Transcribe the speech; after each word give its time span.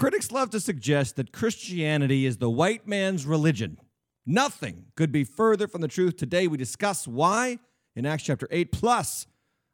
Critics 0.00 0.32
love 0.32 0.48
to 0.48 0.60
suggest 0.60 1.16
that 1.16 1.30
Christianity 1.30 2.24
is 2.24 2.38
the 2.38 2.48
white 2.48 2.88
man's 2.88 3.26
religion. 3.26 3.76
Nothing 4.24 4.86
could 4.96 5.12
be 5.12 5.24
further 5.24 5.68
from 5.68 5.82
the 5.82 5.88
truth. 5.88 6.16
Today 6.16 6.46
we 6.46 6.56
discuss 6.56 7.06
why 7.06 7.58
in 7.94 8.06
Acts 8.06 8.22
chapter 8.22 8.48
8. 8.50 8.72
Plus, 8.72 9.26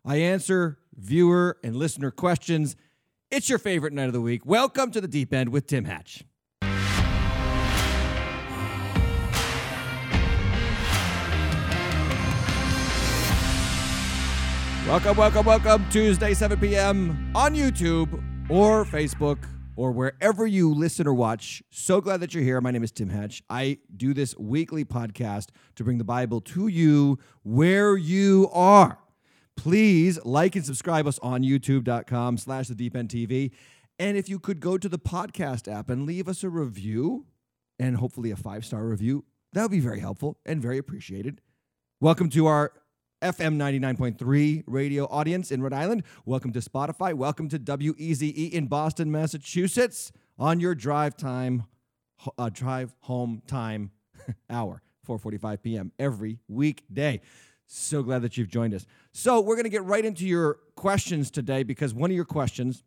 I 0.04 0.16
answer 0.16 0.80
viewer 0.96 1.58
and 1.62 1.76
listener 1.76 2.10
questions. 2.10 2.74
It's 3.30 3.48
your 3.48 3.60
favorite 3.60 3.92
night 3.92 4.08
of 4.08 4.14
the 4.14 4.20
week. 4.20 4.44
Welcome 4.44 4.90
to 4.90 5.00
the 5.00 5.06
Deep 5.06 5.32
End 5.32 5.50
with 5.50 5.68
Tim 5.68 5.84
Hatch. 5.84 6.24
Welcome, 14.88 15.16
welcome, 15.16 15.46
welcome. 15.46 15.86
Tuesday, 15.90 16.34
7 16.34 16.58
p.m. 16.58 17.30
on 17.36 17.54
YouTube 17.54 18.50
or 18.50 18.84
Facebook 18.84 19.38
or 19.76 19.92
wherever 19.92 20.46
you 20.46 20.72
listen 20.72 21.06
or 21.06 21.14
watch. 21.14 21.62
So 21.70 22.00
glad 22.00 22.20
that 22.20 22.34
you're 22.34 22.42
here. 22.42 22.60
My 22.60 22.70
name 22.70 22.82
is 22.82 22.90
Tim 22.90 23.10
Hatch. 23.10 23.42
I 23.48 23.78
do 23.94 24.14
this 24.14 24.36
weekly 24.38 24.84
podcast 24.84 25.50
to 25.76 25.84
bring 25.84 25.98
the 25.98 26.04
Bible 26.04 26.40
to 26.40 26.66
you 26.66 27.18
where 27.42 27.96
you 27.96 28.48
are. 28.52 28.98
Please 29.56 30.18
like 30.24 30.56
and 30.56 30.64
subscribe 30.64 31.06
us 31.06 31.18
on 31.20 31.42
youtube.com 31.42 32.38
slash 32.38 32.68
the 32.68 32.74
deep 32.74 32.96
end 32.96 33.10
TV. 33.10 33.52
And 33.98 34.16
if 34.16 34.28
you 34.28 34.38
could 34.38 34.60
go 34.60 34.76
to 34.76 34.88
the 34.88 34.98
podcast 34.98 35.72
app 35.72 35.88
and 35.88 36.04
leave 36.04 36.28
us 36.28 36.42
a 36.42 36.48
review 36.48 37.26
and 37.78 37.96
hopefully 37.96 38.30
a 38.30 38.36
five 38.36 38.64
star 38.64 38.86
review, 38.86 39.24
that 39.52 39.62
would 39.62 39.70
be 39.70 39.80
very 39.80 40.00
helpful 40.00 40.38
and 40.44 40.60
very 40.60 40.78
appreciated. 40.78 41.40
Welcome 42.00 42.28
to 42.30 42.46
our 42.46 42.72
FM 43.26 43.56
99.3 43.56 44.62
radio 44.68 45.06
audience 45.06 45.50
in 45.50 45.60
Rhode 45.60 45.72
Island. 45.72 46.04
Welcome 46.24 46.52
to 46.52 46.60
Spotify. 46.60 47.12
Welcome 47.12 47.48
to 47.48 47.58
WEZE 47.58 48.52
in 48.52 48.68
Boston, 48.68 49.10
Massachusetts 49.10 50.12
on 50.38 50.60
your 50.60 50.76
drive 50.76 51.16
time, 51.16 51.64
uh, 52.38 52.50
drive 52.52 52.94
home 53.00 53.42
time 53.48 53.90
hour, 54.50 54.80
4:45 55.08 55.60
p.m. 55.60 55.92
every 55.98 56.38
weekday. 56.46 57.20
So 57.66 58.04
glad 58.04 58.22
that 58.22 58.36
you've 58.36 58.46
joined 58.46 58.74
us. 58.74 58.86
So 59.10 59.40
we're 59.40 59.56
going 59.56 59.64
to 59.64 59.70
get 59.70 59.82
right 59.82 60.04
into 60.04 60.24
your 60.24 60.60
questions 60.76 61.32
today 61.32 61.64
because 61.64 61.92
one 61.92 62.12
of 62.12 62.14
your 62.14 62.24
questions 62.24 62.84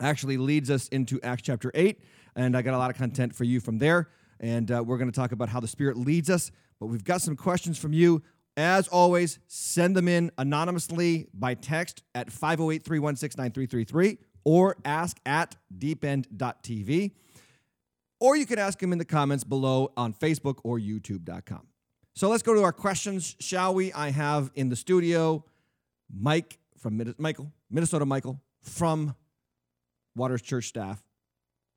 actually 0.00 0.38
leads 0.38 0.70
us 0.70 0.88
into 0.88 1.20
Acts 1.22 1.42
chapter 1.42 1.70
8, 1.74 2.00
and 2.34 2.56
I 2.56 2.62
got 2.62 2.72
a 2.72 2.78
lot 2.78 2.90
of 2.90 2.96
content 2.96 3.34
for 3.34 3.44
you 3.44 3.60
from 3.60 3.76
there. 3.76 4.08
And 4.40 4.70
uh, 4.70 4.82
we're 4.82 4.96
going 4.96 5.10
to 5.10 5.14
talk 5.14 5.32
about 5.32 5.50
how 5.50 5.60
the 5.60 5.68
Spirit 5.68 5.98
leads 5.98 6.30
us. 6.30 6.50
But 6.78 6.86
we've 6.86 7.04
got 7.04 7.20
some 7.20 7.36
questions 7.36 7.76
from 7.76 7.92
you. 7.92 8.22
As 8.56 8.88
always, 8.88 9.38
send 9.46 9.96
them 9.96 10.08
in 10.08 10.30
anonymously 10.36 11.28
by 11.32 11.54
text 11.54 12.02
at 12.14 12.30
508 12.30 12.84
316 12.84 13.38
9333 13.38 14.18
or 14.44 14.76
ask 14.84 15.18
at 15.24 15.56
deepend.tv. 15.76 17.12
Or 18.18 18.36
you 18.36 18.44
can 18.44 18.58
ask 18.58 18.78
them 18.78 18.92
in 18.92 18.98
the 18.98 19.04
comments 19.04 19.44
below 19.44 19.92
on 19.96 20.12
Facebook 20.12 20.58
or 20.62 20.78
YouTube.com. 20.78 21.66
So 22.14 22.28
let's 22.28 22.42
go 22.42 22.54
to 22.54 22.62
our 22.62 22.72
questions, 22.72 23.36
shall 23.40 23.72
we? 23.72 23.92
I 23.92 24.10
have 24.10 24.50
in 24.54 24.68
the 24.68 24.76
studio 24.76 25.44
Mike 26.14 26.58
from 26.76 27.14
Michael, 27.18 27.52
Minnesota 27.70 28.04
Michael 28.04 28.40
from 28.62 29.14
Waters 30.14 30.42
Church 30.42 30.66
staff. 30.66 31.02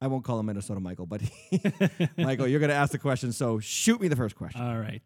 I 0.01 0.07
won't 0.07 0.25
call 0.25 0.39
him 0.39 0.47
Minnesota 0.47 0.81
Michael, 0.81 1.05
but 1.05 1.21
Michael, 2.17 2.47
you're 2.47 2.59
going 2.59 2.69
to 2.69 2.75
ask 2.75 2.91
the 2.91 2.97
question. 2.97 3.31
So 3.31 3.59
shoot 3.59 4.01
me 4.01 4.09
the 4.09 4.17
first 4.17 4.35
question. 4.35 4.61
All 4.61 4.77
right. 4.77 5.01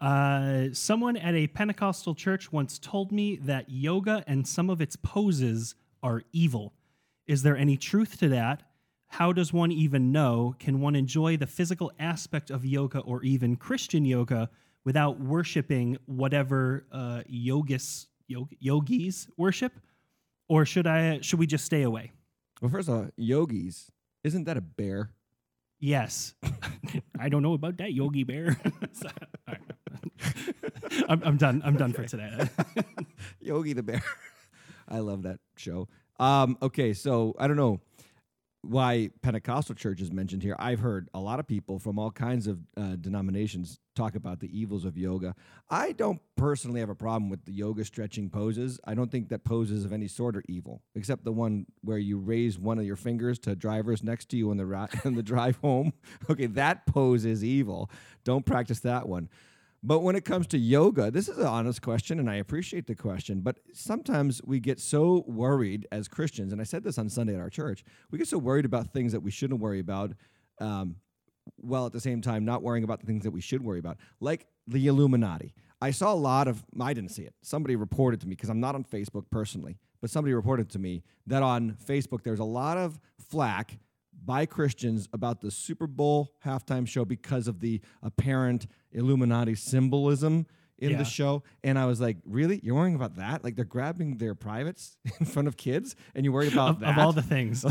Uh, 0.00 0.68
someone 0.72 1.16
at 1.16 1.34
a 1.34 1.46
Pentecostal 1.48 2.14
church 2.14 2.50
once 2.50 2.78
told 2.78 3.12
me 3.12 3.36
that 3.36 3.66
yoga 3.68 4.24
and 4.26 4.46
some 4.46 4.70
of 4.70 4.80
its 4.80 4.96
poses 4.96 5.74
are 6.02 6.22
evil. 6.32 6.72
Is 7.26 7.42
there 7.42 7.56
any 7.56 7.76
truth 7.76 8.18
to 8.20 8.28
that? 8.30 8.62
How 9.08 9.32
does 9.32 9.52
one 9.52 9.72
even 9.72 10.12
know? 10.12 10.54
Can 10.58 10.80
one 10.80 10.96
enjoy 10.96 11.36
the 11.36 11.46
physical 11.46 11.92
aspect 11.98 12.50
of 12.50 12.64
yoga 12.64 13.00
or 13.00 13.22
even 13.22 13.56
Christian 13.56 14.04
yoga 14.04 14.48
without 14.84 15.20
worshiping 15.20 15.98
whatever 16.06 16.86
uh, 16.90 17.22
yogis 17.26 18.06
yog- 18.28 18.54
yogis 18.58 19.28
worship, 19.36 19.72
or 20.48 20.64
should 20.64 20.86
I 20.86 21.20
should 21.20 21.38
we 21.38 21.46
just 21.46 21.64
stay 21.64 21.82
away? 21.82 22.12
Well, 22.62 22.70
first 22.70 22.88
of 22.88 22.94
all, 22.94 23.08
yogis 23.16 23.90
isn't 24.22 24.44
that 24.44 24.56
a 24.56 24.60
bear? 24.60 25.10
Yes, 25.78 26.34
I 27.18 27.30
don't 27.30 27.42
know 27.42 27.54
about 27.54 27.78
that 27.78 27.94
Yogi 27.94 28.24
Bear. 28.24 28.60
I'm, 31.08 31.22
I'm, 31.24 31.36
done. 31.36 31.62
I'm 31.64 31.76
done 31.76 31.92
for 31.92 32.04
today. 32.04 32.48
Yogi 33.40 33.72
the 33.72 33.82
Bear. 33.82 34.02
I 34.88 34.98
love 34.98 35.22
that 35.22 35.38
show. 35.56 35.88
Um, 36.18 36.58
okay, 36.60 36.92
so 36.92 37.34
I 37.38 37.46
don't 37.46 37.56
know 37.56 37.80
why 38.62 39.08
Pentecostal 39.22 39.74
church 39.74 40.00
is 40.02 40.12
mentioned 40.12 40.42
here. 40.42 40.54
I've 40.58 40.80
heard 40.80 41.08
a 41.14 41.20
lot 41.20 41.40
of 41.40 41.46
people 41.46 41.78
from 41.78 41.98
all 41.98 42.10
kinds 42.10 42.46
of 42.46 42.58
uh, 42.76 42.96
denominations 42.96 43.78
talk 43.96 44.14
about 44.14 44.40
the 44.40 44.58
evils 44.58 44.84
of 44.84 44.98
yoga. 44.98 45.34
I 45.70 45.92
don't 45.92 46.20
personally 46.36 46.80
have 46.80 46.90
a 46.90 46.94
problem 46.94 47.30
with 47.30 47.44
the 47.46 47.52
yoga 47.52 47.84
stretching 47.84 48.28
poses. 48.28 48.78
I 48.84 48.94
don't 48.94 49.10
think 49.10 49.30
that 49.30 49.44
poses 49.44 49.84
of 49.84 49.92
any 49.92 50.08
sort 50.08 50.36
are 50.36 50.42
evil, 50.46 50.82
except 50.94 51.24
the 51.24 51.32
one 51.32 51.66
where 51.82 51.98
you 51.98 52.18
raise 52.18 52.58
one 52.58 52.78
of 52.78 52.84
your 52.84 52.96
fingers 52.96 53.38
to 53.40 53.56
drivers 53.56 54.02
next 54.02 54.28
to 54.30 54.36
you 54.36 54.50
on 54.50 54.58
the 54.58 54.66
ra- 54.66 54.88
on 55.04 55.14
the 55.14 55.22
drive 55.22 55.56
home. 55.56 55.94
Okay, 56.28 56.46
that 56.46 56.86
pose 56.86 57.24
is 57.24 57.42
evil. 57.42 57.90
Don't 58.24 58.44
practice 58.44 58.80
that 58.80 59.08
one. 59.08 59.30
But 59.82 60.00
when 60.00 60.14
it 60.14 60.26
comes 60.26 60.46
to 60.48 60.58
yoga, 60.58 61.10
this 61.10 61.28
is 61.28 61.38
an 61.38 61.46
honest 61.46 61.80
question, 61.80 62.18
and 62.18 62.28
I 62.28 62.34
appreciate 62.34 62.86
the 62.86 62.94
question. 62.94 63.40
But 63.40 63.60
sometimes 63.72 64.42
we 64.44 64.60
get 64.60 64.78
so 64.78 65.24
worried 65.26 65.86
as 65.90 66.06
Christians, 66.06 66.52
and 66.52 66.60
I 66.60 66.64
said 66.64 66.84
this 66.84 66.98
on 66.98 67.08
Sunday 67.08 67.34
at 67.34 67.40
our 67.40 67.48
church, 67.48 67.82
we 68.10 68.18
get 68.18 68.28
so 68.28 68.36
worried 68.36 68.66
about 68.66 68.92
things 68.92 69.12
that 69.12 69.20
we 69.20 69.30
shouldn't 69.30 69.60
worry 69.60 69.80
about, 69.80 70.12
um, 70.60 70.96
while 71.56 71.86
at 71.86 71.92
the 71.92 72.00
same 72.00 72.20
time 72.20 72.44
not 72.44 72.62
worrying 72.62 72.84
about 72.84 73.00
the 73.00 73.06
things 73.06 73.24
that 73.24 73.30
we 73.30 73.40
should 73.40 73.62
worry 73.62 73.78
about, 73.78 73.96
like 74.20 74.46
the 74.66 74.86
Illuminati. 74.86 75.54
I 75.80 75.92
saw 75.92 76.12
a 76.12 76.14
lot 76.14 76.46
of, 76.46 76.62
I 76.78 76.92
didn't 76.92 77.12
see 77.12 77.22
it. 77.22 77.34
Somebody 77.40 77.74
reported 77.74 78.20
to 78.20 78.26
me, 78.28 78.34
because 78.34 78.50
I'm 78.50 78.60
not 78.60 78.74
on 78.74 78.84
Facebook 78.84 79.30
personally, 79.30 79.78
but 80.02 80.10
somebody 80.10 80.34
reported 80.34 80.68
to 80.70 80.78
me 80.78 81.02
that 81.26 81.42
on 81.42 81.78
Facebook 81.82 82.22
there's 82.22 82.38
a 82.38 82.44
lot 82.44 82.76
of 82.76 83.00
flack 83.18 83.78
by 84.24 84.46
Christians 84.46 85.08
about 85.12 85.40
the 85.40 85.50
Super 85.50 85.86
Bowl 85.86 86.32
halftime 86.44 86.86
show 86.86 87.04
because 87.04 87.48
of 87.48 87.60
the 87.60 87.80
apparent 88.02 88.66
Illuminati 88.92 89.54
symbolism 89.54 90.46
in 90.78 90.92
yeah. 90.92 90.98
the 90.98 91.04
show. 91.04 91.42
And 91.62 91.78
I 91.78 91.86
was 91.86 92.00
like, 92.00 92.16
really? 92.24 92.60
You're 92.62 92.74
worrying 92.74 92.94
about 92.94 93.16
that? 93.16 93.44
Like 93.44 93.54
they're 93.54 93.64
grabbing 93.64 94.16
their 94.16 94.34
privates 94.34 94.96
in 95.20 95.26
front 95.26 95.46
of 95.46 95.56
kids 95.56 95.94
and 96.14 96.24
you're 96.24 96.32
worried 96.32 96.52
about 96.52 96.70
of, 96.70 96.80
that? 96.80 96.90
Of 96.90 96.98
all 96.98 97.12
the 97.12 97.22
things. 97.22 97.64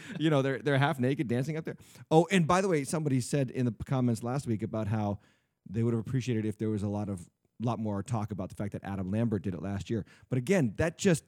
you 0.18 0.30
know, 0.30 0.42
they're, 0.42 0.58
they're 0.58 0.78
half 0.78 0.98
naked 0.98 1.28
dancing 1.28 1.56
up 1.56 1.64
there. 1.64 1.76
Oh, 2.10 2.26
and 2.30 2.46
by 2.46 2.60
the 2.60 2.68
way, 2.68 2.84
somebody 2.84 3.20
said 3.20 3.50
in 3.50 3.64
the 3.64 3.74
comments 3.86 4.22
last 4.22 4.46
week 4.46 4.62
about 4.62 4.88
how 4.88 5.20
they 5.68 5.82
would 5.82 5.94
have 5.94 6.00
appreciated 6.00 6.44
if 6.44 6.58
there 6.58 6.68
was 6.68 6.82
a 6.82 6.88
lot 6.88 7.08
of 7.08 7.28
lot 7.62 7.78
more 7.78 8.02
talk 8.02 8.32
about 8.32 8.50
the 8.50 8.54
fact 8.54 8.72
that 8.72 8.84
Adam 8.84 9.10
Lambert 9.10 9.42
did 9.42 9.54
it 9.54 9.62
last 9.62 9.88
year. 9.88 10.04
But 10.28 10.36
again, 10.36 10.74
that 10.76 10.98
just 10.98 11.24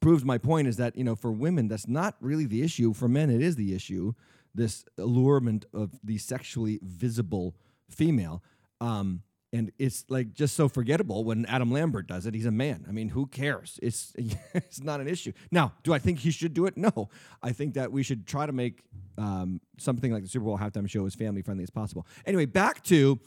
proves 0.00 0.24
my 0.24 0.38
point 0.38 0.68
is 0.68 0.76
that 0.76 0.96
you 0.96 1.04
know 1.04 1.14
for 1.14 1.32
women 1.32 1.68
that's 1.68 1.88
not 1.88 2.16
really 2.20 2.46
the 2.46 2.62
issue 2.62 2.92
for 2.92 3.08
men 3.08 3.30
it 3.30 3.42
is 3.42 3.56
the 3.56 3.74
issue 3.74 4.12
this 4.54 4.84
allurement 4.96 5.64
of 5.72 5.98
the 6.02 6.18
sexually 6.18 6.78
visible 6.82 7.54
female 7.90 8.42
um, 8.80 9.22
and 9.52 9.72
it's 9.78 10.04
like 10.08 10.34
just 10.34 10.54
so 10.54 10.68
forgettable 10.68 11.24
when 11.24 11.46
Adam 11.46 11.70
Lambert 11.72 12.06
does 12.06 12.26
it. 12.26 12.34
He's 12.34 12.46
a 12.46 12.50
man. 12.50 12.84
I 12.88 12.92
mean, 12.92 13.08
who 13.08 13.26
cares? 13.26 13.78
It's 13.82 14.12
it's 14.54 14.82
not 14.82 15.00
an 15.00 15.08
issue. 15.08 15.32
Now, 15.50 15.72
do 15.82 15.94
I 15.94 15.98
think 15.98 16.18
he 16.18 16.30
should 16.30 16.54
do 16.54 16.66
it? 16.66 16.76
No. 16.76 17.08
I 17.42 17.52
think 17.52 17.74
that 17.74 17.90
we 17.90 18.02
should 18.02 18.26
try 18.26 18.46
to 18.46 18.52
make 18.52 18.82
um, 19.16 19.60
something 19.78 20.12
like 20.12 20.22
the 20.22 20.28
Super 20.28 20.44
Bowl 20.44 20.58
halftime 20.58 20.88
show 20.88 21.06
as 21.06 21.14
family 21.14 21.42
friendly 21.42 21.64
as 21.64 21.70
possible. 21.70 22.06
Anyway, 22.26 22.44
back 22.44 22.84
to 22.84 23.18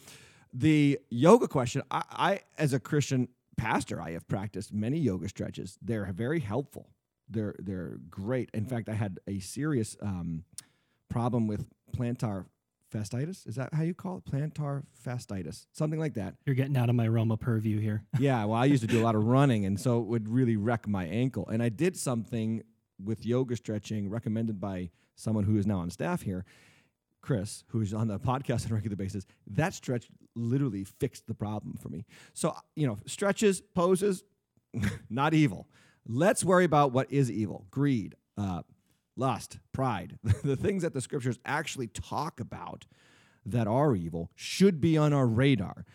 the 0.54 1.00
yoga 1.10 1.48
question. 1.48 1.82
I, 1.90 2.04
I 2.12 2.40
as 2.58 2.74
a 2.74 2.80
Christian, 2.80 3.28
pastor, 3.58 4.02
I 4.02 4.12
have 4.12 4.28
practiced 4.28 4.74
many 4.74 4.98
yoga 4.98 5.30
stretches. 5.30 5.78
They're 5.82 6.06
very 6.12 6.40
helpful. 6.40 6.90
They're 7.30 7.56
they're 7.60 7.98
great. 8.10 8.50
In 8.54 8.66
fact, 8.66 8.90
I 8.90 8.94
had 8.94 9.20
a 9.28 9.40
serious 9.40 9.96
um, 10.02 10.44
problem 11.10 11.48
with 11.48 11.68
plantar 11.96 12.46
fasciitis. 12.94 13.48
Is 13.48 13.56
that 13.56 13.74
how 13.74 13.84
you 13.84 13.94
call 13.94 14.18
it? 14.18 14.26
Plantar 14.26 14.84
fasciitis, 15.06 15.66
something 15.72 16.00
like 16.00 16.16
that. 16.16 16.36
You're 16.46 16.56
getting 16.56 16.76
out 16.78 16.90
of 16.90 16.96
my 16.96 17.08
realm 17.08 17.32
of 17.32 17.40
purview 17.40 17.80
here. 17.80 18.04
yeah, 18.20 18.44
well, 18.46 18.60
I 18.60 18.66
used 18.66 18.82
to 18.82 18.88
do 18.88 19.02
a 19.02 19.04
lot 19.04 19.16
of 19.16 19.24
running, 19.24 19.66
and 19.66 19.80
so 19.80 20.00
it 20.00 20.08
would 20.08 20.28
really 20.28 20.58
wreck 20.58 20.88
my 20.88 21.06
ankle. 21.06 21.48
And 21.48 21.64
I 21.64 21.70
did 21.70 21.98
something 21.98 22.64
with 23.04 23.26
yoga 23.26 23.56
stretching 23.56 24.10
recommended 24.10 24.60
by 24.60 24.92
someone 25.16 25.44
who 25.44 25.58
is 25.58 25.66
now 25.66 25.80
on 25.80 25.90
staff 25.90 26.22
here. 26.22 26.46
Chris, 27.22 27.64
who's 27.68 27.94
on 27.94 28.08
the 28.08 28.20
podcast 28.20 28.66
on 28.66 28.72
a 28.72 28.76
regular 28.76 28.96
basis, 28.96 29.26
that 29.48 29.74
stretch 29.74 30.08
literally 30.36 30.84
fixed 30.84 31.28
the 31.28 31.34
problem 31.34 31.78
for 31.78 31.90
me. 31.90 32.06
So, 32.34 32.56
you 32.76 32.88
know, 32.88 32.98
stretches, 33.06 33.62
poses, 33.62 34.24
not 35.10 35.34
evil. 35.34 35.68
Let's 36.08 36.44
worry 36.44 36.66
about 36.66 36.92
what 36.92 37.12
is 37.12 37.30
evil 37.32 37.66
greed, 37.70 38.16
uh, 38.38 38.64
lust, 39.16 39.60
pride. 39.72 40.18
the 40.44 40.56
things 40.56 40.84
that 40.84 40.94
the 40.94 41.02
scriptures 41.02 41.38
actually 41.46 41.88
talk 41.88 42.40
about 42.40 42.86
that 43.46 43.68
are 43.68 43.96
evil 43.96 44.32
should 44.36 44.82
be 44.82 44.98
on 44.98 45.14
our 45.14 45.28
radar. 45.28 45.86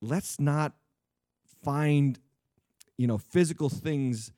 Let's 0.00 0.40
not 0.40 0.74
find, 1.62 2.18
you 2.96 3.06
know, 3.06 3.18
physical 3.18 3.68
things 3.68 4.32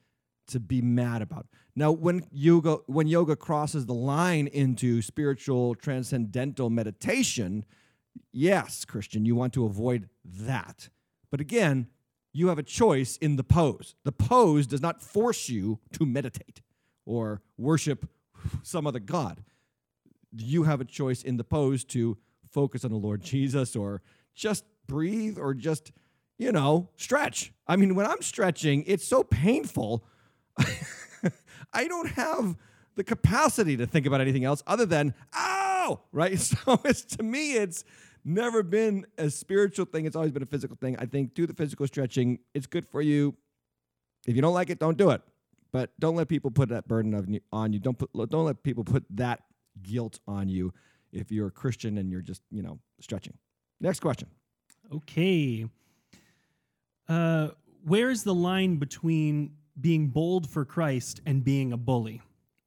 to 0.47 0.59
be 0.59 0.81
mad 0.81 1.21
about. 1.21 1.47
Now, 1.75 1.91
when 1.91 2.25
yoga 2.31 2.77
when 2.87 3.07
yoga 3.07 3.35
crosses 3.35 3.85
the 3.85 3.93
line 3.93 4.47
into 4.47 5.01
spiritual 5.01 5.75
transcendental 5.75 6.69
meditation, 6.69 7.65
yes, 8.31 8.85
Christian, 8.85 9.25
you 9.25 9.35
want 9.35 9.53
to 9.53 9.65
avoid 9.65 10.09
that. 10.23 10.89
But 11.31 11.41
again, 11.41 11.87
you 12.31 12.47
have 12.49 12.59
a 12.59 12.63
choice 12.63 13.17
in 13.17 13.35
the 13.35 13.43
pose. 13.43 13.95
The 14.03 14.11
pose 14.11 14.67
does 14.67 14.81
not 14.81 15.01
force 15.01 15.49
you 15.49 15.79
to 15.93 16.05
meditate 16.05 16.61
or 17.05 17.41
worship 17.57 18.09
some 18.63 18.85
other 18.85 18.99
god. 18.99 19.43
You 20.31 20.63
have 20.63 20.81
a 20.81 20.85
choice 20.85 21.23
in 21.23 21.37
the 21.37 21.43
pose 21.43 21.83
to 21.85 22.17
focus 22.51 22.83
on 22.83 22.91
the 22.91 22.97
Lord 22.97 23.21
Jesus 23.21 23.75
or 23.75 24.01
just 24.33 24.65
breathe 24.87 25.37
or 25.37 25.53
just, 25.53 25.91
you 26.37 26.51
know, 26.51 26.89
stretch. 26.97 27.53
I 27.67 27.75
mean, 27.75 27.95
when 27.95 28.05
I'm 28.05 28.21
stretching, 28.21 28.83
it's 28.87 29.07
so 29.07 29.23
painful. 29.23 30.05
I 31.73 31.87
don't 31.87 32.09
have 32.11 32.55
the 32.95 33.03
capacity 33.03 33.77
to 33.77 33.85
think 33.85 34.05
about 34.05 34.21
anything 34.21 34.45
else 34.45 34.63
other 34.65 34.85
than, 34.85 35.13
ow, 35.35 36.01
right? 36.11 36.39
So 36.39 36.79
it's 36.85 37.03
to 37.17 37.23
me, 37.23 37.53
it's 37.53 37.83
never 38.23 38.63
been 38.63 39.05
a 39.17 39.29
spiritual 39.29 39.85
thing. 39.85 40.05
It's 40.05 40.15
always 40.15 40.31
been 40.31 40.43
a 40.43 40.47
physical 40.47 40.75
thing. 40.75 40.97
I 40.97 41.05
think 41.05 41.33
do 41.33 41.45
the 41.45 41.53
physical 41.53 41.85
stretching. 41.87 42.39
It's 42.53 42.65
good 42.65 42.85
for 42.85 43.01
you. 43.01 43.35
If 44.25 44.35
you 44.35 44.41
don't 44.41 44.53
like 44.53 44.69
it, 44.69 44.79
don't 44.79 44.97
do 44.97 45.11
it. 45.11 45.21
But 45.71 45.91
don't 45.99 46.15
let 46.15 46.27
people 46.29 46.51
put 46.51 46.69
that 46.69 46.87
burden 46.87 47.13
of, 47.13 47.27
on 47.51 47.73
you. 47.73 47.79
Don't 47.79 47.97
put, 47.97 48.11
don't 48.29 48.45
let 48.45 48.63
people 48.63 48.83
put 48.83 49.03
that 49.11 49.41
guilt 49.83 50.19
on 50.27 50.47
you 50.47 50.73
if 51.11 51.31
you're 51.31 51.47
a 51.47 51.51
Christian 51.51 51.97
and 51.97 52.09
you're 52.09 52.21
just, 52.21 52.41
you 52.49 52.63
know, 52.63 52.79
stretching. 52.99 53.33
Next 53.79 53.99
question. 53.99 54.29
Okay. 54.93 55.65
Uh, 57.07 57.49
where's 57.83 58.23
the 58.23 58.33
line 58.33 58.77
between 58.77 59.51
being 59.79 60.07
bold 60.07 60.49
for 60.49 60.65
Christ 60.65 61.21
and 61.25 61.43
being 61.43 61.73
a 61.73 61.77
bully? 61.77 62.21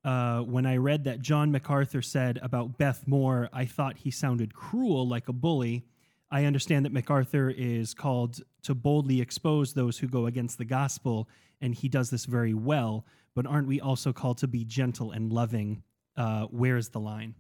Uh, 0.05 0.41
when 0.41 0.65
I 0.65 0.77
read 0.77 1.05
that 1.05 1.21
John 1.21 1.51
MacArthur 1.51 2.03
said 2.03 2.39
about 2.43 2.79
Beth 2.79 3.07
Moore, 3.07 3.49
I 3.53 3.65
thought 3.65 3.99
he 3.99 4.11
sounded 4.11 4.55
cruel 4.55 5.07
like 5.07 5.29
a 5.29 5.33
bully. 5.33 5.85
I 6.31 6.45
understand 6.45 6.85
that 6.85 6.93
MacArthur 6.93 7.51
is 7.51 7.95
called 7.95 8.41
to 8.63 8.75
boldly 8.75 9.21
expose 9.21 9.75
those 9.75 9.99
who 9.99 10.09
go 10.09 10.27
against 10.27 10.59
the 10.59 10.65
gospel, 10.65 11.29
and 11.61 11.75
he 11.75 11.89
does 11.89 12.11
this 12.11 12.27
very 12.27 12.55
well. 12.55 13.07
But 13.35 13.47
aren't 13.47 13.69
we 13.69 13.81
also 13.81 14.13
called 14.13 14.39
to 14.39 14.49
be 14.49 14.65
gentle 14.65 15.13
and 15.13 15.33
loving? 15.33 15.83
Uh, 16.17 16.45
where's 16.45 16.89
the 16.91 17.01
line? 17.01 17.35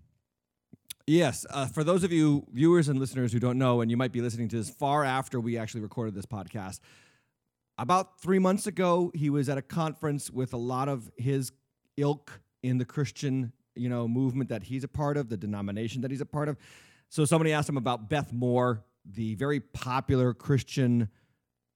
Yes. 1.06 1.47
Uh, 1.49 1.67
for 1.67 1.82
those 1.82 2.05
of 2.05 2.12
you 2.12 2.47
viewers 2.53 2.88
and 2.88 3.00
listeners 3.00 3.32
who 3.32 3.41
don't 3.41 3.59
know, 3.59 3.81
and 3.81 3.91
you 3.91 3.97
might 3.97 4.12
be 4.12 4.20
listening 4.20 4.49
to 4.49 4.56
this 4.56 4.69
far 4.69 5.05
after 5.05 5.41
we 5.41 5.56
actually 5.56 5.81
recorded 5.81 6.15
this 6.15 6.26
podcast, 6.26 6.81
about 7.79 8.21
three 8.21 8.39
months 8.39 8.67
ago, 8.67 9.11
he 9.15 9.31
was 9.31 9.49
at 9.49 9.59
a 9.59 9.63
conference 9.63 10.31
with 10.31 10.53
a 10.53 10.57
lot 10.57 10.89
of 10.89 11.11
his 11.17 11.53
ilk 11.97 12.41
in 12.63 12.79
the 12.79 12.85
Christian, 12.85 13.53
you 13.75 13.89
know, 13.89 14.09
movement 14.09 14.51
that 14.51 14.65
he's 14.65 14.85
a 14.85 14.89
part 14.89 15.17
of, 15.17 15.29
the 15.29 15.37
denomination 15.37 16.03
that 16.03 16.11
he's 16.11 16.21
a 16.21 16.27
part 16.27 16.49
of. 16.49 16.57
So 17.09 17.25
somebody 17.25 17.53
asked 17.53 17.69
him 17.69 17.77
about 17.77 18.11
Beth 18.11 18.33
Moore, 18.33 18.85
the 19.05 19.35
very 19.37 19.61
popular 19.61 20.35
Christian, 20.35 21.09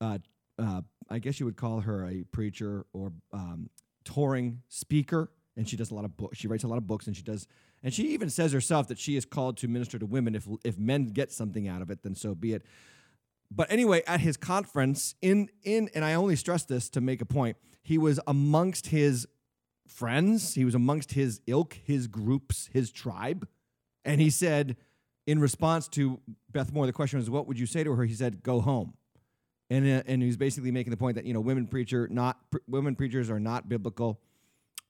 uh, 0.01 0.19
uh, 0.59 0.83
I 1.09 1.19
guess 1.19 1.41
you 1.41 1.47
would 1.47 1.57
call 1.57 1.81
her 1.81 2.07
a 2.07 2.25
preacher 2.25 2.85
or 2.93 3.13
um, 3.33 3.71
touring 4.05 4.63
speaker, 4.69 5.31
and 5.57 5.69
she 5.69 5.77
does 5.77 5.91
a 5.91 5.95
lot 5.95 6.05
of 6.05 6.17
books. 6.17 6.37
She 6.37 6.49
writes 6.49 6.65
a 6.65 6.69
lot 6.69 6.79
of 6.79 6.87
books, 6.87 7.07
and 7.07 7.17
she 7.17 7.23
does 7.23 7.47
and 7.83 7.93
she 7.93 8.09
even 8.09 8.31
says 8.31 8.53
herself 8.53 8.89
that 8.89 8.99
she 8.99 9.17
is 9.17 9.25
called 9.25 9.57
to 9.59 9.69
minister 9.69 9.99
to 9.99 10.07
women. 10.07 10.35
If, 10.35 10.47
if 10.65 10.79
men 10.79 11.07
get 11.07 11.33
something 11.33 11.67
out 11.67 11.83
of 11.83 11.91
it, 11.91 12.03
then 12.03 12.15
so 12.15 12.35
be 12.35 12.53
it. 12.53 12.65
But 13.55 13.71
anyway, 13.71 14.03
at 14.07 14.21
his 14.21 14.37
conference, 14.37 15.15
in, 15.21 15.49
in 15.63 15.91
and 15.95 16.05
I 16.05 16.15
only 16.15 16.37
stress 16.37 16.65
this 16.65 16.89
to 16.91 17.01
make 17.01 17.21
a 17.21 17.27
point, 17.27 17.57
he 17.83 17.99
was 17.99 18.19
amongst 18.27 18.87
his 18.87 19.27
friends, 19.87 20.55
he 20.55 20.65
was 20.65 20.75
amongst 20.75 21.13
his 21.13 21.41
ilk, 21.47 21.79
his 21.85 22.07
groups, 22.07 22.71
his 22.73 22.91
tribe. 22.91 23.47
And 24.05 24.21
he 24.21 24.31
said, 24.31 24.77
in 25.27 25.39
response 25.39 25.87
to 25.89 26.21
Beth 26.51 26.73
Moore, 26.73 26.87
the 26.87 26.93
question 26.93 27.19
was, 27.19 27.29
what 27.29 27.47
would 27.47 27.59
you 27.59 27.67
say 27.67 27.85
to 27.85 27.93
her? 27.93 28.05
He 28.05 28.15
said, 28.15 28.43
go 28.43 28.61
home. 28.61 28.95
And, 29.71 29.87
uh, 29.87 30.03
and 30.07 30.23
he 30.23 30.27
was 30.27 30.37
basically 30.37 30.71
making 30.71 30.91
the 30.91 30.97
point 30.97 31.17
that, 31.17 31.25
you 31.25 31.33
know, 31.33 31.41
women 31.41 31.67
preacher, 31.67 32.09
not, 32.11 32.51
pr- 32.51 32.59
women 32.67 32.97
preachers 32.97 33.31
are 33.31 33.41
not 33.41 33.69
biblical 33.69 34.21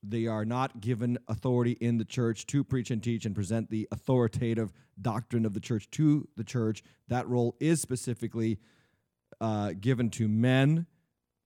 they 0.03 0.27
are 0.27 0.45
not 0.45 0.81
given 0.81 1.19
authority 1.29 1.73
in 1.73 1.99
the 1.99 2.05
church 2.05 2.47
to 2.49 2.65
preach 2.65 2.91
and 2.91 3.03
teach 3.03 3.25
and 3.25 3.35
present 3.35 3.71
the 3.71 3.87
authoritative 3.93 4.73
doctrine 5.01 5.47
of 5.47 5.55
the 5.55 5.61
church 5.61 5.89
to 5.93 6.27
the 6.37 6.45
church. 6.45 6.83
That 7.09 7.29
role 7.29 7.57
is 7.61 7.81
specifically 7.81 8.59
uh, 9.41 9.73
given 9.81 10.11
to 10.11 10.29
men 10.29 10.87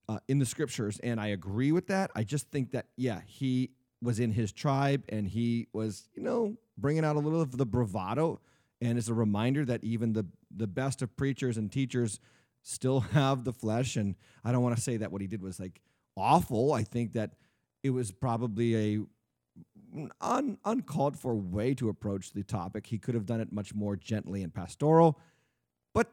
uh, 0.08 0.20
in 0.28 0.38
the 0.38 0.46
scriptures. 0.46 0.98
And 1.02 1.20
I 1.20 1.28
agree 1.28 1.72
with 1.72 1.88
that. 1.88 2.10
I 2.14 2.22
just 2.22 2.50
think 2.50 2.72
that, 2.72 2.86
yeah, 2.96 3.20
he 3.26 3.70
was 4.02 4.20
in 4.20 4.32
his 4.32 4.52
tribe 4.52 5.04
and 5.08 5.26
he 5.26 5.66
was, 5.72 6.08
you 6.14 6.22
know, 6.22 6.56
bringing 6.78 7.04
out 7.04 7.16
a 7.16 7.20
little 7.20 7.40
of 7.40 7.56
the 7.56 7.66
bravado. 7.66 8.40
And 8.80 8.98
it's 8.98 9.08
a 9.08 9.14
reminder 9.14 9.64
that 9.64 9.82
even 9.84 10.12
the, 10.12 10.26
the 10.54 10.66
best 10.66 11.02
of 11.02 11.16
preachers 11.16 11.56
and 11.56 11.70
teachers 11.70 12.20
still 12.62 13.00
have 13.12 13.44
the 13.44 13.52
flesh. 13.52 13.96
And 13.96 14.14
I 14.44 14.52
don't 14.52 14.62
want 14.62 14.76
to 14.76 14.82
say 14.82 14.96
that 14.98 15.12
what 15.12 15.20
he 15.20 15.26
did 15.26 15.42
was 15.42 15.60
like 15.60 15.80
awful. 16.16 16.72
I 16.72 16.82
think 16.82 17.12
that 17.14 17.32
it 17.86 17.90
was 17.90 18.10
probably 18.10 18.74
a 18.74 18.98
mm, 19.94 20.10
un, 20.20 20.58
uncalled 20.64 21.18
for 21.18 21.34
way 21.34 21.74
to 21.74 21.88
approach 21.88 22.32
the 22.32 22.42
topic. 22.42 22.86
He 22.86 22.98
could 22.98 23.14
have 23.14 23.26
done 23.26 23.40
it 23.40 23.52
much 23.52 23.74
more 23.74 23.96
gently 23.96 24.42
and 24.42 24.52
pastoral. 24.52 25.18
But 25.94 26.12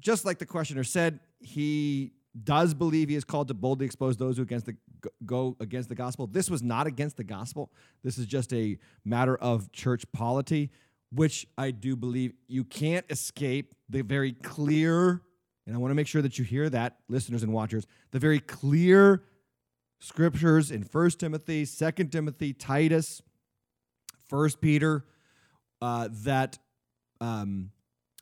just 0.00 0.24
like 0.24 0.38
the 0.38 0.46
questioner 0.46 0.84
said, 0.84 1.20
he 1.40 2.12
does 2.44 2.74
believe 2.74 3.08
he 3.08 3.14
is 3.14 3.24
called 3.24 3.48
to 3.48 3.54
boldly 3.54 3.86
expose 3.86 4.16
those 4.16 4.36
who 4.36 4.42
against 4.42 4.66
the 4.66 4.76
go 5.26 5.56
against 5.60 5.88
the 5.88 5.94
gospel. 5.94 6.26
This 6.26 6.48
was 6.48 6.62
not 6.62 6.86
against 6.86 7.16
the 7.16 7.24
gospel. 7.24 7.70
This 8.02 8.18
is 8.18 8.26
just 8.26 8.52
a 8.52 8.78
matter 9.04 9.36
of 9.36 9.70
church 9.72 10.04
polity, 10.12 10.70
which 11.10 11.46
I 11.58 11.70
do 11.70 11.94
believe 11.94 12.32
you 12.48 12.64
can't 12.64 13.04
escape 13.10 13.74
the 13.88 14.02
very 14.02 14.32
clear, 14.32 15.22
and 15.66 15.76
I 15.76 15.78
want 15.78 15.90
to 15.90 15.94
make 15.94 16.06
sure 16.06 16.22
that 16.22 16.38
you 16.38 16.44
hear 16.44 16.70
that, 16.70 16.98
listeners 17.08 17.42
and 17.42 17.52
watchers, 17.52 17.86
the 18.12 18.18
very 18.18 18.40
clear 18.40 19.24
scriptures 20.02 20.70
in 20.72 20.82
First 20.82 21.20
Timothy, 21.20 21.64
Second 21.64 22.10
Timothy, 22.10 22.52
Titus, 22.52 23.22
First 24.28 24.60
Peter 24.60 25.04
uh, 25.80 26.08
that 26.10 26.58
um, 27.20 27.70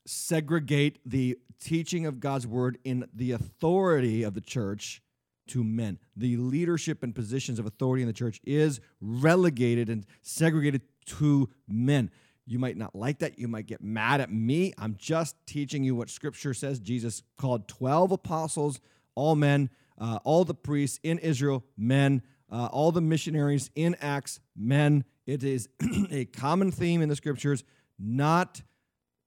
segregate 0.06 0.98
the 1.06 1.38
teaching 1.58 2.06
of 2.06 2.20
God's 2.20 2.46
word 2.46 2.78
in 2.84 3.08
the 3.14 3.32
authority 3.32 4.22
of 4.22 4.34
the 4.34 4.40
church 4.40 5.02
to 5.48 5.64
men. 5.64 5.98
The 6.16 6.36
leadership 6.36 7.02
and 7.02 7.14
positions 7.14 7.58
of 7.58 7.66
authority 7.66 8.02
in 8.02 8.08
the 8.08 8.14
church 8.14 8.40
is 8.44 8.80
relegated 9.00 9.88
and 9.88 10.04
segregated 10.22 10.82
to 11.06 11.48
men. 11.66 12.10
You 12.46 12.58
might 12.58 12.76
not 12.76 12.94
like 12.94 13.20
that. 13.20 13.38
You 13.38 13.48
might 13.48 13.66
get 13.66 13.82
mad 13.82 14.20
at 14.20 14.30
me. 14.30 14.74
I'm 14.76 14.96
just 14.98 15.36
teaching 15.46 15.82
you 15.82 15.94
what 15.94 16.10
scripture 16.10 16.54
says. 16.54 16.78
Jesus 16.78 17.22
called 17.38 17.68
12 17.68 18.12
apostles, 18.12 18.80
all 19.14 19.34
men 19.34 19.70
uh, 20.00 20.18
all 20.24 20.44
the 20.44 20.54
priests 20.54 20.98
in 21.02 21.18
Israel, 21.18 21.64
men, 21.76 22.22
uh, 22.50 22.68
all 22.72 22.90
the 22.90 23.00
missionaries 23.00 23.70
in 23.74 23.94
Acts, 24.00 24.40
men. 24.56 25.04
It 25.26 25.44
is 25.44 25.68
a 26.10 26.24
common 26.24 26.72
theme 26.72 27.02
in 27.02 27.08
the 27.08 27.16
scriptures, 27.16 27.62
not 27.98 28.62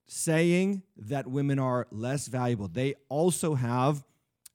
saying 0.08 0.84
that 0.98 1.28
women 1.28 1.60
are 1.60 1.88
less 1.92 2.28
valuable. 2.28 2.68
They 2.68 2.96
also 3.08 3.56
have 3.56 4.04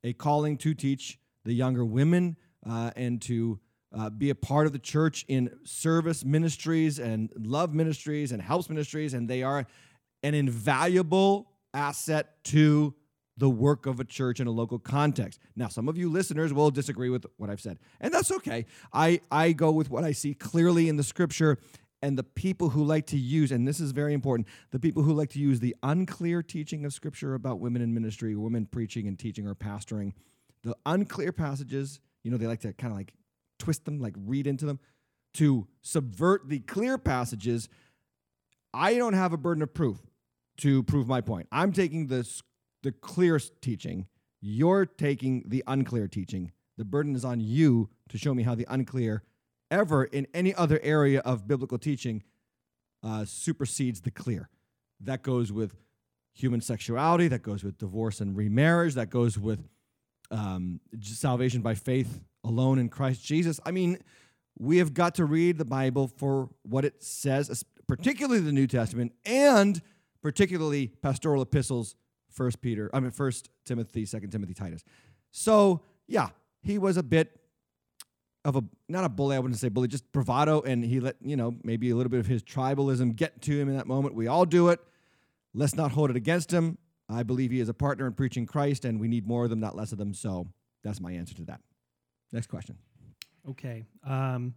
a 0.05 0.13
calling 0.13 0.57
to 0.59 0.75
teach 0.75 1.19
the 1.45 1.53
younger 1.53 1.85
women 1.85 2.37
uh, 2.69 2.91
and 2.97 3.23
to 3.23 3.59
uh, 3.97 4.11
be 4.11 4.31
a 4.31 4.35
part 4.35 4.67
of 4.67 4.73
the 4.73 4.79
church 4.79 5.25
in 5.29 5.51
service 5.65 6.25
ministries 6.25 6.99
and 6.99 7.31
love 7.37 7.73
ministries 7.73 8.33
and 8.33 8.43
helps 8.43 8.69
ministries, 8.69 9.15
and 9.15 9.29
they 9.29 9.43
are 9.43 9.67
an 10.23 10.35
invaluable 10.35 11.51
asset 11.73 12.43
to 12.45 12.95
the 13.39 13.49
work 13.49 13.87
of 13.87 14.01
a 14.01 14.05
church 14.05 14.41
in 14.41 14.47
a 14.47 14.51
local 14.51 14.79
context. 14.79 15.41
Now, 15.57 15.69
some 15.69 15.89
of 15.89 15.97
you 15.97 16.11
listeners 16.11 16.53
will 16.53 16.71
disagree 16.71 17.09
with 17.09 17.25
what 17.37 17.49
I've 17.49 17.61
said, 17.61 17.79
and 18.01 18.13
that's 18.13 18.33
okay. 18.33 18.67
I, 18.93 19.21
I 19.31 19.53
go 19.53 19.71
with 19.71 19.91
what 19.91 20.05
I 20.05 20.13
see 20.13 20.35
clearly 20.35 20.89
in 20.89 20.97
the 20.97 21.05
scripture, 21.05 21.59
and 22.03 22.19
the 22.19 22.25
people 22.25 22.71
who 22.71 22.85
like 22.85 23.07
to 23.07 23.17
use, 23.17 23.51
and 23.51 23.67
this 23.67 23.81
is 23.81 23.93
very 23.93 24.13
important, 24.13 24.47
the 24.71 24.79
people 24.79 25.03
who 25.03 25.13
like 25.13 25.31
to 25.31 25.39
use 25.39 25.61
the 25.61 25.75
unclear 25.83 26.43
teaching 26.43 26.85
of 26.85 26.93
scripture 26.93 27.35
about 27.35 27.59
women 27.61 27.83
in 27.83 27.95
ministry, 27.95 28.37
women 28.37 28.67
preaching 28.67 29.09
and 29.09 29.19
teaching 29.19 29.47
or 29.47 29.55
pastoring, 29.55 30.13
the 30.63 30.77
unclear 30.87 31.33
passages, 31.33 32.01
you 32.23 32.31
know, 32.31 32.37
they 32.37 32.47
like 32.47 32.61
to 32.61 32.73
kind 32.73 32.93
of 32.93 32.99
like 32.99 33.15
twist 33.59 33.85
them, 33.85 34.01
like 34.01 34.15
read 34.17 34.47
into 34.47 34.67
them 34.67 34.79
to 35.35 35.67
subvert 35.83 36.49
the 36.49 36.61
clear 36.61 36.99
passages. 36.99 37.69
I 38.73 38.95
don't 38.95 39.15
have 39.15 39.33
a 39.33 39.37
burden 39.37 39.63
of 39.63 39.75
proof 39.75 39.99
to 40.59 40.83
prove 40.85 41.09
my 41.09 41.21
point. 41.21 41.49
I'm 41.51 41.73
taking 41.73 42.09
the 42.09 42.25
the 42.83 42.93
clear 42.93 43.39
teaching. 43.61 44.07
You're 44.41 44.87
taking 44.87 45.45
the 45.47 45.65
unclear 45.67 46.09
teaching. 46.09 46.53
The 46.77 46.85
burden 46.85 47.15
is 47.17 47.25
on 47.25 47.41
you 47.41 47.91
to 48.09 48.19
show 48.19 48.35
me 48.35 48.45
how 48.45 48.55
the 48.55 48.67
unclear, 48.69 49.25
ever 49.71 50.05
in 50.05 50.27
any 50.33 50.55
other 50.55 50.79
area 50.83 51.21
of 51.21 51.49
biblical 51.49 51.79
teaching, 51.79 52.23
uh, 53.03 53.25
supersedes 53.25 54.01
the 54.01 54.11
clear. 54.11 54.49
That 55.01 55.23
goes 55.23 55.53
with 55.53 55.77
human 56.35 56.61
sexuality, 56.61 57.29
that 57.29 57.43
goes 57.43 57.65
with 57.65 57.79
divorce 57.79 58.21
and 58.21 58.37
remarriage, 58.37 58.95
that 58.95 59.11
goes 59.11 59.39
with 59.39 59.69
um, 60.31 60.81
salvation 61.01 61.63
by 61.63 61.75
faith 61.75 62.21
alone 62.45 62.79
in 62.79 62.89
Christ 62.89 63.25
Jesus. 63.25 63.59
I 63.67 63.73
mean, 63.73 63.99
we 64.59 64.79
have 64.79 64.95
got 64.95 65.17
to 65.17 65.25
read 65.25 65.59
the 65.59 65.65
Bible 65.65 66.09
for 66.09 66.49
what 66.63 66.85
it 66.85 67.03
says, 67.03 67.65
particularly 67.87 68.41
the 68.41 68.53
New 68.53 68.67
Testament 68.67 69.13
and 69.25 69.81
particularly 70.23 70.89
pastoral 70.89 71.43
epistles, 71.43 71.95
First 72.39 72.63
Peter, 72.63 72.89
I 72.95 73.01
mean 73.01 73.11
First 73.11 73.51
Timothy, 73.65 74.07
Second 74.07 74.31
Timothy, 74.31 74.55
Titus. 74.55 74.85
So 75.33 75.83
yeah, 76.07 76.29
he 76.63 76.79
was 76.79 76.97
a 76.97 77.03
bit 77.03 77.39
of 78.45 78.55
a 78.55 78.63
not 78.89 79.05
a 79.05 79.09
bully, 79.09 79.37
I 79.37 79.41
wouldn't 79.41 79.59
say 79.59 79.69
bully, 79.69 79.89
just 79.89 80.11
bravado, 80.13 80.63
and 80.63 80.85
he 80.85 81.01
let 81.01 81.17
you 81.21 81.37
know 81.37 81.57
maybe 81.65 81.91
a 81.91 81.97
little 81.97 82.11
bit 82.11 82.21
of 82.21 82.27
his 82.27 82.43
tribalism 82.43 83.17
get 83.17 83.43
to 83.43 83.59
him 83.59 83.69
in 83.69 83.77
that 83.77 83.89
moment. 83.89 84.15
We 84.15 84.29
all 84.29 84.47
do 84.47 84.69
it. 84.69 84.81
Let's 85.53 85.75
not 85.75 85.91
hold 85.91 86.11
it 86.11 86.17
against 86.17 86.53
him. 86.53 86.79
I 87.09 87.25
believe 87.25 87.51
he 87.51 87.59
is 87.59 87.69
a 87.69 87.75
partner 87.75 88.07
in 88.07 88.13
preaching 88.13 88.47
Christ, 88.47 88.85
and 88.85 89.01
we 89.01 89.09
need 89.09 89.27
more 89.27 89.45
of 89.45 89.51
them, 89.51 89.61
not 89.61 89.75
less 89.75 89.93
of 89.93 89.99
them. 89.99 90.15
So 90.15 90.47
that's 90.85 91.01
my 91.01 91.13
answer 91.13 91.35
to 91.35 91.45
that. 91.47 91.61
Next 92.33 92.47
question. 92.47 92.77
Okay. 93.51 93.85
Um, 94.07 94.55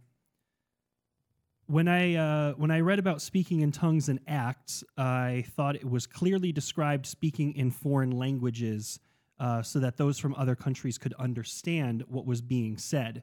when 1.72 1.88
I 1.88 2.14
uh, 2.16 2.52
when 2.52 2.70
I 2.70 2.80
read 2.80 2.98
about 2.98 3.22
speaking 3.22 3.60
in 3.60 3.72
tongues 3.72 4.10
in 4.10 4.20
Acts, 4.28 4.84
I 4.98 5.46
thought 5.56 5.74
it 5.74 5.88
was 5.88 6.06
clearly 6.06 6.52
described 6.52 7.06
speaking 7.06 7.54
in 7.56 7.70
foreign 7.70 8.10
languages, 8.10 9.00
uh, 9.40 9.62
so 9.62 9.80
that 9.80 9.96
those 9.96 10.18
from 10.18 10.34
other 10.34 10.54
countries 10.54 10.98
could 10.98 11.14
understand 11.14 12.04
what 12.08 12.26
was 12.26 12.42
being 12.42 12.76
said. 12.76 13.22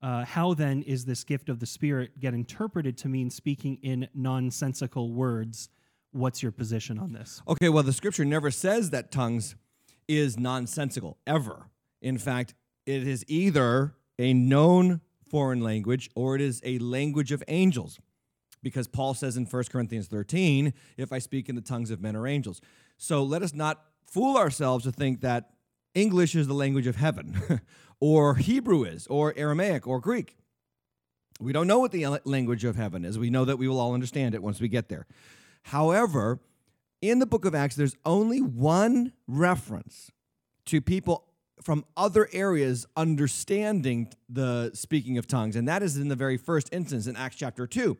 Uh, 0.00 0.24
how 0.24 0.54
then 0.54 0.82
is 0.82 1.04
this 1.04 1.24
gift 1.24 1.48
of 1.48 1.58
the 1.58 1.66
Spirit 1.66 2.18
get 2.20 2.32
interpreted 2.32 2.96
to 2.98 3.08
mean 3.08 3.28
speaking 3.28 3.76
in 3.82 4.08
nonsensical 4.14 5.12
words? 5.12 5.68
What's 6.12 6.44
your 6.44 6.52
position 6.52 6.96
on 6.96 7.12
this? 7.12 7.42
Okay, 7.48 7.68
well, 7.68 7.82
the 7.82 7.92
scripture 7.92 8.24
never 8.24 8.52
says 8.52 8.90
that 8.90 9.10
tongues 9.10 9.56
is 10.06 10.38
nonsensical, 10.38 11.18
ever. 11.26 11.66
In 12.00 12.18
fact, 12.18 12.54
it 12.86 13.06
is 13.06 13.24
either 13.26 13.94
a 14.18 14.32
known 14.32 15.00
foreign 15.30 15.60
language 15.60 16.10
or 16.14 16.34
it 16.34 16.40
is 16.40 16.60
a 16.64 16.78
language 16.78 17.32
of 17.32 17.42
angels. 17.48 17.98
Because 18.62 18.88
Paul 18.88 19.14
says 19.14 19.36
in 19.36 19.46
1 19.46 19.64
Corinthians 19.70 20.06
13, 20.08 20.74
if 20.98 21.12
I 21.12 21.18
speak 21.18 21.48
in 21.48 21.54
the 21.54 21.62
tongues 21.62 21.90
of 21.90 22.02
men 22.02 22.14
or 22.14 22.26
angels. 22.26 22.60
So 22.98 23.22
let 23.22 23.42
us 23.42 23.54
not 23.54 23.82
fool 24.04 24.36
ourselves 24.36 24.84
to 24.84 24.92
think 24.92 25.22
that 25.22 25.50
English 25.94 26.34
is 26.34 26.46
the 26.46 26.54
language 26.54 26.86
of 26.86 26.96
heaven, 26.96 27.40
or 28.00 28.34
Hebrew 28.34 28.84
is, 28.84 29.06
or 29.06 29.32
Aramaic, 29.36 29.86
or 29.86 30.00
Greek. 30.00 30.36
We 31.40 31.52
don't 31.52 31.66
know 31.66 31.78
what 31.78 31.92
the 31.92 32.20
language 32.24 32.64
of 32.64 32.76
heaven 32.76 33.04
is. 33.04 33.18
We 33.18 33.30
know 33.30 33.46
that 33.46 33.56
we 33.56 33.66
will 33.66 33.80
all 33.80 33.94
understand 33.94 34.34
it 34.34 34.42
once 34.42 34.60
we 34.60 34.68
get 34.68 34.88
there. 34.88 35.06
However, 35.64 36.38
in 37.00 37.18
the 37.18 37.26
book 37.26 37.44
of 37.44 37.54
Acts, 37.54 37.76
there's 37.76 37.96
only 38.04 38.40
one 38.40 39.12
reference 39.26 40.10
to 40.66 40.80
people 40.80 41.24
from 41.62 41.84
other 41.96 42.28
areas 42.32 42.86
understanding 42.96 44.12
the 44.28 44.70
speaking 44.74 45.18
of 45.18 45.26
tongues, 45.26 45.56
and 45.56 45.68
that 45.68 45.82
is 45.82 45.96
in 45.96 46.08
the 46.08 46.16
very 46.16 46.36
first 46.36 46.68
instance 46.72 47.06
in 47.06 47.16
Acts 47.16 47.36
chapter 47.36 47.66
2. 47.66 47.96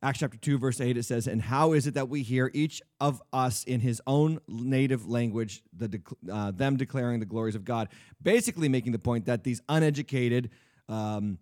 Acts 0.00 0.20
chapter 0.20 0.38
2, 0.38 0.58
verse 0.58 0.80
8, 0.80 0.96
it 0.96 1.02
says, 1.02 1.26
And 1.26 1.42
how 1.42 1.72
is 1.72 1.88
it 1.88 1.94
that 1.94 2.08
we 2.08 2.22
hear 2.22 2.52
each 2.54 2.80
of 3.00 3.20
us 3.32 3.64
in 3.64 3.80
his 3.80 4.00
own 4.06 4.38
native 4.46 5.08
language, 5.08 5.62
the, 5.76 6.00
uh, 6.30 6.52
them 6.52 6.76
declaring 6.76 7.18
the 7.18 7.26
glories 7.26 7.56
of 7.56 7.64
God? 7.64 7.88
Basically, 8.22 8.68
making 8.68 8.92
the 8.92 9.00
point 9.00 9.26
that 9.26 9.42
these 9.42 9.60
uneducated 9.68 10.50
um, 10.88 11.38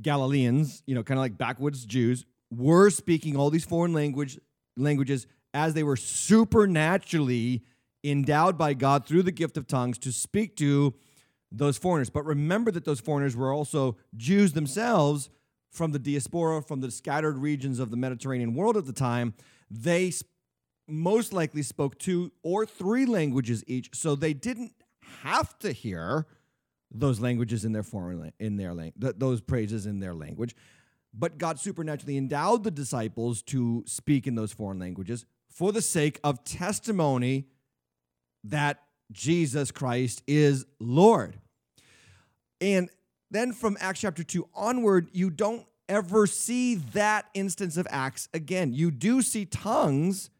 Galileans, 0.00 0.82
you 0.86 0.94
know, 0.94 1.02
kind 1.02 1.18
of 1.18 1.22
like 1.22 1.38
backwoods 1.38 1.86
Jews, 1.86 2.26
were 2.50 2.90
speaking 2.90 3.36
all 3.36 3.48
these 3.48 3.64
foreign 3.64 3.94
language 3.94 4.38
languages 4.76 5.26
as 5.54 5.72
they 5.74 5.82
were 5.82 5.96
supernaturally 5.96 7.64
endowed 8.02 8.56
by 8.56 8.74
God 8.74 9.06
through 9.06 9.22
the 9.22 9.32
gift 9.32 9.56
of 9.56 9.66
tongues 9.66 9.98
to 9.98 10.12
speak 10.12 10.56
to 10.56 10.94
those 11.52 11.76
foreigners. 11.76 12.10
But 12.10 12.24
remember 12.24 12.70
that 12.70 12.84
those 12.84 13.00
foreigners 13.00 13.36
were 13.36 13.52
also 13.52 13.96
Jews 14.16 14.52
themselves 14.52 15.30
from 15.70 15.92
the 15.92 15.98
diaspora, 15.98 16.62
from 16.62 16.80
the 16.80 16.90
scattered 16.90 17.38
regions 17.38 17.78
of 17.78 17.90
the 17.90 17.96
Mediterranean 17.96 18.54
world 18.54 18.76
at 18.76 18.86
the 18.86 18.92
time. 18.92 19.34
They 19.70 20.12
most 20.88 21.32
likely 21.32 21.62
spoke 21.62 21.98
two 21.98 22.32
or 22.42 22.66
three 22.66 23.06
languages 23.06 23.62
each, 23.66 23.90
so 23.94 24.14
they 24.14 24.32
didn't 24.32 24.72
have 25.22 25.58
to 25.60 25.72
hear 25.72 26.26
those 26.90 27.20
languages 27.20 27.64
in 27.64 27.72
their 27.72 27.84
foreign 27.84 28.32
in 28.40 28.56
their 28.56 28.74
language, 28.74 29.14
those 29.16 29.40
praises 29.40 29.86
in 29.86 30.00
their 30.00 30.14
language. 30.14 30.56
But 31.12 31.38
God 31.38 31.58
supernaturally 31.58 32.16
endowed 32.16 32.64
the 32.64 32.70
disciples 32.70 33.42
to 33.44 33.84
speak 33.86 34.26
in 34.26 34.34
those 34.34 34.52
foreign 34.52 34.78
languages 34.78 35.24
for 35.48 35.72
the 35.72 35.82
sake 35.82 36.20
of 36.22 36.44
testimony 36.44 37.46
that 38.44 38.82
Jesus 39.12 39.70
Christ 39.70 40.22
is 40.26 40.66
Lord. 40.78 41.38
And 42.60 42.88
then 43.30 43.52
from 43.52 43.76
Acts 43.80 44.00
chapter 44.00 44.22
2 44.22 44.48
onward, 44.54 45.08
you 45.12 45.30
don't 45.30 45.64
ever 45.88 46.26
see 46.26 46.76
that 46.76 47.26
instance 47.34 47.76
of 47.76 47.86
Acts 47.90 48.28
again. 48.32 48.72
You 48.72 48.90
do 48.90 49.22
see 49.22 49.44
tongues 49.44 50.30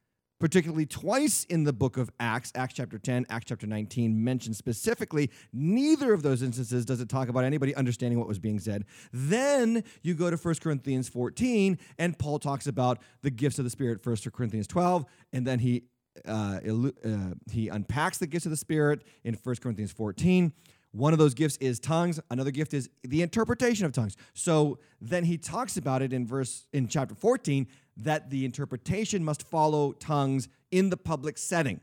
particularly 0.41 0.87
twice 0.87 1.45
in 1.45 1.65
the 1.65 1.73
book 1.73 1.99
of 1.99 2.11
Acts, 2.19 2.51
Acts 2.55 2.75
chapter 2.75 2.99
10, 2.99 3.27
Acts 3.29 3.45
chapter 3.47 3.67
19, 3.67 4.25
mentioned 4.25 4.57
specifically. 4.57 5.31
Neither 5.53 6.13
of 6.13 6.23
those 6.23 6.43
instances 6.43 6.85
does 6.85 7.01
it 7.01 7.09
talk 7.09 7.29
about 7.29 7.45
anybody 7.45 7.75
understanding 7.75 8.19
what 8.19 8.27
was 8.27 8.39
being 8.39 8.59
said. 8.59 8.87
Then 9.13 9.85
you 10.03 10.15
go 10.15 10.31
to 10.31 10.37
1 10.37 10.55
Corinthians 10.57 11.09
14, 11.09 11.79
and 11.99 12.19
Paul 12.19 12.39
talks 12.39 12.67
about 12.67 13.03
the 13.23 13.31
gifts 13.31 13.59
of 13.59 13.65
the 13.65 13.71
Spirit, 13.71 14.05
1 14.05 14.17
Corinthians 14.33 14.67
12, 14.67 15.05
and 15.33 15.47
then 15.47 15.59
he 15.59 15.85
uh, 16.27 16.61
uh, 17.05 17.35
he 17.51 17.69
unpacks 17.69 18.19
the 18.19 18.27
gifts 18.27 18.47
of 18.47 18.51
the 18.51 18.57
Spirit 18.57 19.03
in 19.25 19.35
1 19.35 19.57
Corinthians 19.57 19.93
14. 19.93 20.53
One 20.93 21.13
of 21.13 21.19
those 21.19 21.35
gifts 21.35 21.57
is 21.59 21.79
tongues. 21.79 22.19
Another 22.31 22.51
gift 22.51 22.75
is 22.75 22.91
the 23.03 23.23
interpretation 23.23 23.87
of 23.87 23.93
tongues. 23.93 24.17
So 24.35 24.79
then 25.01 25.25
he 25.25 25.39
talks 25.39 25.77
about 25.77 26.03
it 26.03 26.13
in 26.13 26.27
verse 26.27 26.67
in 26.73 26.89
chapter 26.89 27.15
14 27.15 27.69
that 27.99 28.31
the 28.31 28.45
interpretation 28.45 29.25
must 29.25 29.43
follow 29.43 29.93
tongues 29.93 30.49
in 30.71 30.91
the 30.91 30.97
public 30.97 31.39
setting. 31.39 31.81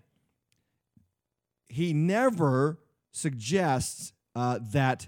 He 1.70 1.94
never 1.94 2.80
suggests 3.12 4.14
uh, 4.36 4.60
that 4.72 5.08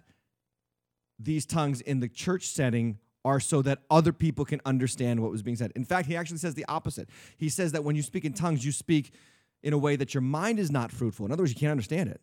these 1.17 1.45
tongues 1.45 1.81
in 1.81 1.99
the 1.99 2.07
church 2.07 2.47
setting 2.47 2.99
are 3.29 3.39
so 3.39 3.61
that 3.61 3.79
other 3.89 4.11
people 4.11 4.43
can 4.43 4.59
understand 4.65 5.21
what 5.21 5.31
was 5.31 5.43
being 5.43 5.55
said. 5.55 5.71
In 5.75 5.85
fact, 5.85 6.07
he 6.07 6.15
actually 6.15 6.39
says 6.39 6.55
the 6.55 6.65
opposite. 6.67 7.09
He 7.37 7.47
says 7.47 7.71
that 7.73 7.83
when 7.83 7.95
you 7.95 8.01
speak 8.01 8.25
in 8.25 8.33
tongues, 8.33 8.65
you 8.65 8.71
speak 8.71 9.13
in 9.61 9.71
a 9.71 9.77
way 9.77 9.95
that 9.95 10.13
your 10.13 10.21
mind 10.21 10.59
is 10.59 10.71
not 10.71 10.91
fruitful. 10.91 11.25
In 11.25 11.31
other 11.31 11.43
words, 11.43 11.53
you 11.53 11.59
can't 11.59 11.71
understand 11.71 12.09
it. 12.09 12.21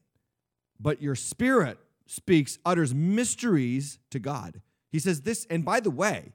But 0.80 1.00
your 1.00 1.14
spirit 1.14 1.78
speaks, 2.06 2.58
utters 2.64 2.94
mysteries 2.94 3.98
to 4.10 4.18
God. 4.18 4.60
He 4.90 4.98
says 4.98 5.22
this, 5.22 5.46
and 5.48 5.64
by 5.64 5.80
the 5.80 5.90
way, 5.90 6.32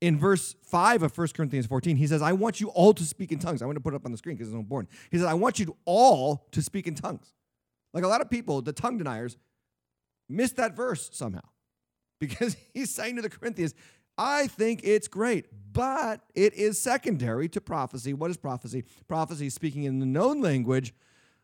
in 0.00 0.18
verse 0.18 0.56
5 0.64 1.04
of 1.04 1.16
1 1.16 1.28
Corinthians 1.34 1.66
14, 1.66 1.96
he 1.96 2.06
says, 2.06 2.20
I 2.20 2.32
want 2.32 2.60
you 2.60 2.68
all 2.70 2.92
to 2.94 3.04
speak 3.04 3.32
in 3.32 3.38
tongues. 3.38 3.62
I 3.62 3.66
want 3.66 3.76
to 3.76 3.80
put 3.80 3.94
it 3.94 3.96
up 3.96 4.04
on 4.04 4.12
the 4.12 4.18
screen 4.18 4.36
because 4.36 4.48
it's 4.48 4.56
important. 4.56 4.92
He 5.10 5.18
says, 5.18 5.26
I 5.26 5.34
want 5.34 5.58
you 5.58 5.76
all 5.84 6.46
to 6.52 6.60
speak 6.62 6.86
in 6.86 6.94
tongues. 6.94 7.32
Like 7.92 8.04
a 8.04 8.08
lot 8.08 8.20
of 8.20 8.28
people, 8.28 8.60
the 8.60 8.72
tongue 8.72 8.98
deniers, 8.98 9.36
miss 10.28 10.52
that 10.52 10.74
verse 10.74 11.10
somehow 11.12 11.42
because 12.20 12.56
he's 12.74 12.90
saying 12.94 13.16
to 13.16 13.22
the 13.22 13.30
Corinthians, 13.30 13.74
I 14.16 14.46
think 14.46 14.80
it's 14.84 15.08
great, 15.08 15.46
but 15.72 16.20
it 16.34 16.54
is 16.54 16.80
secondary 16.80 17.48
to 17.48 17.60
prophecy. 17.60 18.14
What 18.14 18.30
is 18.30 18.36
prophecy? 18.36 18.84
Prophecy 19.08 19.46
is 19.46 19.54
speaking 19.54 19.84
in 19.84 19.98
the 19.98 20.06
known 20.06 20.40
language 20.40 20.94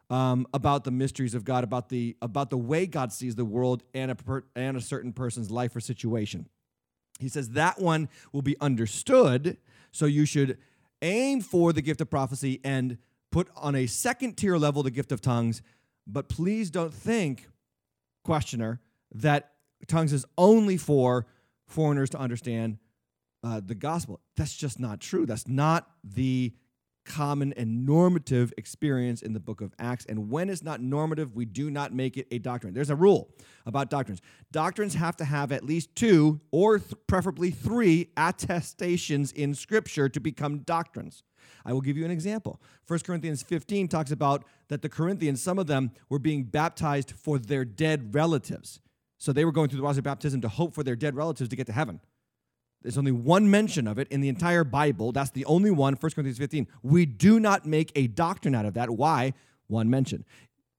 um, 0.09 0.47
about 0.55 0.85
the 0.85 0.91
mysteries 0.91 1.35
of 1.35 1.45
God, 1.45 1.65
about 1.65 1.89
the, 1.89 2.17
about 2.23 2.51
the 2.51 2.59
way 2.59 2.87
God 2.87 3.13
sees 3.13 3.35
the 3.35 3.45
world 3.45 3.83
and 3.95 4.11
a, 4.11 4.15
per, 4.15 4.45
and 4.55 4.77
a 4.77 4.81
certain 4.81 5.13
person's 5.13 5.51
life 5.51 5.75
or 5.75 5.81
situation. 5.81 6.49
He 7.19 7.29
says 7.29 7.51
that 7.51 7.81
one 7.81 8.09
will 8.33 8.43
be 8.43 8.57
understood. 8.61 9.59
So 9.93 10.07
you 10.07 10.25
should 10.25 10.59
aim 11.03 11.41
for 11.41 11.73
the 11.73 11.83
gift 11.83 12.01
of 12.01 12.11
prophecy 12.11 12.61
and 12.65 12.99
put 13.31 13.49
on 13.57 13.75
a 13.75 13.87
second 13.87 14.37
tier 14.37 14.57
level 14.57 14.83
the 14.83 14.91
gift 14.91 15.13
of 15.13 15.21
tongues. 15.21 15.63
But 16.07 16.29
please 16.29 16.71
don't 16.71 16.95
think, 16.95 17.49
questioner, 18.25 18.81
that 19.13 19.53
tongues 19.87 20.13
is 20.13 20.25
only 20.37 20.77
for 20.77 21.27
foreigners 21.67 22.11
to 22.11 22.19
understand 22.19 22.79
uh, 23.43 23.61
the 23.65 23.75
gospel. 23.75 24.21
That's 24.37 24.55
just 24.55 24.79
not 24.79 25.01
true. 25.01 25.27
That's 25.27 25.49
not 25.49 25.89
the 26.05 26.53
common 27.05 27.53
and 27.55 27.87
normative 27.87 28.53
experience 28.57 29.23
in 29.23 29.33
the 29.33 29.41
book 29.41 29.61
of 29.61 29.73
Acts. 29.79 30.05
And 30.07 30.31
when 30.31 30.51
it's 30.51 30.63
not 30.63 30.81
normative, 30.81 31.35
we 31.35 31.45
do 31.45 31.71
not 31.71 31.93
make 31.93 32.17
it 32.17 32.27
a 32.31 32.39
doctrine. 32.39 32.75
There's 32.75 32.91
a 32.91 32.97
rule 32.97 33.31
about 33.67 33.91
doctrines. 33.91 34.21
Doctrines 34.53 34.95
have 34.95 35.17
to 35.17 35.25
have 35.25 35.51
at 35.51 35.65
least 35.65 35.95
two 35.95 36.41
or 36.51 36.79
th- 36.79 36.95
preferably 37.07 37.51
three 37.51 38.11
attestations 38.17 39.33
in 39.33 39.55
Scripture 39.55 40.09
to 40.09 40.21
become 40.21 40.59
doctrines. 40.61 41.23
I 41.65 41.73
will 41.73 41.81
give 41.81 41.97
you 41.97 42.05
an 42.05 42.11
example. 42.11 42.61
1 42.87 43.01
Corinthians 43.01 43.43
15 43.43 43.89
talks 43.89 44.11
about 44.11 44.45
that 44.69 44.83
the 44.83 44.89
Corinthians, 44.89 45.43
some 45.43 45.59
of 45.59 45.67
them 45.67 45.91
were 46.09 46.19
being 46.19 46.45
baptized 46.45 47.13
for 47.13 47.39
their 47.39 47.65
dead 47.65 48.15
relatives. 48.15 48.81
So 49.21 49.35
they 49.35 49.45
were 49.45 49.53
going 49.53 49.69
through 49.69 49.77
the 49.77 49.83
waters 49.83 49.99
of 49.99 50.05
baptism 50.05 50.41
to 50.41 50.49
hope 50.49 50.75
for 50.75 50.83
their 50.83 50.97
dead 50.97 51.15
relatives 51.15 51.51
to 51.51 51.57
get 51.57 51.67
to 51.67 51.73
heaven. 51.73 52.01
There's 52.83 52.97
only 52.97 53.13
one 53.13 53.51
mention 53.51 53.87
of 53.87 53.99
it 53.99 54.09
in 54.09 54.23
the 54.23 54.31
entire 54.31 54.65
Bible. 54.65 55.13
That's 55.13 55.31
the 55.31 55.45
only 55.45 55.71
one, 55.71 55.93
1 55.93 56.13
Corinthians 56.13 56.39
15. 56.39 56.67
We 56.83 57.05
do 57.05 57.39
not 57.39 57.67
make 57.67 57.93
a 57.95 58.07
doctrine 58.07 58.55
out 58.55 58.65
of 58.65 58.73
that. 58.75 58.89
Why? 58.89 59.35
One 59.67 59.91
mention. 59.91 60.25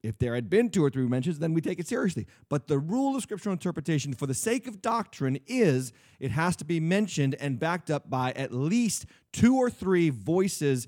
If 0.02 0.18
there 0.18 0.34
had 0.34 0.50
been 0.50 0.72
two 0.72 0.84
or 0.84 0.90
three 0.90 1.06
mentions, 1.06 1.38
then 1.38 1.54
we 1.54 1.62
take 1.62 1.80
it 1.80 1.88
seriously. 1.88 2.26
But 2.50 2.68
the 2.68 2.80
rule 2.80 3.16
of 3.16 3.22
scriptural 3.22 3.54
interpretation, 3.54 4.14
for 4.16 4.26
the 4.26 4.34
sake 4.34 4.66
of 4.66 4.82
doctrine, 4.82 5.38
is 5.46 5.94
it 6.20 6.32
has 6.32 6.56
to 6.56 6.66
be 6.66 6.80
mentioned 6.80 7.36
and 7.40 7.60
backed 7.60 7.92
up 7.92 8.10
by 8.10 8.32
at 8.32 8.52
least 8.52 9.06
two 9.32 9.56
or 9.58 9.70
three 9.70 10.10
voices 10.10 10.88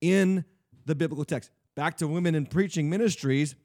in 0.00 0.44
the 0.86 0.94
biblical 0.94 1.24
text. 1.24 1.50
Back 1.74 1.96
to 1.96 2.06
women 2.06 2.36
in 2.36 2.46
preaching 2.46 2.88
ministries, 2.88 3.56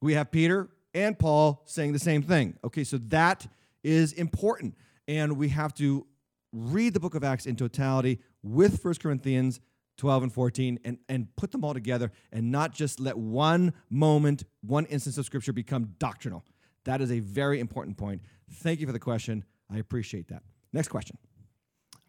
we 0.00 0.14
have 0.14 0.30
Peter 0.30 0.68
and 0.96 1.18
Paul 1.18 1.62
saying 1.66 1.92
the 1.92 1.98
same 1.98 2.22
thing. 2.22 2.58
Okay, 2.64 2.82
so 2.82 2.96
that 3.08 3.46
is 3.84 4.14
important. 4.14 4.74
And 5.06 5.36
we 5.36 5.50
have 5.50 5.74
to 5.74 6.06
read 6.52 6.94
the 6.94 7.00
book 7.00 7.14
of 7.14 7.22
Acts 7.22 7.44
in 7.44 7.54
totality 7.54 8.18
with 8.42 8.82
1 8.82 8.94
Corinthians 8.94 9.60
12 9.98 10.24
and 10.24 10.32
14 10.32 10.80
and, 10.84 10.98
and 11.08 11.28
put 11.36 11.52
them 11.52 11.64
all 11.64 11.74
together 11.74 12.10
and 12.32 12.50
not 12.50 12.72
just 12.72 12.98
let 12.98 13.16
one 13.16 13.74
moment, 13.90 14.44
one 14.62 14.86
instance 14.86 15.18
of 15.18 15.26
scripture 15.26 15.52
become 15.52 15.94
doctrinal. 15.98 16.44
That 16.84 17.02
is 17.02 17.12
a 17.12 17.20
very 17.20 17.60
important 17.60 17.98
point. 17.98 18.22
Thank 18.50 18.80
you 18.80 18.86
for 18.86 18.92
the 18.92 18.98
question. 18.98 19.44
I 19.70 19.78
appreciate 19.78 20.28
that. 20.28 20.42
Next 20.72 20.88
question. 20.88 21.18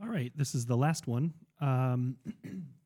All 0.02 0.08
right, 0.08 0.32
this 0.36 0.56
is 0.56 0.66
the 0.66 0.78
last 0.78 1.08
one. 1.08 1.34
Um, 1.60 2.18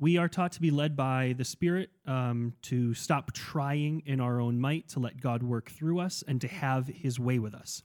we 0.00 0.16
are 0.16 0.28
taught 0.28 0.52
to 0.52 0.60
be 0.60 0.70
led 0.70 0.96
by 0.96 1.34
the 1.36 1.44
Spirit, 1.44 1.90
um, 2.06 2.54
to 2.62 2.94
stop 2.94 3.32
trying 3.32 4.02
in 4.06 4.20
our 4.20 4.40
own 4.40 4.60
might, 4.60 4.88
to 4.90 5.00
let 5.00 5.20
God 5.20 5.42
work 5.42 5.70
through 5.70 5.98
us, 5.98 6.22
and 6.26 6.40
to 6.40 6.48
have 6.48 6.86
His 6.86 7.18
way 7.18 7.38
with 7.38 7.54
us. 7.54 7.82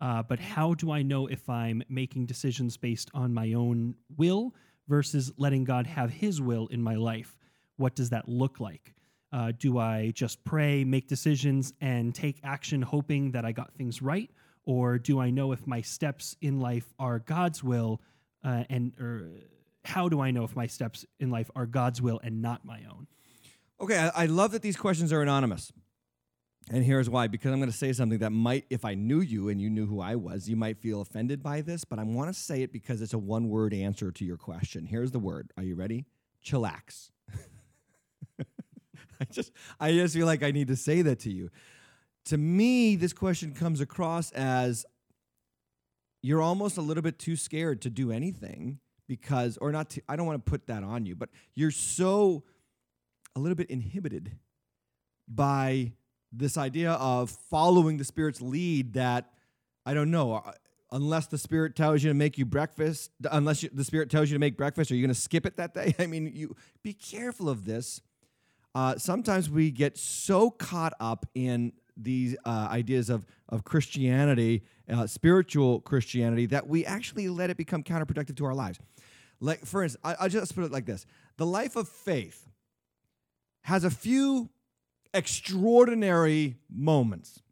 Uh, 0.00 0.22
but 0.22 0.40
how 0.40 0.74
do 0.74 0.90
I 0.90 1.02
know 1.02 1.28
if 1.28 1.48
I'm 1.48 1.82
making 1.88 2.26
decisions 2.26 2.76
based 2.76 3.10
on 3.14 3.32
my 3.32 3.52
own 3.52 3.94
will 4.16 4.54
versus 4.88 5.30
letting 5.36 5.62
God 5.62 5.86
have 5.86 6.10
His 6.10 6.40
will 6.40 6.66
in 6.68 6.82
my 6.82 6.96
life? 6.96 7.38
What 7.76 7.94
does 7.94 8.10
that 8.10 8.28
look 8.28 8.58
like? 8.58 8.94
Uh, 9.32 9.52
do 9.56 9.78
I 9.78 10.10
just 10.14 10.44
pray, 10.44 10.82
make 10.82 11.06
decisions, 11.06 11.72
and 11.80 12.12
take 12.12 12.40
action 12.42 12.82
hoping 12.82 13.30
that 13.30 13.44
I 13.44 13.52
got 13.52 13.72
things 13.74 14.02
right? 14.02 14.30
Or 14.64 14.98
do 14.98 15.20
I 15.20 15.30
know 15.30 15.52
if 15.52 15.66
my 15.66 15.80
steps 15.80 16.36
in 16.40 16.60
life 16.60 16.92
are 16.98 17.20
God's 17.20 17.62
will 17.62 18.00
uh, 18.44 18.64
and 18.68 18.92
or 19.00 19.30
how 19.84 20.08
do 20.08 20.20
I 20.20 20.30
know 20.30 20.44
if 20.44 20.54
my 20.54 20.66
steps 20.66 21.04
in 21.18 21.30
life 21.30 21.50
are 21.56 21.66
God's 21.66 22.00
will 22.00 22.20
and 22.22 22.40
not 22.40 22.64
my 22.64 22.82
own? 22.90 23.06
Okay, 23.80 23.98
I, 23.98 24.22
I 24.22 24.26
love 24.26 24.52
that 24.52 24.62
these 24.62 24.76
questions 24.76 25.12
are 25.12 25.22
anonymous. 25.22 25.72
And 26.70 26.84
here's 26.84 27.10
why 27.10 27.26
because 27.26 27.52
I'm 27.52 27.58
going 27.58 27.70
to 27.70 27.76
say 27.76 27.92
something 27.92 28.20
that 28.20 28.30
might, 28.30 28.64
if 28.70 28.84
I 28.84 28.94
knew 28.94 29.20
you 29.20 29.48
and 29.48 29.60
you 29.60 29.68
knew 29.68 29.86
who 29.86 30.00
I 30.00 30.14
was, 30.14 30.48
you 30.48 30.54
might 30.56 30.78
feel 30.78 31.00
offended 31.00 31.42
by 31.42 31.60
this, 31.60 31.84
but 31.84 31.98
I 31.98 32.04
want 32.04 32.32
to 32.32 32.40
say 32.40 32.62
it 32.62 32.72
because 32.72 33.02
it's 33.02 33.12
a 33.12 33.18
one 33.18 33.48
word 33.48 33.74
answer 33.74 34.12
to 34.12 34.24
your 34.24 34.36
question. 34.36 34.86
Here's 34.86 35.10
the 35.10 35.18
word. 35.18 35.50
Are 35.56 35.64
you 35.64 35.74
ready? 35.74 36.06
Chillax. 36.44 37.10
I 38.40 39.24
just 39.30 39.52
I 39.80 39.92
just 39.92 40.14
feel 40.14 40.26
like 40.26 40.42
I 40.42 40.52
need 40.52 40.68
to 40.68 40.76
say 40.76 41.02
that 41.02 41.20
to 41.20 41.32
you. 41.32 41.50
To 42.26 42.38
me, 42.38 42.94
this 42.94 43.12
question 43.12 43.52
comes 43.52 43.80
across 43.80 44.30
as 44.30 44.86
you're 46.22 46.42
almost 46.42 46.76
a 46.76 46.80
little 46.80 47.02
bit 47.02 47.18
too 47.18 47.34
scared 47.34 47.82
to 47.82 47.90
do 47.90 48.12
anything 48.12 48.78
because 49.12 49.58
or 49.58 49.70
not 49.72 49.90
to, 49.90 50.00
I 50.08 50.16
don't 50.16 50.24
want 50.24 50.42
to 50.42 50.50
put 50.50 50.68
that 50.68 50.82
on 50.82 51.04
you, 51.04 51.14
but 51.14 51.28
you're 51.52 51.70
so 51.70 52.44
a 53.36 53.40
little 53.40 53.54
bit 53.54 53.68
inhibited 53.68 54.32
by 55.28 55.92
this 56.32 56.56
idea 56.56 56.92
of 56.92 57.28
following 57.28 57.98
the 57.98 58.04
spirit's 58.04 58.40
lead 58.40 58.94
that 58.94 59.30
I 59.84 59.92
don't 59.92 60.10
know 60.10 60.36
uh, 60.36 60.52
unless 60.90 61.26
the 61.26 61.36
spirit 61.36 61.76
tells 61.76 62.02
you 62.02 62.08
to 62.08 62.14
make 62.14 62.38
you 62.38 62.46
breakfast 62.46 63.10
unless 63.30 63.62
you, 63.62 63.68
the 63.70 63.84
spirit 63.84 64.08
tells 64.08 64.30
you 64.30 64.34
to 64.34 64.40
make 64.40 64.56
breakfast 64.56 64.90
are 64.90 64.94
you 64.94 65.02
going 65.02 65.14
to 65.14 65.20
skip 65.20 65.44
it 65.44 65.58
that 65.58 65.74
day 65.74 65.94
I 65.98 66.06
mean 66.06 66.32
you 66.34 66.56
be 66.82 66.94
careful 66.94 67.50
of 67.50 67.66
this 67.66 68.00
uh, 68.74 68.96
sometimes 68.96 69.50
we 69.50 69.70
get 69.70 69.98
so 69.98 70.48
caught 70.48 70.94
up 71.00 71.26
in 71.34 71.74
these 71.96 72.36
uh, 72.44 72.68
ideas 72.70 73.10
of, 73.10 73.26
of 73.48 73.64
Christianity, 73.64 74.62
uh, 74.90 75.06
spiritual 75.06 75.80
Christianity, 75.80 76.46
that 76.46 76.66
we 76.66 76.84
actually 76.86 77.28
let 77.28 77.50
it 77.50 77.56
become 77.56 77.82
counterproductive 77.82 78.36
to 78.36 78.44
our 78.44 78.54
lives. 78.54 78.78
Like, 79.42 79.66
for 79.66 79.82
instance, 79.82 80.00
I, 80.04 80.14
I'll 80.20 80.28
just 80.28 80.54
put 80.54 80.64
it 80.64 80.72
like 80.72 80.86
this 80.86 81.04
the 81.36 81.46
life 81.46 81.76
of 81.76 81.88
faith 81.88 82.48
has 83.62 83.84
a 83.84 83.90
few 83.90 84.50
extraordinary 85.12 86.56
moments 86.70 87.42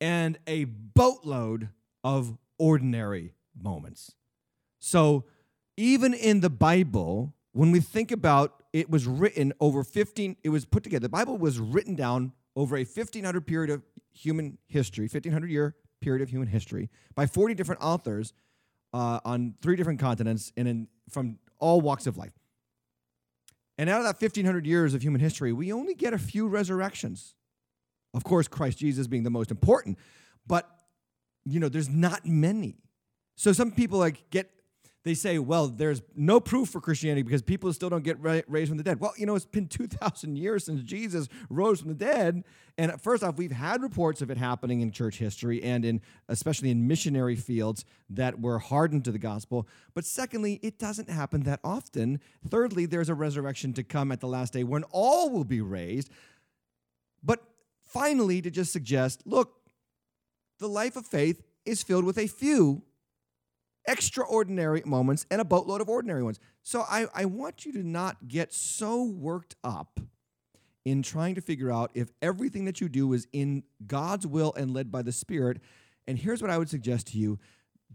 and 0.00 0.38
a 0.46 0.64
boatload 0.64 1.70
of 2.04 2.36
ordinary 2.58 3.32
moments. 3.60 4.14
So, 4.78 5.24
even 5.76 6.12
in 6.12 6.40
the 6.40 6.50
Bible, 6.50 7.34
when 7.52 7.70
we 7.70 7.80
think 7.80 8.12
about 8.12 8.64
it 8.72 8.90
was 8.90 9.06
written 9.06 9.52
over 9.60 9.82
15 9.82 10.36
it 10.44 10.50
was 10.50 10.66
put 10.66 10.82
together 10.82 11.04
the 11.04 11.08
bible 11.08 11.38
was 11.38 11.58
written 11.58 11.94
down 11.94 12.32
over 12.54 12.76
a 12.76 12.84
1500 12.84 13.46
period 13.46 13.70
of 13.70 13.82
human 14.12 14.58
history 14.66 15.04
1500 15.04 15.50
year 15.50 15.74
period 16.02 16.22
of 16.22 16.28
human 16.28 16.48
history 16.48 16.90
by 17.14 17.24
40 17.24 17.54
different 17.54 17.80
authors 17.80 18.34
uh, 18.92 19.20
on 19.24 19.54
three 19.62 19.76
different 19.76 19.98
continents 19.98 20.52
and 20.56 20.68
in, 20.68 20.88
from 21.10 21.38
all 21.58 21.80
walks 21.80 22.06
of 22.06 22.16
life. 22.16 22.32
And 23.78 23.90
out 23.90 23.98
of 23.98 24.04
that 24.04 24.20
1500 24.20 24.66
years 24.66 24.94
of 24.94 25.02
human 25.02 25.20
history 25.20 25.52
we 25.52 25.72
only 25.72 25.94
get 25.94 26.14
a 26.14 26.18
few 26.18 26.48
resurrections. 26.48 27.34
Of 28.14 28.24
course 28.24 28.48
christ 28.48 28.78
jesus 28.78 29.06
being 29.06 29.24
the 29.24 29.30
most 29.30 29.50
important 29.50 29.98
but 30.46 30.70
you 31.44 31.60
know 31.60 31.68
there's 31.68 31.88
not 31.88 32.26
many. 32.26 32.76
So 33.36 33.52
some 33.52 33.70
people 33.70 33.98
like 33.98 34.30
get 34.30 34.50
they 35.06 35.14
say, 35.14 35.38
well, 35.38 35.68
there's 35.68 36.02
no 36.16 36.40
proof 36.40 36.70
for 36.70 36.80
Christianity 36.80 37.22
because 37.22 37.40
people 37.40 37.72
still 37.72 37.88
don't 37.88 38.02
get 38.02 38.20
ra- 38.20 38.40
raised 38.48 38.70
from 38.70 38.76
the 38.76 38.82
dead. 38.82 38.98
Well, 38.98 39.12
you 39.16 39.24
know, 39.24 39.36
it's 39.36 39.44
been 39.44 39.68
2,000 39.68 40.36
years 40.36 40.64
since 40.64 40.82
Jesus 40.82 41.28
rose 41.48 41.78
from 41.78 41.90
the 41.90 41.94
dead. 41.94 42.42
And 42.76 43.00
first 43.00 43.22
off, 43.22 43.36
we've 43.36 43.52
had 43.52 43.82
reports 43.82 44.20
of 44.20 44.32
it 44.32 44.36
happening 44.36 44.80
in 44.80 44.90
church 44.90 45.18
history 45.18 45.62
and 45.62 45.84
in 45.84 46.00
especially 46.28 46.70
in 46.70 46.88
missionary 46.88 47.36
fields 47.36 47.84
that 48.10 48.40
were 48.40 48.58
hardened 48.58 49.04
to 49.04 49.12
the 49.12 49.18
gospel. 49.18 49.68
But 49.94 50.04
secondly, 50.04 50.58
it 50.60 50.76
doesn't 50.76 51.08
happen 51.08 51.44
that 51.44 51.60
often. 51.62 52.20
Thirdly, 52.48 52.84
there's 52.86 53.08
a 53.08 53.14
resurrection 53.14 53.72
to 53.74 53.84
come 53.84 54.10
at 54.10 54.18
the 54.18 54.26
last 54.26 54.52
day 54.52 54.64
when 54.64 54.82
all 54.90 55.30
will 55.30 55.44
be 55.44 55.60
raised. 55.60 56.10
But 57.22 57.44
finally, 57.84 58.42
to 58.42 58.50
just 58.50 58.72
suggest, 58.72 59.22
look, 59.24 59.54
the 60.58 60.68
life 60.68 60.96
of 60.96 61.06
faith 61.06 61.42
is 61.64 61.84
filled 61.84 62.04
with 62.04 62.18
a 62.18 62.26
few 62.26 62.82
extraordinary 63.86 64.82
moments 64.84 65.26
and 65.30 65.40
a 65.40 65.44
boatload 65.44 65.80
of 65.80 65.88
ordinary 65.88 66.22
ones. 66.22 66.40
So 66.62 66.82
I, 66.82 67.06
I 67.14 67.24
want 67.24 67.64
you 67.64 67.72
to 67.74 67.82
not 67.82 68.28
get 68.28 68.52
so 68.52 69.04
worked 69.04 69.56
up 69.62 70.00
in 70.84 71.02
trying 71.02 71.34
to 71.34 71.40
figure 71.40 71.72
out 71.72 71.90
if 71.94 72.10
everything 72.22 72.64
that 72.64 72.80
you 72.80 72.88
do 72.88 73.12
is 73.12 73.26
in 73.32 73.64
God's 73.86 74.26
will 74.26 74.52
and 74.56 74.72
led 74.72 74.90
by 74.92 75.02
the 75.02 75.12
Spirit. 75.12 75.60
And 76.06 76.18
here's 76.18 76.40
what 76.40 76.50
I 76.50 76.58
would 76.58 76.70
suggest 76.70 77.08
to 77.08 77.18
you 77.18 77.38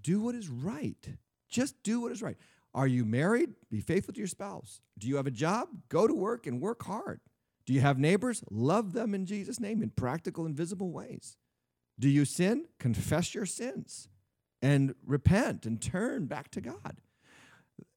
do 0.02 0.22
what 0.22 0.36
is 0.36 0.50
right. 0.50 1.08
Just 1.50 1.82
do 1.84 2.02
what 2.02 2.12
is 2.12 2.22
right. 2.22 2.38
Are 2.74 2.88
you 2.88 3.06
married? 3.06 3.52
Be 3.70 3.82
faithful 3.82 4.14
to 4.14 4.20
your 4.20 4.28
spouse. 4.28 4.82
Do 4.98 5.08
you 5.08 5.18
have 5.18 5.28
a 5.28 5.32
job? 5.32 5.68
Go 5.90 6.08
to 6.08 6.14
work 6.14 6.48
and 6.48 6.62
work 6.62 6.84
hard. 6.84 7.20
Do 7.66 7.74
you 7.74 7.82
have 7.82 8.00
neighbors? 8.00 8.44
Love 8.50 8.94
them 8.94 9.14
in 9.14 9.26
Jesus' 9.26 9.60
name 9.60 9.84
in 9.84 9.90
practical 9.90 10.46
and 10.46 10.56
visible 10.56 10.92
ways. 10.92 11.38
Do 12.00 12.10
you 12.10 12.26
sin? 12.26 12.66
Confess 12.80 13.36
your 13.36 13.46
sins 13.46 14.08
and 14.62 14.95
repent 15.06 15.65
and 15.65 15.82
turn 15.82 16.26
back 16.26 16.52
to 16.52 16.62
God. 16.62 16.97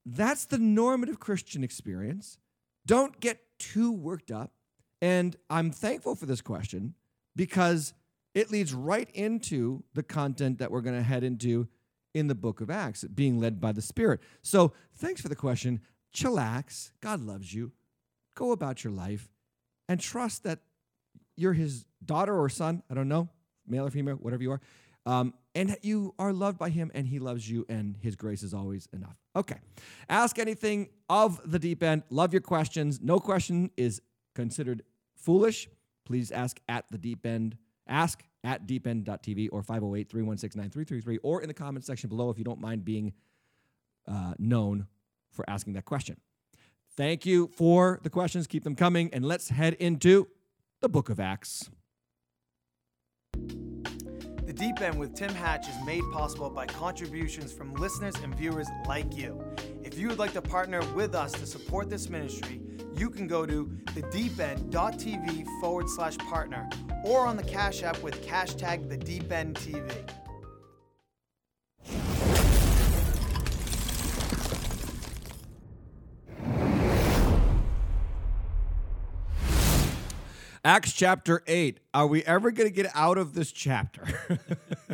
That's 0.06 0.46
the 0.46 0.58
normative 0.58 1.20
Christian 1.20 1.64
experience. 1.64 2.38
Don't 2.86 3.20
get 3.20 3.40
too 3.58 3.92
worked 3.92 4.30
up. 4.30 4.52
And 5.00 5.36
I'm 5.50 5.70
thankful 5.70 6.14
for 6.14 6.26
this 6.26 6.40
question 6.40 6.94
because 7.36 7.94
it 8.34 8.50
leads 8.50 8.74
right 8.74 9.10
into 9.12 9.82
the 9.94 10.02
content 10.02 10.58
that 10.58 10.70
we're 10.70 10.80
going 10.80 10.96
to 10.96 11.02
head 11.02 11.24
into 11.24 11.68
in 12.14 12.28
the 12.28 12.34
book 12.34 12.60
of 12.60 12.70
Acts, 12.70 13.04
being 13.04 13.38
led 13.40 13.60
by 13.60 13.72
the 13.72 13.82
Spirit. 13.82 14.20
So 14.42 14.72
thanks 14.96 15.20
for 15.20 15.28
the 15.28 15.36
question. 15.36 15.80
Chillax. 16.14 16.92
God 17.00 17.20
loves 17.20 17.52
you. 17.52 17.72
Go 18.34 18.52
about 18.52 18.84
your 18.84 18.92
life 18.92 19.28
and 19.88 20.00
trust 20.00 20.44
that 20.44 20.60
you're 21.36 21.52
his 21.52 21.84
daughter 22.04 22.38
or 22.38 22.48
son. 22.48 22.82
I 22.90 22.94
don't 22.94 23.08
know, 23.08 23.28
male 23.66 23.86
or 23.86 23.90
female, 23.90 24.16
whatever 24.16 24.42
you 24.42 24.52
are. 24.52 24.60
Um, 25.06 25.34
and 25.54 25.76
you 25.82 26.14
are 26.18 26.32
loved 26.32 26.58
by 26.58 26.70
him 26.70 26.90
and 26.94 27.06
he 27.06 27.18
loves 27.18 27.48
you 27.48 27.64
and 27.68 27.96
his 28.00 28.16
grace 28.16 28.42
is 28.42 28.52
always 28.52 28.88
enough. 28.92 29.16
Okay. 29.36 29.56
Ask 30.08 30.38
anything 30.38 30.88
of 31.08 31.40
the 31.50 31.58
deep 31.58 31.82
end. 31.82 32.02
Love 32.10 32.32
your 32.32 32.42
questions. 32.42 33.00
No 33.00 33.20
question 33.20 33.70
is 33.76 34.02
considered 34.34 34.82
foolish. 35.14 35.68
Please 36.04 36.30
ask 36.30 36.60
at 36.68 36.84
the 36.90 36.98
deep 36.98 37.24
end. 37.24 37.56
Ask 37.86 38.24
at 38.42 38.66
deepend.tv 38.66 39.48
or 39.52 39.62
508 39.62 40.10
316 40.10 40.60
9333 40.60 41.18
or 41.22 41.40
in 41.40 41.48
the 41.48 41.54
comment 41.54 41.84
section 41.84 42.08
below 42.08 42.30
if 42.30 42.38
you 42.38 42.44
don't 42.44 42.60
mind 42.60 42.84
being 42.84 43.12
uh, 44.06 44.34
known 44.38 44.86
for 45.30 45.48
asking 45.48 45.74
that 45.74 45.84
question. 45.84 46.16
Thank 46.96 47.26
you 47.26 47.50
for 47.56 48.00
the 48.02 48.10
questions. 48.10 48.46
Keep 48.46 48.64
them 48.64 48.76
coming. 48.76 49.10
And 49.12 49.24
let's 49.24 49.48
head 49.48 49.74
into 49.74 50.28
the 50.80 50.88
book 50.88 51.08
of 51.08 51.18
Acts. 51.18 51.70
The 54.54 54.66
Deep 54.66 54.82
End 54.82 55.00
with 55.00 55.16
Tim 55.16 55.34
Hatch 55.34 55.68
is 55.68 55.74
made 55.84 56.04
possible 56.12 56.48
by 56.48 56.66
contributions 56.66 57.52
from 57.52 57.74
listeners 57.74 58.14
and 58.22 58.32
viewers 58.36 58.68
like 58.86 59.16
you. 59.16 59.44
If 59.82 59.98
you 59.98 60.06
would 60.06 60.20
like 60.20 60.32
to 60.34 60.42
partner 60.42 60.80
with 60.94 61.16
us 61.16 61.32
to 61.32 61.44
support 61.44 61.90
this 61.90 62.08
ministry, 62.08 62.60
you 62.94 63.10
can 63.10 63.26
go 63.26 63.46
to 63.46 63.66
thedeepend.tv 63.86 65.60
forward 65.60 65.88
slash 65.88 66.16
partner 66.18 66.68
or 67.04 67.26
on 67.26 67.36
the 67.36 67.42
Cash 67.42 67.82
App 67.82 68.00
with 68.00 68.24
hashtag 68.28 68.86
thedeependtv. 68.86 70.23
Acts 80.66 80.94
chapter 80.94 81.42
8. 81.46 81.78
Are 81.92 82.06
we 82.06 82.22
ever 82.22 82.50
going 82.50 82.66
to 82.66 82.74
get 82.74 82.90
out 82.94 83.18
of 83.18 83.34
this 83.34 83.52
chapter? 83.52 84.40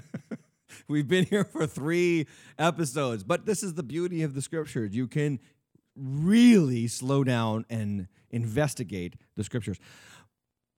We've 0.88 1.06
been 1.06 1.26
here 1.26 1.44
for 1.44 1.64
three 1.64 2.26
episodes, 2.58 3.22
but 3.22 3.46
this 3.46 3.62
is 3.62 3.74
the 3.74 3.84
beauty 3.84 4.24
of 4.24 4.34
the 4.34 4.42
scriptures. 4.42 4.96
You 4.96 5.06
can 5.06 5.38
really 5.94 6.88
slow 6.88 7.22
down 7.22 7.66
and 7.70 8.08
investigate 8.32 9.14
the 9.36 9.44
scriptures. 9.44 9.78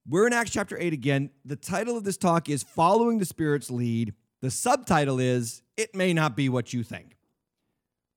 We're 0.07 0.27
in 0.27 0.35
Acts 0.35 0.51
chapter 0.51 0.77
8 0.79 0.93
again. 0.93 1.31
The 1.43 1.57
title 1.57 1.97
of 1.97 2.05
this 2.05 2.19
talk 2.19 2.51
is 2.51 2.63
Following 2.63 3.17
the 3.17 3.25
Spirit's 3.25 3.71
Lead. 3.71 4.13
The 4.43 4.51
subtitle 4.51 5.19
is 5.19 5.63
It 5.79 5.95
May 5.95 6.13
Not 6.13 6.37
Be 6.37 6.51
What 6.51 6.75
You 6.75 6.83
Think. 6.83 7.17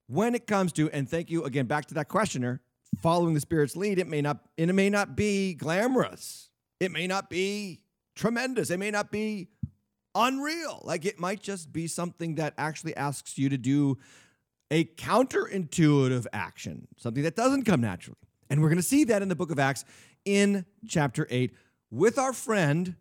When 0.08 0.36
it 0.36 0.46
comes 0.46 0.74
to, 0.74 0.90
and 0.92 1.10
thank 1.10 1.32
you 1.32 1.46
again 1.46 1.68
back 1.68 1.86
to 1.86 1.94
that 1.94 2.10
questioner, 2.10 2.60
following 3.02 3.34
the 3.34 3.40
Spirit's 3.40 3.78
lead, 3.78 3.98
it 3.98 4.08
may 4.08 4.22
not, 4.22 4.40
and 4.58 4.70
it 4.70 4.74
may 4.74 4.90
not 4.90 5.16
be 5.16 5.54
glamorous. 5.54 6.50
It 6.86 6.92
may 6.92 7.08
not 7.08 7.30
be 7.30 7.82
tremendous. 8.16 8.70
It 8.70 8.78
may 8.78 8.92
not 8.92 9.12
be 9.12 9.50
unreal. 10.14 10.82
Like 10.84 11.06
it 11.06 11.20
might 11.20 11.42
just 11.42 11.74
be 11.74 11.88
something 11.88 12.36
that 12.36 12.54
actually 12.58 12.96
asks 12.96 13.38
you 13.38 13.50
to 13.50 13.58
do 13.58 13.98
a 14.72 14.86
counterintuitive 14.86 16.26
action, 16.32 16.88
something 16.98 17.24
that 17.24 17.36
doesn't 17.36 17.64
come 17.64 17.82
naturally. 17.82 18.18
And 18.50 18.62
we're 18.62 18.70
going 18.70 18.78
to 18.78 18.84
see 18.84 19.04
that 19.06 19.22
in 19.22 19.30
the 19.30 19.36
book 19.36 19.52
of 19.52 19.60
Acts 19.60 19.84
in 20.24 20.66
chapter 20.88 21.28
8 21.30 21.54
with 21.92 22.18
our 22.18 22.34
friend, 22.34 22.96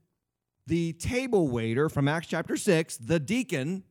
the 0.66 0.94
table 0.94 1.49
waiter 1.49 1.88
from 1.88 2.09
Acts 2.09 2.27
chapter 2.29 2.57
6, 2.57 2.97
the 2.97 3.20
deacon, 3.20 3.85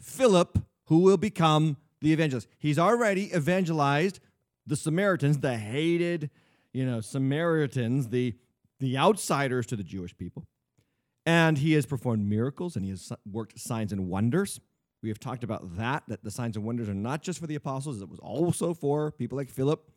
Philip, 0.00 0.58
who 0.86 0.98
will 0.98 1.16
become 1.16 1.76
the 2.00 2.12
evangelist. 2.12 2.48
He's 2.58 2.78
already 2.78 3.34
evangelized 3.34 4.20
the 4.66 4.76
Samaritans, 4.76 5.38
the 5.38 5.56
hated, 5.56 6.30
you 6.72 6.84
know, 6.84 7.00
Samaritans, 7.00 8.08
the 8.08 8.34
the 8.82 8.98
outsiders 8.98 9.64
to 9.66 9.76
the 9.76 9.84
Jewish 9.84 10.14
people. 10.16 10.44
And 11.24 11.56
he 11.56 11.74
has 11.74 11.86
performed 11.86 12.28
miracles 12.28 12.74
and 12.74 12.84
he 12.84 12.90
has 12.90 13.12
worked 13.24 13.58
signs 13.58 13.92
and 13.92 14.08
wonders. 14.08 14.60
We 15.04 15.08
have 15.08 15.20
talked 15.20 15.44
about 15.44 15.76
that, 15.76 16.02
that 16.08 16.24
the 16.24 16.32
signs 16.32 16.56
and 16.56 16.66
wonders 16.66 16.88
are 16.88 16.94
not 16.94 17.22
just 17.22 17.38
for 17.38 17.46
the 17.46 17.54
apostles, 17.54 18.02
it 18.02 18.08
was 18.08 18.18
also 18.18 18.74
for 18.74 19.12
people 19.12 19.38
like 19.38 19.48
Philip. 19.48 19.88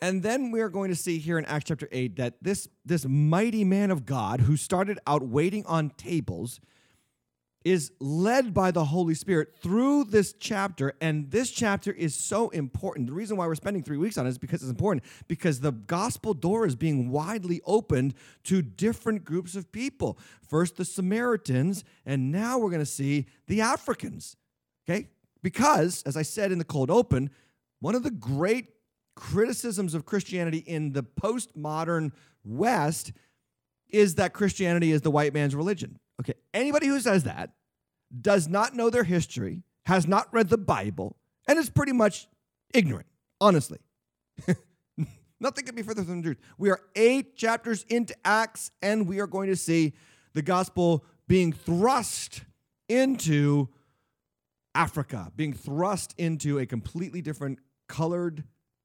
And 0.00 0.22
then 0.22 0.52
we 0.52 0.60
are 0.60 0.68
going 0.68 0.90
to 0.90 0.96
see 0.96 1.18
here 1.18 1.38
in 1.38 1.44
Acts 1.44 1.64
chapter 1.66 1.88
8 1.90 2.16
that 2.16 2.34
this, 2.40 2.68
this 2.84 3.04
mighty 3.04 3.64
man 3.64 3.90
of 3.90 4.06
God 4.06 4.42
who 4.42 4.56
started 4.56 5.00
out 5.06 5.22
waiting 5.22 5.66
on 5.66 5.90
tables 5.90 6.60
is 7.64 7.92
led 8.00 8.52
by 8.52 8.70
the 8.70 8.84
Holy 8.84 9.14
Spirit 9.14 9.56
through 9.60 10.04
this 10.04 10.32
chapter. 10.32 10.94
And 11.00 11.30
this 11.30 11.50
chapter 11.50 11.92
is 11.92 12.14
so 12.14 12.48
important. 12.50 13.06
The 13.06 13.12
reason 13.12 13.36
why 13.36 13.46
we're 13.46 13.54
spending 13.54 13.82
three 13.82 13.96
weeks 13.96 14.18
on 14.18 14.26
it 14.26 14.30
is 14.30 14.38
because 14.38 14.62
it's 14.62 14.70
important, 14.70 15.04
because 15.28 15.60
the 15.60 15.72
gospel 15.72 16.34
door 16.34 16.66
is 16.66 16.74
being 16.74 17.10
widely 17.10 17.60
opened 17.64 18.14
to 18.44 18.62
different 18.62 19.24
groups 19.24 19.54
of 19.54 19.70
people. 19.72 20.18
First, 20.48 20.76
the 20.76 20.84
Samaritans, 20.84 21.84
and 22.04 22.32
now 22.32 22.58
we're 22.58 22.70
going 22.70 22.80
to 22.80 22.86
see 22.86 23.26
the 23.46 23.60
Africans. 23.60 24.36
Okay? 24.88 25.08
Because, 25.42 26.02
as 26.04 26.16
I 26.16 26.22
said 26.22 26.52
in 26.52 26.58
the 26.58 26.64
cold 26.64 26.90
open, 26.90 27.30
one 27.80 27.94
of 27.94 28.02
the 28.02 28.10
great 28.10 28.68
criticisms 29.14 29.94
of 29.94 30.06
Christianity 30.06 30.58
in 30.58 30.92
the 30.92 31.02
postmodern 31.02 32.12
West 32.44 33.12
is 33.88 34.14
that 34.16 34.32
Christianity 34.32 34.90
is 34.90 35.02
the 35.02 35.10
white 35.10 35.34
man's 35.34 35.54
religion. 35.54 35.98
Okay, 36.20 36.34
anybody 36.54 36.86
who 36.86 37.00
says 37.00 37.24
that 37.24 37.50
does 38.20 38.48
not 38.48 38.74
know 38.74 38.90
their 38.90 39.04
history, 39.04 39.62
has 39.86 40.06
not 40.06 40.32
read 40.32 40.48
the 40.48 40.58
Bible, 40.58 41.16
and 41.48 41.58
is 41.58 41.70
pretty 41.70 41.92
much 41.92 42.28
ignorant, 42.74 43.06
honestly. 43.40 43.78
Nothing 45.40 45.64
could 45.64 45.74
be 45.74 45.82
further 45.82 46.04
from 46.04 46.18
the 46.18 46.22
truth. 46.22 46.38
We 46.58 46.70
are 46.70 46.80
eight 46.94 47.36
chapters 47.36 47.84
into 47.88 48.14
Acts, 48.24 48.70
and 48.80 49.08
we 49.08 49.20
are 49.20 49.26
going 49.26 49.48
to 49.48 49.56
see 49.56 49.94
the 50.34 50.42
gospel 50.42 51.04
being 51.26 51.52
thrust 51.52 52.42
into 52.88 53.68
Africa, 54.74 55.32
being 55.34 55.52
thrust 55.52 56.14
into 56.18 56.58
a 56.58 56.66
completely 56.66 57.22
different 57.22 57.58
colored 57.88 58.44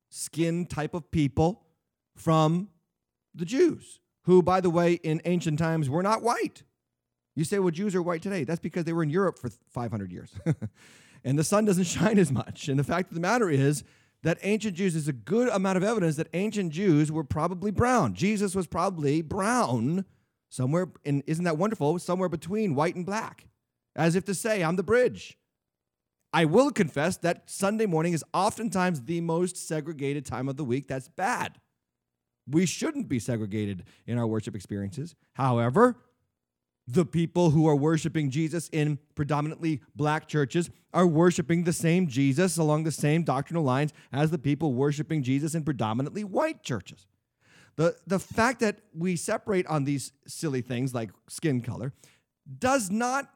skin 0.09 0.65
type 0.65 0.93
of 0.93 1.11
people 1.11 1.63
from 2.15 2.69
the 3.35 3.45
Jews, 3.45 3.99
who, 4.23 4.41
by 4.41 4.61
the 4.61 4.69
way, 4.69 4.93
in 4.93 5.21
ancient 5.25 5.59
times 5.59 5.89
were 5.89 6.03
not 6.03 6.23
white. 6.23 6.63
You 7.37 7.43
say, 7.43 7.59
well, 7.59 7.69
Jews 7.69 7.93
are 7.93 8.01
white 8.01 8.23
today. 8.23 8.45
That's 8.45 8.59
because 8.59 8.85
they 8.85 8.93
were 8.93 9.03
in 9.03 9.11
Europe 9.11 9.37
for 9.37 9.51
500 9.69 10.11
years. 10.11 10.31
and 11.23 11.37
the 11.37 11.43
sun 11.43 11.65
doesn't 11.65 11.83
shine 11.97 12.17
as 12.17 12.31
much. 12.31 12.67
And 12.67 12.79
the 12.79 12.83
fact 12.83 13.11
of 13.11 13.13
the 13.13 13.21
matter 13.21 13.47
is 13.47 13.83
that 14.23 14.39
ancient 14.41 14.75
Jews 14.75 14.95
is 14.95 15.07
a 15.07 15.13
good 15.13 15.47
amount 15.49 15.77
of 15.77 15.83
evidence 15.83 16.15
that 16.15 16.29
ancient 16.33 16.73
Jews 16.73 17.11
were 17.11 17.23
probably 17.23 17.69
brown. 17.69 18.15
Jesus 18.15 18.55
was 18.55 18.65
probably 18.65 19.21
brown 19.21 20.03
somewhere, 20.49 20.87
and 21.05 21.21
isn't 21.27 21.43
that 21.43 21.59
wonderful? 21.59 21.99
Somewhere 21.99 22.27
between 22.27 22.73
white 22.73 22.95
and 22.95 23.05
black, 23.05 23.45
as 23.95 24.15
if 24.15 24.25
to 24.25 24.33
say, 24.33 24.63
I'm 24.63 24.75
the 24.75 24.81
bridge. 24.81 25.37
I 26.33 26.45
will 26.45 26.71
confess 26.71 27.17
that 27.17 27.51
Sunday 27.51 27.85
morning 27.85 28.13
is 28.13 28.25
oftentimes 28.33 29.03
the 29.03 29.21
most 29.21 29.57
segregated 29.57 30.25
time 30.25 30.49
of 30.49 30.57
the 30.57 30.65
week. 30.65 30.87
That's 30.87 31.07
bad. 31.07 31.59
We 32.49 32.65
shouldn't 32.65 33.07
be 33.07 33.19
segregated 33.19 33.83
in 34.07 34.17
our 34.17 34.25
worship 34.25 34.55
experiences. 34.55 35.13
However, 35.33 35.97
the 36.87 37.05
people 37.05 37.49
who 37.49 37.67
are 37.67 37.75
worshiping 37.75 38.29
Jesus 38.29 38.69
in 38.71 38.97
predominantly 39.13 39.81
black 39.95 40.27
churches 40.27 40.69
are 40.93 41.05
worshiping 41.05 41.63
the 41.63 41.73
same 41.73 42.07
Jesus 42.07 42.57
along 42.57 42.85
the 42.85 42.91
same 42.91 43.23
doctrinal 43.23 43.63
lines 43.63 43.93
as 44.13 44.31
the 44.31 44.37
people 44.37 44.73
worshiping 44.73 45.21
Jesus 45.21 45.53
in 45.53 45.63
predominantly 45.63 46.23
white 46.23 46.63
churches. 46.63 47.05
The, 47.75 47.95
the 48.07 48.19
fact 48.19 48.61
that 48.61 48.79
we 48.93 49.15
separate 49.15 49.67
on 49.67 49.83
these 49.83 50.11
silly 50.25 50.61
things 50.61 50.95
like 50.95 51.11
skin 51.27 51.61
color 51.61 51.93
does 52.57 52.89
not 52.89 53.29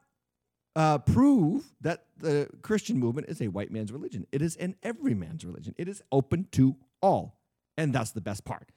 uh, 0.75 0.99
prove 0.99 1.73
that 1.81 2.05
the 2.17 2.49
Christian 2.61 2.97
movement 2.97 3.27
is 3.27 3.41
a 3.41 3.49
white 3.49 3.71
man's 3.71 3.91
religion. 3.91 4.25
It 4.31 4.41
is 4.41 4.55
an 4.55 4.75
every 4.81 5.13
man's 5.13 5.45
religion. 5.45 5.75
It 5.77 5.89
is 5.89 6.01
open 6.11 6.47
to 6.53 6.75
all. 7.01 7.37
And 7.77 7.93
that's 7.93 8.11
the 8.11 8.21
best 8.21 8.45
part. 8.45 8.69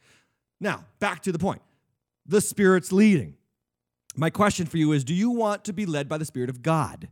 Now, 0.60 0.84
back 0.98 1.22
to 1.22 1.32
the 1.32 1.38
point 1.38 1.62
the 2.26 2.40
Spirit's 2.40 2.90
leading. 2.90 3.36
My 4.16 4.30
question 4.30 4.66
for 4.66 4.78
you 4.78 4.92
is 4.92 5.04
Do 5.04 5.14
you 5.14 5.30
want 5.30 5.64
to 5.64 5.72
be 5.72 5.86
led 5.86 6.08
by 6.08 6.18
the 6.18 6.24
Spirit 6.24 6.50
of 6.50 6.62
God? 6.62 7.08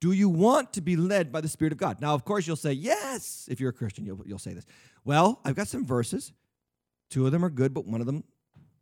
Do 0.00 0.12
you 0.12 0.28
want 0.28 0.72
to 0.74 0.80
be 0.80 0.96
led 0.96 1.32
by 1.32 1.40
the 1.40 1.48
Spirit 1.48 1.72
of 1.72 1.78
God? 1.78 2.00
Now, 2.00 2.14
of 2.14 2.24
course, 2.24 2.46
you'll 2.46 2.56
say, 2.56 2.72
Yes. 2.72 3.48
If 3.50 3.60
you're 3.60 3.70
a 3.70 3.74
Christian, 3.74 4.04
you'll, 4.04 4.22
you'll 4.26 4.38
say 4.38 4.52
this. 4.52 4.66
Well, 5.04 5.40
I've 5.44 5.54
got 5.54 5.68
some 5.68 5.84
verses. 5.84 6.32
Two 7.10 7.26
of 7.26 7.32
them 7.32 7.44
are 7.44 7.50
good, 7.50 7.72
but 7.72 7.86
one 7.86 8.00
of 8.00 8.06
them, 8.06 8.24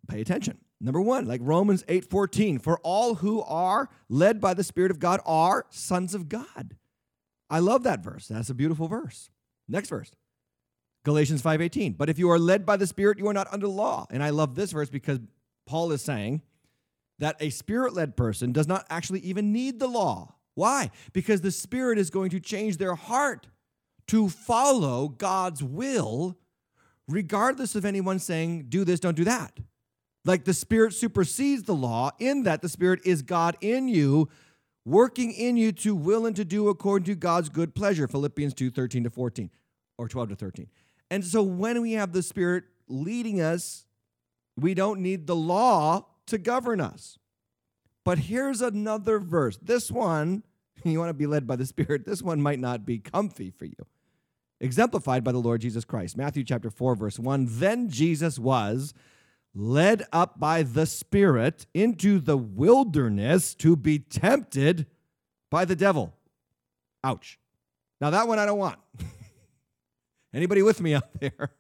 pay 0.09 0.21
attention. 0.21 0.59
Number 0.81 1.01
one, 1.01 1.27
like 1.27 1.41
Romans 1.45 1.85
8 1.87 2.09
14, 2.11 2.59
for 2.59 2.79
all 2.83 3.17
who 3.17 3.43
are 3.43 3.89
led 4.09 4.41
by 4.41 4.55
the 4.55 4.65
Spirit 4.65 4.91
of 4.91 4.99
God 4.99 5.21
are 5.25 5.67
sons 5.71 6.15
of 6.15 6.29
God. 6.29 6.77
I 7.49 7.59
love 7.59 7.83
that 7.85 8.03
verse. 8.03 8.29
That's 8.29 8.51
a 8.51 8.55
beautiful 8.55 8.89
verse. 8.89 9.31
Next 9.69 9.91
verse. 9.91 10.11
Galatians 11.05 11.43
5:18. 11.43 11.97
But 11.97 12.09
if 12.09 12.19
you 12.19 12.31
are 12.31 12.39
led 12.39 12.65
by 12.65 12.77
the 12.77 12.87
Spirit, 12.87 13.19
you 13.19 13.29
are 13.29 13.35
not 13.35 13.53
under 13.53 13.69
law. 13.69 14.07
And 14.11 14.23
I 14.23 14.31
love 14.31 14.55
this 14.55 14.73
verse 14.73 14.89
because 14.89 15.21
Paul 15.67 15.93
is 15.93 16.03
saying, 16.03 16.43
that 17.19 17.37
a 17.41 17.51
spirit 17.51 17.95
led 17.95 18.17
person 18.17 18.53
does 18.53 18.67
not 18.67 18.87
actually 18.91 19.21
even 19.21 19.53
need 19.53 19.79
the 19.79 19.87
law. 19.87 20.35
Why? 20.55 20.91
Because 21.13 21.41
the 21.41 21.51
Spirit 21.51 21.99
is 21.99 22.11
going 22.11 22.31
to 22.31 22.41
change 22.41 22.77
their 22.77 22.95
heart 22.95 23.47
to 24.09 24.29
follow 24.29 25.09
God's 25.09 25.63
will, 25.63 26.39
regardless 27.09 27.75
of 27.75 27.85
anyone 27.85 28.19
saying, 28.19 28.67
do 28.69 28.85
this, 28.85 29.01
don't 29.01 29.17
do 29.17 29.25
that. 29.25 29.59
Like 30.25 30.45
the 30.45 30.55
Spirit 30.55 30.95
supersedes 30.95 31.65
the 31.65 31.75
law, 31.75 32.11
in 32.19 32.43
that 32.43 32.63
the 32.63 32.69
Spirit 32.69 33.01
is 33.05 33.23
God 33.23 33.57
in 33.61 33.89
you, 33.89 34.29
working 34.85 35.33
in 35.33 35.57
you 35.57 35.73
to 35.73 35.95
will 35.95 36.27
and 36.27 36.37
to 36.37 36.45
do 36.45 36.69
according 36.69 37.07
to 37.07 37.15
God's 37.15 37.49
good 37.49 37.75
pleasure. 37.75 38.07
Philippians 38.07 38.55
2 38.55 38.71
13 38.71 39.05
to 39.05 39.11
14, 39.11 39.51
or 39.99 40.09
12 40.09 40.31
to 40.31 40.37
13. 40.37 40.69
And 41.11 41.25
so 41.25 41.43
when 41.43 41.81
we 41.81 41.93
have 41.93 42.13
the 42.13 42.23
Spirit 42.23 42.65
leading 42.89 43.41
us, 43.41 43.87
we 44.57 44.75
don't 44.75 45.01
need 45.01 45.27
the 45.27 45.37
law 45.37 46.07
to 46.27 46.39
govern 46.39 46.81
us. 46.81 47.19
But 48.05 48.19
here's 48.19 48.61
another 48.61 49.19
verse. 49.19 49.59
This 49.63 49.91
one, 49.91 50.43
you 50.85 50.99
want 50.99 51.11
to 51.11 51.15
be 51.15 51.27
led 51.27 51.47
by 51.47 51.57
the 51.57 51.67
Spirit, 51.67 52.05
this 52.05 52.23
one 52.23 52.41
might 52.41 52.59
not 52.59 52.85
be 52.85 52.99
comfy 52.99 53.51
for 53.51 53.65
you. 53.65 53.87
Exemplified 54.61 55.25
by 55.25 55.33
the 55.33 55.39
Lord 55.39 55.61
Jesus 55.61 55.85
Christ. 55.85 56.17
Matthew 56.17 56.45
chapter 56.45 56.71
4, 56.71 56.95
verse 56.95 57.19
1. 57.19 57.47
Then 57.49 57.89
Jesus 57.89 58.39
was 58.39 58.95
led 59.55 60.05
up 60.13 60.39
by 60.39 60.63
the 60.63 60.87
Spirit 60.87 61.67
into 61.75 62.21
the 62.21 62.37
wilderness 62.37 63.55
to 63.57 63.77
be 63.77 63.99
tempted 63.99 64.87
by 65.51 65.65
the 65.65 65.77
devil. 65.77 66.15
Ouch. 67.03 67.39
Now, 68.01 68.11
that 68.11 68.29
one 68.29 68.39
I 68.39 68.47
don't 68.47 68.59
want. 68.59 68.79
Anybody 70.35 70.63
with 70.63 70.81
me 70.81 70.95
out 70.95 71.21
there? 71.21 71.51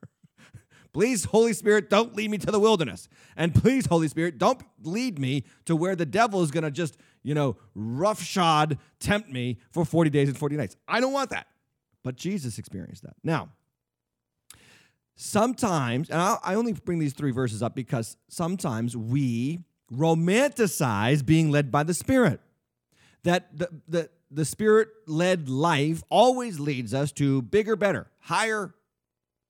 Please, 0.92 1.24
Holy 1.24 1.54
Spirit, 1.54 1.88
don't 1.88 2.14
lead 2.14 2.30
me 2.30 2.38
to 2.38 2.50
the 2.50 2.60
wilderness. 2.60 3.08
And 3.36 3.54
please, 3.54 3.86
Holy 3.86 4.08
Spirit, 4.08 4.38
don't 4.38 4.60
lead 4.82 5.18
me 5.18 5.44
to 5.64 5.74
where 5.74 5.96
the 5.96 6.04
devil 6.04 6.42
is 6.42 6.50
going 6.50 6.64
to 6.64 6.70
just, 6.70 6.98
you 7.22 7.34
know, 7.34 7.56
roughshod 7.74 8.78
tempt 9.00 9.30
me 9.30 9.58
for 9.70 9.84
40 9.84 10.10
days 10.10 10.28
and 10.28 10.36
40 10.36 10.56
nights. 10.56 10.76
I 10.86 11.00
don't 11.00 11.12
want 11.12 11.30
that. 11.30 11.46
But 12.04 12.16
Jesus 12.16 12.58
experienced 12.58 13.04
that. 13.04 13.14
Now, 13.24 13.50
sometimes, 15.16 16.10
and 16.10 16.20
I, 16.20 16.54
only 16.54 16.72
bring 16.72 16.98
these 16.98 17.14
three 17.14 17.30
verses 17.30 17.62
up 17.62 17.74
because 17.74 18.16
sometimes 18.28 18.96
we 18.96 19.60
romanticize 19.92 21.24
being 21.24 21.50
led 21.50 21.70
by 21.70 21.84
the 21.84 21.94
Spirit. 21.94 22.40
That 23.24 23.56
the, 23.56 23.68
the, 23.88 24.10
the 24.30 24.44
Spirit 24.44 24.88
led 25.06 25.48
life 25.48 26.02
always 26.08 26.58
leads 26.58 26.92
us 26.92 27.12
to 27.12 27.42
bigger, 27.42 27.76
better, 27.76 28.10
higher, 28.18 28.74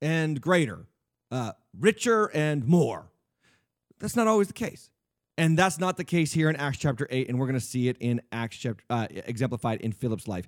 and 0.03 0.41
greater, 0.41 0.87
uh, 1.33 1.53
richer, 1.79 2.27
and 2.27 2.65
more. 2.65 3.11
That's 3.99 4.15
not 4.15 4.29
always 4.29 4.47
the 4.47 4.53
case. 4.53 4.91
And 5.39 5.59
that's 5.59 5.81
not 5.81 5.97
the 5.97 6.05
case 6.05 6.33
here 6.33 6.51
in 6.51 6.57
Acts 6.57 6.79
chapter 6.79 7.09
8, 7.11 7.29
and 7.29 7.39
we're 7.39 7.47
going 7.47 7.59
to 7.59 7.65
see 7.65 7.89
it 7.89 7.97
in 7.99 8.21
Acts 8.31 8.59
chapter, 8.59 8.85
uh, 8.91 9.07
exemplified 9.11 9.81
in 9.81 9.93
Philip's 9.93 10.29
life. 10.29 10.47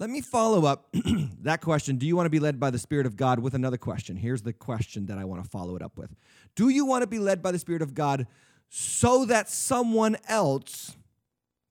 Let 0.00 0.10
me 0.10 0.20
follow 0.20 0.64
up 0.64 0.94
that 1.42 1.60
question. 1.60 1.96
Do 1.96 2.06
you 2.06 2.16
want 2.16 2.26
to 2.26 2.30
be 2.30 2.40
led 2.40 2.58
by 2.58 2.70
the 2.70 2.78
Spirit 2.78 3.06
of 3.06 3.16
God 3.16 3.38
with 3.38 3.54
another 3.54 3.76
question? 3.76 4.16
Here's 4.16 4.42
the 4.42 4.52
question 4.52 5.06
that 5.06 5.18
I 5.18 5.24
want 5.24 5.42
to 5.42 5.48
follow 5.48 5.76
it 5.76 5.82
up 5.82 5.96
with 5.96 6.14
Do 6.54 6.68
you 6.68 6.84
want 6.84 7.02
to 7.02 7.06
be 7.06 7.18
led 7.18 7.42
by 7.42 7.52
the 7.52 7.58
Spirit 7.58 7.82
of 7.82 7.94
God 7.94 8.26
so 8.68 9.24
that 9.24 9.48
someone 9.48 10.16
else 10.28 10.96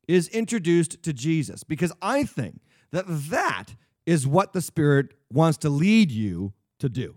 is 0.07 0.27
introduced 0.29 1.03
to 1.03 1.13
Jesus? 1.13 1.63
Because 1.63 1.91
I 2.01 2.23
think 2.23 2.61
that 2.91 3.05
that 3.07 3.75
is 4.05 4.25
what 4.25 4.53
the 4.53 4.61
Spirit 4.61 5.13
wants 5.31 5.57
to 5.59 5.69
lead 5.69 6.11
you 6.11 6.53
to 6.79 6.89
do. 6.89 7.15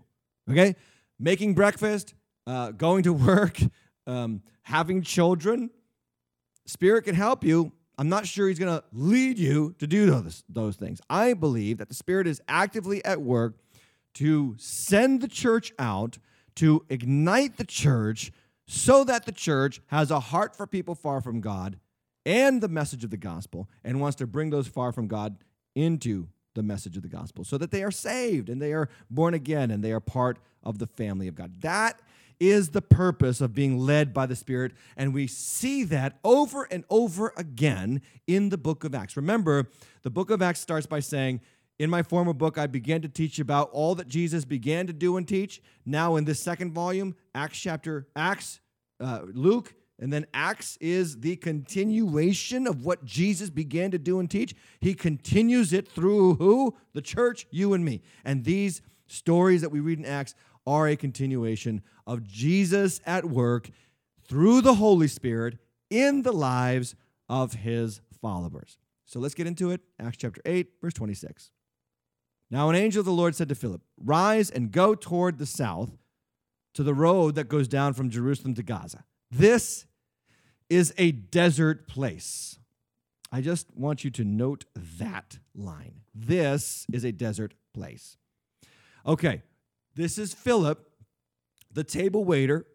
Okay? 0.49 0.75
Making 1.21 1.53
breakfast, 1.53 2.13
uh, 2.47 2.71
going 2.71 3.03
to 3.03 3.13
work, 3.29 3.57
um, 4.07 4.41
having 4.63 5.01
children. 5.01 5.69
Spirit 6.65 7.03
can 7.03 7.15
help 7.15 7.43
you 7.43 7.71
I'm 8.01 8.09
not 8.09 8.25
sure 8.25 8.47
he's 8.47 8.57
going 8.57 8.79
to 8.79 8.83
lead 8.93 9.37
you 9.37 9.75
to 9.77 9.85
do 9.85 10.07
those, 10.07 10.43
those 10.49 10.75
things. 10.75 10.99
I 11.07 11.35
believe 11.35 11.77
that 11.77 11.87
the 11.87 11.93
Spirit 11.93 12.25
is 12.25 12.41
actively 12.47 13.05
at 13.05 13.21
work 13.21 13.57
to 14.15 14.55
send 14.57 15.21
the 15.21 15.27
church 15.27 15.71
out, 15.77 16.17
to 16.55 16.83
ignite 16.89 17.57
the 17.57 17.63
church, 17.63 18.31
so 18.65 19.03
that 19.03 19.27
the 19.27 19.31
church 19.31 19.81
has 19.87 20.09
a 20.09 20.19
heart 20.19 20.55
for 20.55 20.65
people 20.65 20.95
far 20.95 21.21
from 21.21 21.41
God 21.41 21.77
and 22.25 22.59
the 22.59 22.67
message 22.67 23.03
of 23.03 23.11
the 23.11 23.17
gospel 23.17 23.69
and 23.83 24.01
wants 24.01 24.15
to 24.15 24.25
bring 24.25 24.49
those 24.49 24.67
far 24.67 24.91
from 24.91 25.07
God 25.07 25.37
into 25.75 26.27
the 26.53 26.63
message 26.63 26.97
of 26.97 27.03
the 27.03 27.09
gospel 27.09 27.43
so 27.43 27.57
that 27.57 27.71
they 27.71 27.83
are 27.83 27.91
saved 27.91 28.49
and 28.49 28.61
they 28.61 28.73
are 28.73 28.89
born 29.09 29.33
again 29.33 29.71
and 29.71 29.83
they 29.83 29.91
are 29.91 29.99
part 29.99 30.39
of 30.63 30.79
the 30.79 30.87
family 30.87 31.27
of 31.27 31.35
God. 31.35 31.61
That 31.61 32.01
is 32.39 32.69
the 32.69 32.81
purpose 32.81 33.39
of 33.39 33.53
being 33.53 33.77
led 33.77 34.13
by 34.13 34.25
the 34.25 34.35
Spirit. 34.35 34.71
And 34.97 35.13
we 35.13 35.27
see 35.27 35.83
that 35.85 36.17
over 36.23 36.67
and 36.71 36.83
over 36.89 37.33
again 37.37 38.01
in 38.25 38.49
the 38.49 38.57
book 38.57 38.83
of 38.83 38.95
Acts. 38.95 39.15
Remember, 39.15 39.69
the 40.01 40.09
book 40.09 40.31
of 40.31 40.41
Acts 40.41 40.59
starts 40.59 40.87
by 40.87 41.01
saying, 41.01 41.41
in 41.77 41.89
my 41.89 42.03
former 42.03 42.33
book, 42.33 42.57
I 42.57 42.67
began 42.67 43.01
to 43.01 43.07
teach 43.07 43.39
about 43.39 43.69
all 43.71 43.95
that 43.95 44.07
Jesus 44.07 44.45
began 44.45 44.87
to 44.87 44.93
do 44.93 45.17
and 45.17 45.27
teach. 45.27 45.61
Now, 45.85 46.15
in 46.15 46.25
this 46.25 46.39
second 46.39 46.73
volume, 46.73 47.15
Acts 47.33 47.59
chapter, 47.59 48.07
Acts, 48.15 48.59
uh, 48.99 49.21
Luke, 49.33 49.73
and 50.01 50.11
then 50.11 50.25
Acts 50.33 50.77
is 50.81 51.19
the 51.19 51.35
continuation 51.35 52.65
of 52.65 52.83
what 52.83 53.05
Jesus 53.05 53.51
began 53.51 53.91
to 53.91 53.99
do 53.99 54.19
and 54.19 54.29
teach. 54.29 54.55
He 54.79 54.95
continues 54.95 55.73
it 55.73 55.87
through 55.87 56.35
who? 56.35 56.75
The 56.93 57.03
church, 57.03 57.45
you 57.51 57.73
and 57.73 57.85
me. 57.85 58.01
And 58.25 58.43
these 58.43 58.81
stories 59.05 59.61
that 59.61 59.69
we 59.69 59.79
read 59.79 59.99
in 59.99 60.05
Acts 60.05 60.33
are 60.65 60.87
a 60.87 60.95
continuation 60.95 61.83
of 62.07 62.23
Jesus 62.23 62.99
at 63.05 63.25
work 63.25 63.69
through 64.27 64.61
the 64.61 64.75
Holy 64.75 65.07
Spirit 65.07 65.59
in 65.91 66.23
the 66.23 66.33
lives 66.33 66.95
of 67.29 67.53
his 67.53 68.01
followers. 68.21 68.79
So 69.05 69.19
let's 69.19 69.35
get 69.35 69.45
into 69.45 69.69
it. 69.69 69.81
Acts 69.99 70.17
chapter 70.17 70.41
8, 70.45 70.67
verse 70.81 70.93
26. 70.93 71.51
Now, 72.49 72.69
an 72.69 72.75
angel 72.75 73.01
of 73.01 73.05
the 73.05 73.11
Lord 73.11 73.35
said 73.35 73.49
to 73.49 73.55
Philip, 73.55 73.81
Rise 74.03 74.49
and 74.49 74.71
go 74.71 74.95
toward 74.95 75.37
the 75.37 75.45
south 75.45 75.91
to 76.73 76.81
the 76.81 76.93
road 76.93 77.35
that 77.35 77.49
goes 77.49 77.67
down 77.67 77.93
from 77.93 78.09
Jerusalem 78.09 78.55
to 78.55 78.63
Gaza. 78.63 79.03
This 79.29 79.85
is 80.71 80.93
a 80.97 81.11
desert 81.11 81.85
place. 81.85 82.57
I 83.29 83.41
just 83.41 83.67
want 83.75 84.05
you 84.05 84.11
to 84.11 84.23
note 84.23 84.63
that 84.73 85.37
line. 85.53 85.95
This 86.15 86.87
is 86.93 87.03
a 87.03 87.11
desert 87.11 87.53
place. 87.73 88.15
Okay, 89.05 89.41
this 89.95 90.17
is 90.17 90.33
Philip, 90.33 90.89
the 91.73 91.83
table 91.83 92.23
waiter 92.23 92.65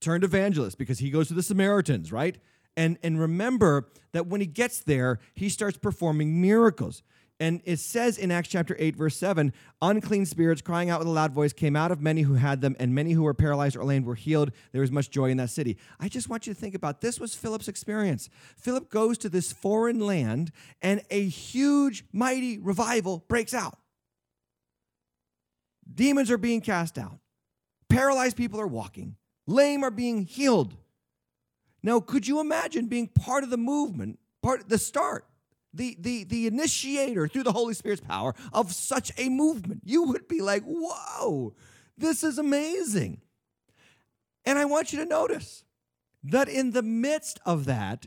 turned 0.00 0.24
evangelist 0.24 0.78
because 0.78 1.00
he 1.00 1.10
goes 1.10 1.28
to 1.28 1.34
the 1.34 1.42
Samaritans, 1.42 2.10
right? 2.10 2.38
And, 2.74 2.96
and 3.02 3.20
remember 3.20 3.90
that 4.12 4.26
when 4.26 4.40
he 4.40 4.46
gets 4.46 4.80
there, 4.80 5.18
he 5.34 5.50
starts 5.50 5.76
performing 5.76 6.40
miracles. 6.40 7.02
And 7.40 7.62
it 7.64 7.78
says 7.78 8.18
in 8.18 8.30
Acts 8.30 8.50
chapter 8.50 8.76
8, 8.78 8.96
verse 8.96 9.16
7 9.16 9.54
unclean 9.80 10.26
spirits 10.26 10.60
crying 10.60 10.90
out 10.90 10.98
with 10.98 11.08
a 11.08 11.10
loud 11.10 11.32
voice 11.32 11.54
came 11.54 11.74
out 11.74 11.90
of 11.90 12.02
many 12.02 12.20
who 12.20 12.34
had 12.34 12.60
them, 12.60 12.76
and 12.78 12.94
many 12.94 13.12
who 13.12 13.22
were 13.22 13.32
paralyzed 13.32 13.76
or 13.76 13.84
lame 13.84 14.04
were 14.04 14.14
healed. 14.14 14.52
There 14.72 14.82
was 14.82 14.92
much 14.92 15.10
joy 15.10 15.30
in 15.30 15.38
that 15.38 15.48
city. 15.48 15.78
I 15.98 16.08
just 16.08 16.28
want 16.28 16.46
you 16.46 16.52
to 16.52 16.60
think 16.60 16.74
about 16.74 17.00
this 17.00 17.18
was 17.18 17.34
Philip's 17.34 17.66
experience. 17.66 18.28
Philip 18.58 18.90
goes 18.90 19.16
to 19.18 19.30
this 19.30 19.52
foreign 19.52 20.00
land, 20.00 20.52
and 20.82 21.00
a 21.10 21.26
huge, 21.26 22.04
mighty 22.12 22.58
revival 22.58 23.24
breaks 23.26 23.54
out. 23.54 23.78
Demons 25.92 26.30
are 26.30 26.38
being 26.38 26.60
cast 26.60 26.98
out. 26.98 27.18
Paralyzed 27.88 28.36
people 28.36 28.60
are 28.60 28.66
walking. 28.66 29.16
Lame 29.46 29.82
are 29.82 29.90
being 29.90 30.26
healed. 30.26 30.76
Now, 31.82 32.00
could 32.00 32.28
you 32.28 32.40
imagine 32.40 32.86
being 32.86 33.08
part 33.08 33.44
of 33.44 33.50
the 33.50 33.56
movement, 33.56 34.18
part 34.42 34.60
of 34.60 34.68
the 34.68 34.76
start, 34.76 35.24
the, 35.72 35.96
the, 36.00 36.24
the 36.24 36.46
initiator 36.46 37.28
through 37.28 37.44
the 37.44 37.52
Holy 37.52 37.74
Spirit's 37.74 38.02
power 38.02 38.34
of 38.52 38.72
such 38.72 39.12
a 39.18 39.28
movement? 39.28 39.82
You 39.84 40.04
would 40.04 40.28
be 40.28 40.40
like, 40.40 40.62
whoa, 40.64 41.54
this 41.96 42.22
is 42.22 42.38
amazing. 42.38 43.20
And 44.44 44.58
I 44.58 44.64
want 44.64 44.92
you 44.92 44.98
to 45.00 45.06
notice 45.06 45.64
that 46.24 46.48
in 46.48 46.72
the 46.72 46.82
midst 46.82 47.40
of 47.44 47.66
that 47.66 48.06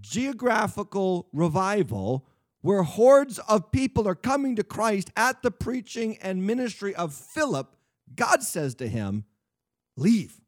geographical 0.00 1.28
revival, 1.32 2.26
where 2.62 2.84
hordes 2.84 3.38
of 3.40 3.72
people 3.72 4.08
are 4.08 4.14
coming 4.14 4.56
to 4.56 4.64
Christ 4.64 5.10
at 5.16 5.42
the 5.42 5.50
preaching 5.50 6.16
and 6.22 6.46
ministry 6.46 6.94
of 6.94 7.12
Philip, 7.12 7.76
God 8.14 8.42
says 8.42 8.76
to 8.76 8.88
him, 8.88 9.24
Leave. 9.96 10.40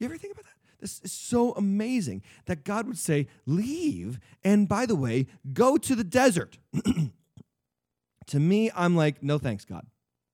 You 0.00 0.06
ever 0.06 0.16
think 0.16 0.32
about 0.32 0.44
that? 0.44 0.53
This 0.84 1.00
is 1.02 1.12
so 1.12 1.52
amazing 1.52 2.22
that 2.44 2.62
God 2.62 2.86
would 2.86 2.98
say, 2.98 3.26
Leave. 3.46 4.20
And 4.44 4.68
by 4.68 4.84
the 4.84 4.94
way, 4.94 5.28
go 5.54 5.78
to 5.78 5.94
the 5.94 6.04
desert. 6.04 6.58
to 8.26 8.38
me, 8.38 8.70
I'm 8.76 8.94
like, 8.94 9.22
No 9.22 9.38
thanks, 9.38 9.64
God. 9.64 9.86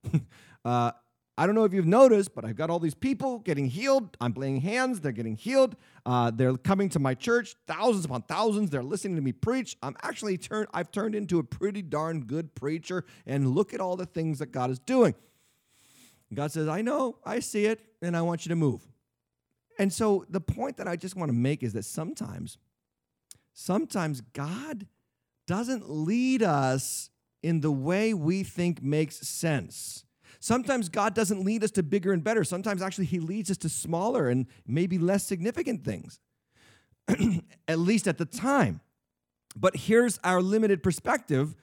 uh, 0.65 0.91
I 1.39 1.47
don't 1.47 1.55
know 1.55 1.63
if 1.63 1.73
you've 1.73 1.87
noticed, 1.87 2.35
but 2.35 2.45
I've 2.45 2.57
got 2.57 2.69
all 2.69 2.81
these 2.81 2.97
people 2.97 3.39
getting 3.39 3.67
healed. 3.67 4.17
I'm 4.21 4.35
laying 4.35 4.61
hands, 4.61 4.99
they're 4.99 5.13
getting 5.13 5.37
healed. 5.37 5.77
Uh, 6.05 6.33
they're 6.33 6.57
coming 6.57 6.89
to 6.89 6.99
my 6.99 7.15
church, 7.15 7.55
thousands 7.69 8.05
upon 8.05 8.23
thousands. 8.23 8.71
They're 8.71 8.83
listening 8.83 9.15
to 9.15 9.23
me 9.23 9.31
preach. 9.31 9.77
I'm 9.85 9.97
actually 10.03 10.37
turned, 10.37 10.67
I've 10.75 10.91
turned 10.91 11.15
into 11.15 11.39
a 11.39 11.45
pretty 11.45 11.83
darn 11.83 12.25
good 12.25 12.57
preacher. 12.57 13.05
And 13.25 13.55
look 13.55 13.73
at 13.73 13.81
all 13.81 13.95
the 13.95 14.05
things 14.05 14.41
that 14.41 14.51
God 14.51 14.71
is 14.71 14.81
doing. 14.81 15.15
God 16.35 16.51
says, 16.51 16.67
I 16.67 16.83
know, 16.83 17.19
I 17.25 17.39
see 17.39 17.67
it, 17.67 17.81
and 18.03 18.17
I 18.17 18.23
want 18.23 18.45
you 18.45 18.49
to 18.49 18.57
move. 18.57 18.85
And 19.81 19.90
so 19.90 20.27
the 20.29 20.43
point 20.43 20.77
that 20.77 20.87
I 20.87 20.95
just 20.95 21.16
want 21.16 21.31
to 21.31 21.35
make 21.37 21.62
is 21.62 21.73
that 21.73 21.87
sometimes, 21.87 22.59
sometimes 23.55 24.21
God 24.21 24.87
doesn't 25.47 25.88
lead 25.88 26.43
us 26.43 27.09
in 27.43 27.62
the 27.62 27.73
way 27.73 28.12
we 28.12 28.43
think 28.43 28.83
makes 28.83 29.27
sense. 29.27 30.05
Sometimes 30.38 30.90
God 30.90 31.14
doesn't 31.14 31.47
lead 31.47 31.64
us 31.64 31.71
to 31.71 31.83
bigger 31.83 32.12
and 32.12 32.23
better. 32.23 32.45
Sometimes 32.45 32.83
actually 32.83 33.07
He 33.07 33.21
leads 33.21 33.51
us 33.51 33.57
to 33.57 33.71
smaller 33.71 34.29
and 34.29 34.45
maybe 34.66 34.99
less 34.99 35.25
significant 35.25 35.83
things, 35.83 36.21
at 37.66 37.79
least 37.79 38.07
at 38.07 38.19
the 38.19 38.27
time. 38.27 38.83
But 39.57 39.77
here's 39.77 40.19
our 40.23 40.43
limited 40.43 40.83
perspective 40.83 41.55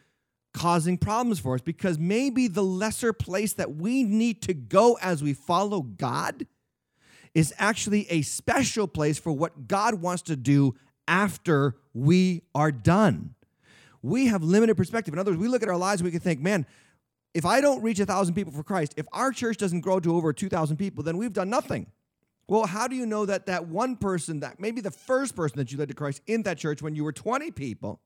causing 0.55 0.97
problems 0.97 1.37
for 1.37 1.53
us 1.53 1.61
because 1.61 1.99
maybe 1.99 2.47
the 2.47 2.63
lesser 2.63 3.13
place 3.13 3.53
that 3.53 3.75
we 3.75 4.01
need 4.03 4.41
to 4.41 4.55
go 4.55 4.97
as 5.03 5.21
we 5.21 5.35
follow 5.35 5.81
God 5.83 6.47
is 7.33 7.53
actually 7.57 8.07
a 8.09 8.21
special 8.21 8.87
place 8.87 9.17
for 9.17 9.31
what 9.31 9.67
God 9.67 9.95
wants 9.95 10.23
to 10.23 10.35
do 10.35 10.75
after 11.07 11.75
we 11.93 12.43
are 12.53 12.71
done. 12.71 13.35
We 14.01 14.27
have 14.27 14.43
limited 14.43 14.75
perspective. 14.75 15.13
In 15.13 15.19
other 15.19 15.31
words, 15.31 15.41
we 15.41 15.47
look 15.47 15.63
at 15.63 15.69
our 15.69 15.77
lives, 15.77 16.03
we 16.03 16.11
can 16.11 16.19
think, 16.19 16.39
man, 16.39 16.65
if 17.33 17.45
I 17.45 17.61
don't 17.61 17.81
reach 17.81 17.99
a 17.99 18.05
thousand 18.05 18.35
people 18.35 18.53
for 18.53 18.63
Christ, 18.63 18.93
if 18.97 19.05
our 19.11 19.31
church 19.31 19.57
doesn't 19.57 19.81
grow 19.81 19.99
to 19.99 20.15
over 20.15 20.33
2,000 20.33 20.77
people, 20.77 21.03
then 21.03 21.17
we've 21.17 21.33
done 21.33 21.49
nothing. 21.49 21.87
Well, 22.47 22.65
how 22.65 22.87
do 22.87 22.95
you 22.95 23.05
know 23.05 23.25
that 23.25 23.45
that 23.47 23.67
one 23.67 23.97
person, 23.97 24.39
that 24.39 24.59
maybe 24.59 24.79
the 24.79 24.91
first 24.91 25.35
person 25.35 25.57
that 25.57 25.71
you 25.71 25.77
led 25.77 25.89
to 25.89 25.93
Christ 25.93 26.21
in 26.27 26.43
that 26.43 26.57
church 26.57 26.81
when 26.81 26.95
you 26.95 27.03
were 27.03 27.11
20 27.11 27.51
people, 27.51 27.99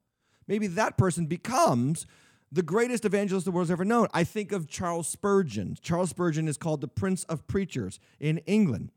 maybe 0.47 0.67
that 0.67 0.97
person 0.97 1.27
becomes 1.27 2.07
the 2.51 2.63
greatest 2.63 3.05
evangelist 3.05 3.45
the 3.45 3.51
world's 3.51 3.71
ever 3.71 3.85
known. 3.85 4.07
I 4.13 4.23
think 4.23 4.51
of 4.51 4.67
Charles 4.67 5.07
Spurgeon. 5.07 5.77
Charles 5.81 6.09
Spurgeon 6.09 6.47
is 6.47 6.57
called 6.57 6.81
the 6.81 6.87
Prince 6.87 7.23
of 7.25 7.47
Preachers 7.47 7.99
in 8.19 8.39
England 8.39 8.91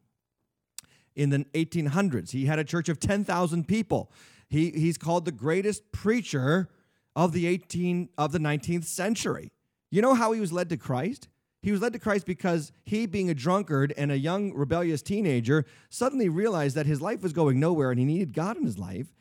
in 1.16 1.30
the 1.30 1.44
1800s. 1.54 2.30
He 2.30 2.46
had 2.46 2.58
a 2.58 2.64
church 2.64 2.88
of 2.88 3.00
10,000 3.00 3.66
people. 3.66 4.10
He, 4.48 4.70
he's 4.70 4.98
called 4.98 5.24
the 5.24 5.32
greatest 5.32 5.90
preacher 5.92 6.68
of 7.16 7.32
the 7.32 7.46
18 7.46 8.08
of 8.18 8.32
the 8.32 8.38
19th 8.38 8.84
century. 8.84 9.52
You 9.90 10.02
know 10.02 10.14
how 10.14 10.32
he 10.32 10.40
was 10.40 10.52
led 10.52 10.68
to 10.70 10.76
Christ? 10.76 11.28
He 11.62 11.72
was 11.72 11.80
led 11.80 11.92
to 11.94 11.98
Christ 11.98 12.26
because 12.26 12.72
he, 12.84 13.06
being 13.06 13.30
a 13.30 13.34
drunkard 13.34 13.94
and 13.96 14.12
a 14.12 14.18
young 14.18 14.52
rebellious 14.52 15.00
teenager, 15.00 15.64
suddenly 15.88 16.28
realized 16.28 16.76
that 16.76 16.84
his 16.84 17.00
life 17.00 17.22
was 17.22 17.32
going 17.32 17.58
nowhere 17.58 17.90
and 17.90 17.98
he 17.98 18.04
needed 18.04 18.34
God 18.34 18.56
in 18.56 18.64
his 18.64 18.78
life. 18.78 19.14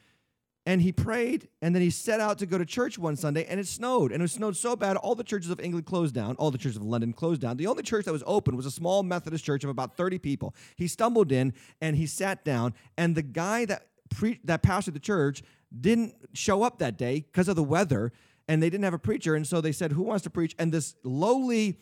And 0.65 0.81
he 0.81 0.93
prayed, 0.93 1.49
and 1.61 1.75
then 1.75 1.81
he 1.81 1.89
set 1.89 2.21
out 2.21 2.39
to 2.39 2.45
go 2.45 2.57
to 2.57 2.65
church 2.65 2.97
one 2.97 3.17
Sunday, 3.17 3.45
and 3.45 3.59
it 3.59 3.67
snowed. 3.67 4.13
And 4.13 4.23
it 4.23 4.29
snowed 4.29 4.55
so 4.55 4.77
bad, 4.77 4.95
all 4.95 5.13
the 5.13 5.23
churches 5.23 5.49
of 5.49 5.59
England 5.59 5.85
closed 5.85 6.15
down, 6.15 6.35
all 6.37 6.51
the 6.51 6.57
churches 6.57 6.77
of 6.77 6.83
London 6.83 7.11
closed 7.11 7.41
down. 7.41 7.57
The 7.57 7.67
only 7.67 7.83
church 7.83 8.05
that 8.05 8.13
was 8.13 8.23
open 8.25 8.55
was 8.55 8.65
a 8.65 8.71
small 8.71 9.03
Methodist 9.03 9.43
church 9.43 9.65
of 9.65 9.69
about 9.69 9.97
30 9.97 10.19
people. 10.19 10.55
He 10.77 10.87
stumbled 10.87 11.33
in 11.33 11.53
and 11.81 11.97
he 11.97 12.05
sat 12.05 12.45
down, 12.45 12.73
and 12.97 13.13
the 13.13 13.21
guy 13.21 13.65
that 13.65 13.87
pre- 14.09 14.39
that 14.45 14.63
pastored 14.63 14.93
the 14.93 14.99
church 14.99 15.43
didn't 15.77 16.15
show 16.33 16.63
up 16.63 16.79
that 16.79 16.97
day 16.97 17.25
because 17.29 17.49
of 17.49 17.55
the 17.55 17.63
weather, 17.63 18.13
and 18.47 18.61
they 18.61 18.69
didn't 18.69 18.83
have 18.83 18.93
a 18.93 18.99
preacher. 18.99 19.35
And 19.35 19.45
so 19.45 19.59
they 19.59 19.71
said, 19.71 19.91
Who 19.91 20.03
wants 20.03 20.23
to 20.23 20.29
preach? 20.29 20.55
And 20.57 20.71
this 20.71 20.95
lowly 21.03 21.79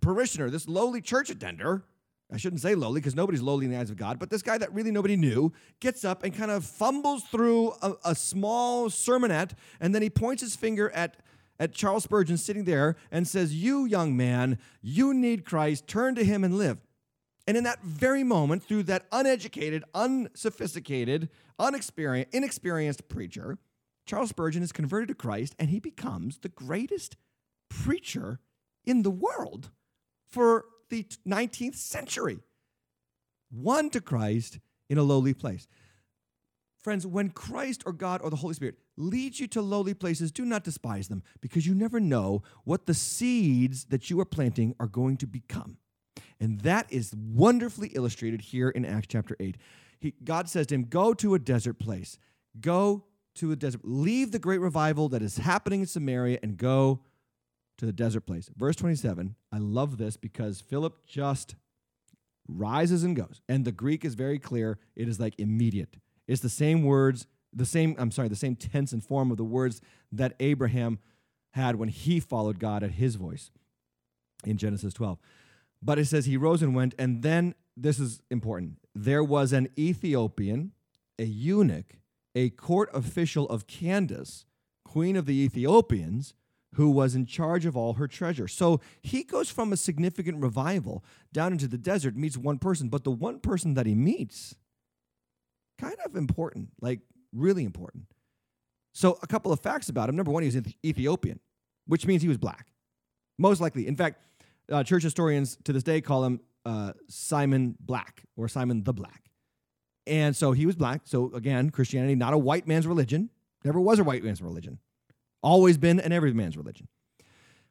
parishioner, 0.00 0.50
this 0.50 0.68
lowly 0.68 1.00
church 1.00 1.30
attender, 1.30 1.84
I 2.32 2.36
shouldn't 2.36 2.62
say 2.62 2.74
lowly 2.74 3.00
because 3.00 3.14
nobody's 3.14 3.42
lowly 3.42 3.64
in 3.64 3.72
the 3.72 3.78
eyes 3.78 3.90
of 3.90 3.96
God, 3.96 4.18
but 4.18 4.30
this 4.30 4.42
guy 4.42 4.58
that 4.58 4.72
really 4.72 4.90
nobody 4.90 5.16
knew 5.16 5.52
gets 5.80 6.04
up 6.04 6.22
and 6.22 6.34
kind 6.34 6.50
of 6.50 6.64
fumbles 6.64 7.24
through 7.24 7.72
a, 7.82 7.94
a, 8.04 8.14
small 8.14 8.88
sermonette, 8.88 9.52
and 9.80 9.94
then 9.94 10.02
he 10.02 10.10
points 10.10 10.42
his 10.42 10.54
finger 10.54 10.90
at, 10.90 11.16
at 11.58 11.72
Charles 11.72 12.04
Spurgeon 12.04 12.36
sitting 12.36 12.64
there 12.64 12.96
and 13.10 13.26
says, 13.26 13.54
You, 13.54 13.84
young 13.84 14.16
man, 14.16 14.58
you 14.80 15.12
need 15.12 15.44
Christ, 15.44 15.88
turn 15.88 16.14
to 16.14 16.24
him 16.24 16.44
and 16.44 16.56
live. 16.56 16.80
And 17.46 17.56
in 17.56 17.64
that 17.64 17.82
very 17.82 18.22
moment, 18.22 18.62
through 18.62 18.84
that 18.84 19.06
uneducated, 19.10 19.82
unsophisticated, 19.94 21.28
unexperienced, 21.58 22.34
inexperienced 22.34 23.08
preacher, 23.08 23.58
Charles 24.06 24.30
Spurgeon 24.30 24.62
is 24.62 24.72
converted 24.72 25.08
to 25.08 25.14
Christ 25.14 25.54
and 25.58 25.70
he 25.70 25.80
becomes 25.80 26.38
the 26.38 26.48
greatest 26.48 27.16
preacher 27.68 28.40
in 28.84 29.02
the 29.02 29.10
world 29.10 29.70
for 30.28 30.64
the 30.90 31.06
19th 31.26 31.76
century. 31.76 32.40
Won 33.50 33.90
to 33.90 34.00
Christ 34.00 34.58
in 34.88 34.98
a 34.98 35.02
lowly 35.02 35.34
place. 35.34 35.66
Friends, 36.82 37.06
when 37.06 37.30
Christ 37.30 37.82
or 37.84 37.92
God 37.92 38.22
or 38.22 38.30
the 38.30 38.36
Holy 38.36 38.54
Spirit 38.54 38.76
leads 38.96 39.38
you 39.38 39.46
to 39.48 39.60
lowly 39.60 39.92
places, 39.92 40.32
do 40.32 40.44
not 40.44 40.64
despise 40.64 41.08
them 41.08 41.22
because 41.40 41.66
you 41.66 41.74
never 41.74 42.00
know 42.00 42.42
what 42.64 42.86
the 42.86 42.94
seeds 42.94 43.86
that 43.86 44.08
you 44.08 44.18
are 44.20 44.24
planting 44.24 44.74
are 44.80 44.86
going 44.86 45.16
to 45.18 45.26
become. 45.26 45.76
And 46.40 46.60
that 46.60 46.86
is 46.90 47.14
wonderfully 47.14 47.88
illustrated 47.88 48.40
here 48.40 48.70
in 48.70 48.86
Acts 48.86 49.08
chapter 49.10 49.36
8. 49.38 49.58
He, 50.00 50.14
God 50.24 50.48
says 50.48 50.66
to 50.68 50.74
him, 50.74 50.84
Go 50.84 51.12
to 51.14 51.34
a 51.34 51.38
desert 51.38 51.78
place. 51.78 52.18
Go 52.58 53.04
to 53.36 53.52
a 53.52 53.56
desert. 53.56 53.82
Leave 53.84 54.32
the 54.32 54.38
great 54.38 54.60
revival 54.60 55.10
that 55.10 55.22
is 55.22 55.36
happening 55.36 55.80
in 55.80 55.86
Samaria 55.86 56.38
and 56.42 56.56
go 56.56 57.00
to 57.80 57.86
the 57.86 57.92
desert 57.92 58.26
place. 58.26 58.50
Verse 58.56 58.76
27, 58.76 59.34
I 59.50 59.58
love 59.58 59.96
this 59.96 60.16
because 60.16 60.60
Philip 60.60 61.06
just 61.06 61.54
rises 62.46 63.04
and 63.04 63.16
goes. 63.16 63.40
And 63.48 63.64
the 63.64 63.72
Greek 63.72 64.04
is 64.04 64.14
very 64.14 64.38
clear. 64.38 64.78
It 64.94 65.08
is 65.08 65.18
like 65.18 65.34
immediate. 65.38 65.96
It's 66.28 66.42
the 66.42 66.50
same 66.50 66.84
words, 66.84 67.26
the 67.54 67.64
same, 67.64 67.96
I'm 67.98 68.10
sorry, 68.10 68.28
the 68.28 68.36
same 68.36 68.54
tense 68.54 68.92
and 68.92 69.02
form 69.02 69.30
of 69.30 69.38
the 69.38 69.44
words 69.44 69.80
that 70.12 70.34
Abraham 70.40 70.98
had 71.54 71.76
when 71.76 71.88
he 71.88 72.20
followed 72.20 72.58
God 72.58 72.82
at 72.82 72.92
his 72.92 73.14
voice 73.16 73.50
in 74.44 74.58
Genesis 74.58 74.92
12. 74.92 75.18
But 75.82 75.98
it 75.98 76.04
says 76.04 76.26
he 76.26 76.36
rose 76.36 76.62
and 76.62 76.74
went, 76.74 76.94
and 76.98 77.22
then 77.22 77.54
this 77.78 77.98
is 77.98 78.20
important. 78.30 78.76
There 78.94 79.24
was 79.24 79.54
an 79.54 79.68
Ethiopian, 79.78 80.72
a 81.18 81.24
eunuch, 81.24 81.96
a 82.34 82.50
court 82.50 82.90
official 82.92 83.48
of 83.48 83.66
Candace, 83.66 84.44
queen 84.84 85.16
of 85.16 85.24
the 85.24 85.40
Ethiopians, 85.40 86.34
who 86.74 86.90
was 86.90 87.14
in 87.14 87.26
charge 87.26 87.66
of 87.66 87.76
all 87.76 87.94
her 87.94 88.06
treasure. 88.06 88.46
So 88.46 88.80
he 89.02 89.24
goes 89.24 89.50
from 89.50 89.72
a 89.72 89.76
significant 89.76 90.42
revival 90.42 91.04
down 91.32 91.52
into 91.52 91.66
the 91.66 91.78
desert, 91.78 92.16
meets 92.16 92.36
one 92.36 92.58
person, 92.58 92.88
but 92.88 93.04
the 93.04 93.10
one 93.10 93.40
person 93.40 93.74
that 93.74 93.86
he 93.86 93.94
meets, 93.94 94.54
kind 95.78 95.96
of 96.04 96.14
important, 96.14 96.68
like 96.80 97.00
really 97.32 97.64
important. 97.64 98.04
So 98.92 99.18
a 99.22 99.26
couple 99.26 99.52
of 99.52 99.60
facts 99.60 99.88
about 99.88 100.08
him. 100.08 100.16
Number 100.16 100.30
one, 100.30 100.42
he 100.42 100.48
was 100.48 100.56
Ethiopian, 100.84 101.40
which 101.86 102.06
means 102.06 102.22
he 102.22 102.28
was 102.28 102.38
black. 102.38 102.68
Most 103.38 103.60
likely. 103.60 103.86
In 103.86 103.96
fact, 103.96 104.22
uh, 104.70 104.84
church 104.84 105.02
historians 105.02 105.58
to 105.64 105.72
this 105.72 105.82
day 105.82 106.00
call 106.00 106.24
him 106.24 106.40
uh, 106.64 106.92
Simon 107.08 107.76
Black 107.80 108.22
or 108.36 108.48
Simon 108.48 108.84
the 108.84 108.92
Black. 108.92 109.24
And 110.06 110.34
so 110.36 110.52
he 110.52 110.66
was 110.66 110.76
black. 110.76 111.02
So 111.04 111.32
again, 111.34 111.70
Christianity, 111.70 112.14
not 112.14 112.32
a 112.32 112.38
white 112.38 112.66
man's 112.66 112.86
religion, 112.86 113.30
never 113.64 113.80
was 113.80 113.98
a 113.98 114.04
white 114.04 114.24
man's 114.24 114.42
religion 114.42 114.78
always 115.42 115.78
been 115.78 116.00
an 116.00 116.12
every 116.12 116.32
man's 116.32 116.56
religion. 116.56 116.88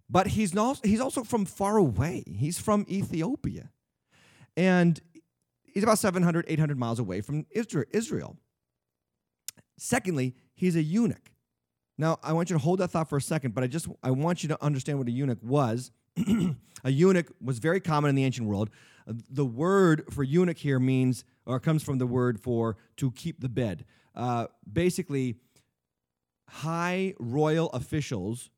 But 0.09 0.27
he's 0.27 0.53
not, 0.53 0.83
he's 0.83 0.99
also 0.99 1.23
from 1.23 1.45
far 1.45 1.77
away. 1.77 2.23
He's 2.27 2.59
from 2.59 2.85
Ethiopia. 2.89 3.69
And 4.57 4.99
he's 5.63 5.83
about 5.83 5.99
700, 5.99 6.45
800 6.47 6.77
miles 6.77 6.99
away 6.99 7.21
from 7.21 7.45
Israel. 7.51 8.37
Secondly, 9.77 10.35
he's 10.55 10.75
a 10.75 10.83
eunuch. 10.83 11.31
Now, 11.97 12.17
I 12.23 12.33
want 12.33 12.49
you 12.49 12.55
to 12.55 12.61
hold 12.61 12.79
that 12.79 12.91
thought 12.91 13.09
for 13.09 13.17
a 13.17 13.21
second, 13.21 13.53
but 13.53 13.63
I 13.63 13.67
just 13.67 13.87
I 14.01 14.11
want 14.11 14.41
you 14.41 14.49
to 14.49 14.63
understand 14.63 14.99
what 14.99 15.07
a 15.07 15.11
eunuch 15.11 15.39
was. 15.41 15.91
a 16.83 16.91
eunuch 16.91 17.27
was 17.41 17.59
very 17.59 17.79
common 17.79 18.09
in 18.09 18.15
the 18.15 18.23
ancient 18.23 18.47
world. 18.47 18.69
The 19.05 19.45
word 19.45 20.05
for 20.09 20.23
eunuch 20.23 20.57
here 20.57 20.79
means, 20.79 21.25
or 21.45 21.59
comes 21.59 21.83
from 21.83 21.97
the 21.97 22.07
word 22.07 22.39
for 22.39 22.77
to 22.97 23.11
keep 23.11 23.41
the 23.41 23.49
bed. 23.49 23.85
Uh, 24.15 24.47
basically, 24.71 25.37
high 26.49 27.13
royal 27.19 27.69
officials 27.69 28.49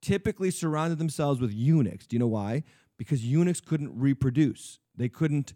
typically 0.00 0.50
surrounded 0.50 0.98
themselves 0.98 1.40
with 1.40 1.52
eunuchs. 1.52 2.06
Do 2.06 2.16
you 2.16 2.20
know 2.20 2.26
why? 2.26 2.64
Because 2.98 3.24
eunuchs 3.24 3.60
couldn't 3.60 3.98
reproduce. 3.98 4.78
They 4.96 5.08
couldn't. 5.08 5.54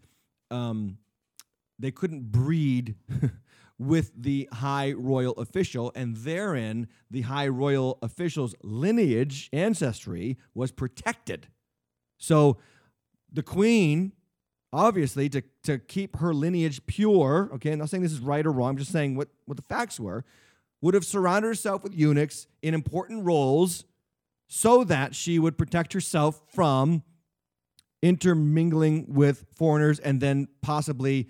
Um, 0.49 0.97
they 1.79 1.91
couldn't 1.91 2.31
breed 2.31 2.95
with 3.77 4.11
the 4.15 4.49
high 4.53 4.93
royal 4.93 5.33
official, 5.33 5.91
and 5.95 6.15
therein 6.15 6.87
the 7.11 7.21
high 7.21 7.47
royal 7.47 7.99
official's 8.01 8.55
lineage, 8.63 9.49
ancestry, 9.53 10.37
was 10.55 10.71
protected. 10.71 11.47
So 12.17 12.57
the 13.31 13.43
queen, 13.43 14.13
obviously, 14.73 15.29
to, 15.29 15.43
to 15.63 15.77
keep 15.77 16.15
her 16.15 16.33
lineage 16.33 16.87
pure, 16.87 17.51
okay, 17.53 17.73
I'm 17.73 17.79
not 17.79 17.89
saying 17.89 18.01
this 18.01 18.11
is 18.11 18.21
right 18.21 18.45
or 18.45 18.51
wrong, 18.51 18.71
I'm 18.71 18.77
just 18.77 18.91
saying 18.91 19.15
what, 19.15 19.27
what 19.45 19.57
the 19.57 19.63
facts 19.63 19.99
were 19.99 20.25
would 20.81 20.93
have 20.93 21.05
surrounded 21.05 21.47
herself 21.47 21.83
with 21.83 21.93
eunuchs 21.93 22.47
in 22.61 22.73
important 22.73 23.25
roles 23.25 23.85
so 24.47 24.83
that 24.83 25.15
she 25.15 25.39
would 25.39 25.57
protect 25.57 25.93
herself 25.93 26.41
from 26.53 27.03
intermingling 28.01 29.05
with 29.07 29.45
foreigners 29.55 29.99
and 29.99 30.21
then 30.21 30.47
possibly 30.61 31.29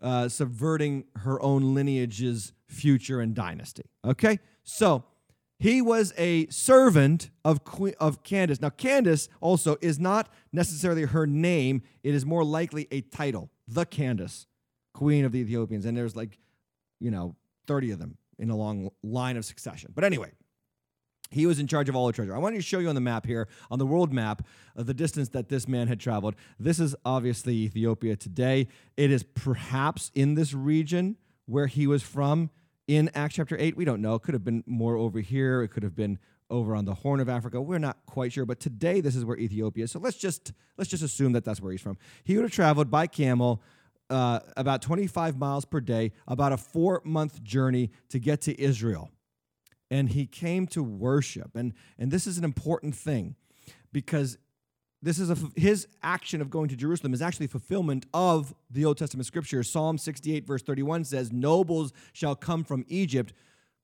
uh, 0.00 0.28
subverting 0.28 1.04
her 1.16 1.40
own 1.42 1.74
lineage's 1.74 2.52
future 2.68 3.20
and 3.20 3.34
dynasty. 3.34 3.84
Okay? 4.04 4.38
So 4.62 5.04
he 5.58 5.82
was 5.82 6.12
a 6.16 6.46
servant 6.48 7.30
of, 7.44 7.64
Queen, 7.64 7.94
of 7.98 8.22
Candace. 8.22 8.60
Now, 8.60 8.70
Candace 8.70 9.28
also 9.40 9.76
is 9.80 9.98
not 9.98 10.28
necessarily 10.52 11.04
her 11.04 11.26
name, 11.26 11.82
it 12.02 12.14
is 12.14 12.24
more 12.24 12.44
likely 12.44 12.86
a 12.90 13.00
title, 13.00 13.50
the 13.66 13.84
Candace, 13.84 14.46
Queen 14.92 15.24
of 15.24 15.32
the 15.32 15.40
Ethiopians. 15.40 15.84
And 15.84 15.96
there's 15.96 16.16
like, 16.16 16.38
you 17.00 17.10
know, 17.10 17.36
30 17.66 17.92
of 17.92 17.98
them 17.98 18.18
in 18.38 18.50
a 18.50 18.56
long 18.56 18.90
line 19.02 19.36
of 19.36 19.44
succession. 19.44 19.92
But 19.94 20.04
anyway, 20.04 20.32
he 21.30 21.46
was 21.46 21.58
in 21.58 21.66
charge 21.66 21.88
of 21.88 21.96
all 21.96 22.06
the 22.06 22.12
treasure. 22.12 22.34
I 22.34 22.38
want 22.38 22.54
to 22.54 22.62
show 22.62 22.78
you 22.78 22.88
on 22.88 22.94
the 22.94 23.00
map 23.00 23.26
here, 23.26 23.48
on 23.70 23.78
the 23.78 23.86
world 23.86 24.12
map, 24.12 24.46
uh, 24.76 24.82
the 24.82 24.94
distance 24.94 25.30
that 25.30 25.48
this 25.48 25.66
man 25.66 25.88
had 25.88 26.00
traveled. 26.00 26.36
This 26.58 26.78
is 26.78 26.94
obviously 27.04 27.54
Ethiopia 27.56 28.16
today. 28.16 28.68
It 28.96 29.10
is 29.10 29.22
perhaps 29.22 30.10
in 30.14 30.34
this 30.34 30.54
region 30.54 31.16
where 31.46 31.66
he 31.66 31.86
was 31.86 32.02
from 32.02 32.50
in 32.86 33.10
Acts 33.14 33.34
chapter 33.34 33.56
8. 33.58 33.76
We 33.76 33.84
don't 33.84 34.00
know. 34.00 34.14
It 34.14 34.22
could 34.22 34.34
have 34.34 34.44
been 34.44 34.62
more 34.66 34.96
over 34.96 35.20
here. 35.20 35.62
It 35.62 35.68
could 35.68 35.82
have 35.82 35.96
been 35.96 36.18
over 36.50 36.76
on 36.76 36.84
the 36.84 36.94
Horn 36.94 37.20
of 37.20 37.28
Africa. 37.28 37.60
We're 37.60 37.78
not 37.78 37.98
quite 38.06 38.32
sure, 38.32 38.44
but 38.44 38.60
today 38.60 39.00
this 39.00 39.16
is 39.16 39.24
where 39.24 39.38
Ethiopia 39.38 39.84
is. 39.84 39.92
So 39.92 39.98
let's 39.98 40.16
just 40.16 40.52
let's 40.76 40.90
just 40.90 41.02
assume 41.02 41.32
that 41.32 41.44
that's 41.44 41.60
where 41.60 41.72
he's 41.72 41.80
from. 41.80 41.96
He 42.22 42.36
would 42.36 42.42
have 42.42 42.52
traveled 42.52 42.90
by 42.90 43.06
camel 43.06 43.62
uh, 44.10 44.40
about 44.56 44.82
25 44.82 45.38
miles 45.38 45.64
per 45.64 45.80
day, 45.80 46.12
about 46.26 46.52
a 46.52 46.56
four 46.56 47.00
month 47.04 47.42
journey 47.42 47.90
to 48.10 48.18
get 48.18 48.40
to 48.42 48.60
Israel. 48.60 49.10
And 49.90 50.08
he 50.08 50.26
came 50.26 50.66
to 50.68 50.82
worship. 50.82 51.54
And, 51.54 51.72
and 51.98 52.10
this 52.10 52.26
is 52.26 52.38
an 52.38 52.44
important 52.44 52.94
thing 52.94 53.36
because 53.92 54.38
this 55.02 55.18
is 55.18 55.30
a, 55.30 55.36
his 55.54 55.86
action 56.02 56.40
of 56.40 56.48
going 56.48 56.68
to 56.68 56.76
Jerusalem 56.76 57.12
is 57.12 57.20
actually 57.20 57.46
fulfillment 57.46 58.06
of 58.14 58.54
the 58.70 58.86
Old 58.86 58.96
Testament 58.96 59.26
scripture. 59.26 59.62
Psalm 59.62 59.98
68, 59.98 60.46
verse 60.46 60.62
31 60.62 61.04
says, 61.04 61.30
Nobles 61.30 61.92
shall 62.12 62.34
come 62.34 62.64
from 62.64 62.84
Egypt, 62.88 63.34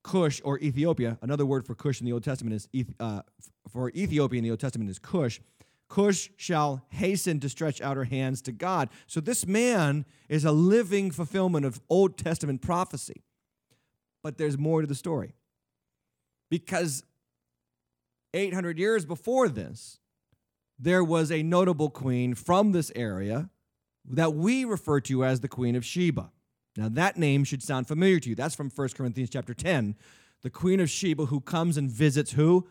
Cush 0.03 0.41
or 0.45 0.59
Ethiopia. 0.61 1.19
Another 1.21 1.45
word 1.45 1.67
for 1.67 1.75
Cush 1.75 2.01
in 2.01 2.07
the 2.07 2.13
Old 2.13 2.25
Testament 2.25 2.55
is 2.73 2.87
uh, 2.99 3.21
for 3.69 3.91
Ethiopia 3.91 4.39
in 4.39 4.45
the 4.45 4.51
Old 4.51 4.61
Testament 4.61 4.91
is 4.91 4.99
Cush. 4.99 5.41
Cush 5.91 6.31
shall 6.37 6.85
hasten 6.91 7.41
to 7.41 7.49
stretch 7.49 7.81
out 7.81 7.97
her 7.97 8.05
hands 8.05 8.41
to 8.43 8.53
God. 8.53 8.89
So 9.09 9.21
this 9.21 9.45
man 9.45 10.07
is 10.29 10.45
a 10.45 10.53
living 10.53 11.11
fulfillment 11.11 11.67
of 11.67 11.81
Old 11.91 12.17
Testament 12.17 12.63
prophecy. 12.63 13.25
But 14.23 14.39
there's 14.39 14.57
more 14.57 14.83
to 14.83 14.87
the 14.87 14.95
story. 14.95 15.35
Because 16.49 17.03
800 18.33 18.79
years 18.79 19.05
before 19.05 19.49
this, 19.49 19.99
there 20.79 21.03
was 21.03 21.33
a 21.33 21.43
notable 21.43 21.91
queen 21.91 22.35
from 22.35 22.71
this 22.71 22.93
area 22.95 23.51
that 24.05 24.35
we 24.35 24.65
refer 24.65 25.01
to 25.01 25.25
as 25.25 25.41
the 25.41 25.49
Queen 25.49 25.75
of 25.75 25.85
Sheba. 25.85 26.31
Now 26.77 26.89
that 26.89 27.17
name 27.17 27.43
should 27.43 27.65
sound 27.65 27.89
familiar 27.89 28.21
to 28.21 28.29
you. 28.29 28.37
That's 28.37 28.55
from 28.55 28.71
1 28.71 28.89
Corinthians 28.91 29.31
chapter 29.31 29.55
10. 29.55 29.97
The 30.43 30.51
Queen 30.51 30.79
of 30.79 30.89
Sheba 30.89 31.27
who 31.27 31.41
comes 31.41 31.77
and 31.77 31.91
visits 31.91 32.33
who? 32.33 32.69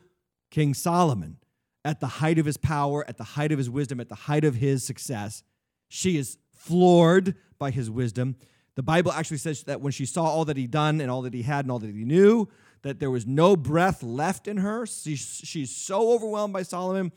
King 0.50 0.74
Solomon 0.74 1.38
at 1.86 2.00
the 2.00 2.08
height 2.08 2.38
of 2.38 2.46
his 2.46 2.58
power, 2.58 3.06
at 3.08 3.18
the 3.18 3.24
height 3.24 3.52
of 3.52 3.58
his 3.58 3.70
wisdom, 3.70 4.00
at 4.00 4.10
the 4.10 4.16
height 4.16 4.44
of 4.44 4.56
his 4.56 4.84
success. 4.84 5.44
She 5.88 6.18
is 6.18 6.38
floored 6.54 7.36
by 7.58 7.72
his 7.72 7.90
wisdom. 7.90 8.36
The 8.76 8.84
Bible 8.84 9.12
actually 9.12 9.38
says 9.38 9.64
that 9.64 9.82
when 9.82 9.92
she 9.92 10.06
saw 10.06 10.26
all 10.26 10.46
that 10.46 10.58
he 10.58 10.68
done 10.68 11.02
and 11.02 11.10
all 11.10 11.22
that 11.24 11.34
he 11.34 11.42
had 11.42 11.66
and 11.66 11.72
all 11.72 11.80
that 11.80 11.94
he 11.94 12.06
knew, 12.06 12.48
that 12.82 13.00
there 13.00 13.12
was 13.12 13.28
no 13.28 13.56
breath 13.56 14.04
left 14.04 14.48
in 14.48 14.58
her. 14.58 14.86
She, 14.86 15.16
she's 15.16 15.76
so 15.76 16.12
overwhelmed 16.14 16.54
by 16.54 16.64
Solomon. 16.64 17.12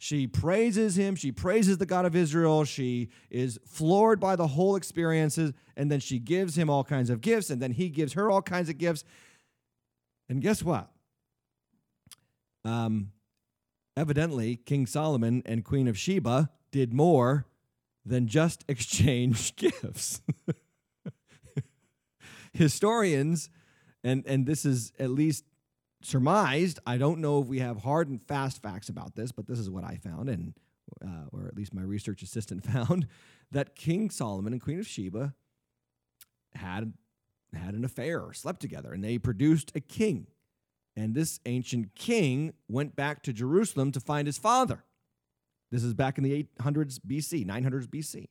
She 0.00 0.28
praises 0.28 0.96
him. 0.96 1.16
She 1.16 1.32
praises 1.32 1.78
the 1.78 1.86
God 1.86 2.04
of 2.04 2.14
Israel. 2.14 2.64
She 2.64 3.08
is 3.30 3.58
floored 3.66 4.20
by 4.20 4.36
the 4.36 4.46
whole 4.46 4.76
experiences. 4.76 5.52
And 5.76 5.90
then 5.90 5.98
she 5.98 6.20
gives 6.20 6.56
him 6.56 6.70
all 6.70 6.84
kinds 6.84 7.10
of 7.10 7.20
gifts. 7.20 7.50
And 7.50 7.60
then 7.60 7.72
he 7.72 7.88
gives 7.88 8.12
her 8.12 8.30
all 8.30 8.42
kinds 8.42 8.68
of 8.68 8.78
gifts. 8.78 9.02
And 10.28 10.40
guess 10.40 10.62
what? 10.62 10.88
Um, 12.64 13.10
evidently, 13.98 14.56
King 14.56 14.86
Solomon 14.86 15.42
and 15.44 15.64
Queen 15.64 15.88
of 15.88 15.98
Sheba 15.98 16.50
did 16.70 16.94
more 16.94 17.46
than 18.04 18.28
just 18.28 18.64
exchange 18.68 19.56
gifts. 19.56 20.22
Historians, 22.52 23.50
and, 24.02 24.24
and 24.26 24.46
this 24.46 24.64
is 24.64 24.92
at 24.98 25.10
least 25.10 25.44
surmised, 26.02 26.78
I 26.86 26.96
don't 26.96 27.20
know 27.20 27.40
if 27.40 27.48
we 27.48 27.58
have 27.58 27.78
hard 27.78 28.08
and 28.08 28.22
fast 28.22 28.62
facts 28.62 28.88
about 28.88 29.16
this, 29.16 29.32
but 29.32 29.46
this 29.46 29.58
is 29.58 29.68
what 29.68 29.84
I 29.84 29.96
found, 29.96 30.28
and 30.28 30.54
uh, 31.04 31.26
or 31.32 31.46
at 31.46 31.56
least 31.56 31.74
my 31.74 31.82
research 31.82 32.22
assistant 32.22 32.64
found, 32.72 33.06
that 33.50 33.74
King 33.74 34.10
Solomon 34.10 34.52
and 34.52 34.62
Queen 34.62 34.78
of 34.78 34.86
Sheba 34.86 35.34
had 36.54 36.92
had 37.54 37.74
an 37.74 37.84
affair, 37.84 38.32
slept 38.32 38.60
together, 38.60 38.92
and 38.92 39.02
they 39.02 39.18
produced 39.18 39.72
a 39.74 39.80
king. 39.80 40.26
And 40.98 41.14
this 41.14 41.38
ancient 41.46 41.94
king 41.94 42.54
went 42.68 42.96
back 42.96 43.22
to 43.22 43.32
Jerusalem 43.32 43.92
to 43.92 44.00
find 44.00 44.26
his 44.26 44.36
father. 44.36 44.82
This 45.70 45.84
is 45.84 45.94
back 45.94 46.18
in 46.18 46.24
the 46.24 46.48
800s 46.60 46.98
BC, 47.06 47.46
900s 47.46 47.86
BC. 47.86 48.26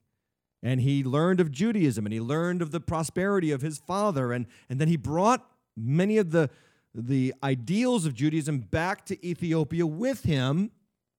And 0.62 0.82
he 0.82 1.02
learned 1.02 1.40
of 1.40 1.50
Judaism 1.50 2.06
and 2.06 2.12
he 2.12 2.20
learned 2.20 2.62
of 2.62 2.72
the 2.72 2.82
prosperity 2.82 3.52
of 3.52 3.62
his 3.62 3.78
father. 3.78 4.34
And, 4.34 4.48
and 4.70 4.82
then 4.82 4.90
he 4.90 4.98
brought 4.98 5.50
many 5.78 6.18
of 6.18 6.32
the, 6.32 6.50
the 6.94 7.34
ideals 7.42 8.06
of 8.06 8.14
Judaism 8.14 8.60
back 8.60 9.06
to 9.06 9.26
Ethiopia 9.26 9.86
with 9.86 10.24
him 10.24 10.72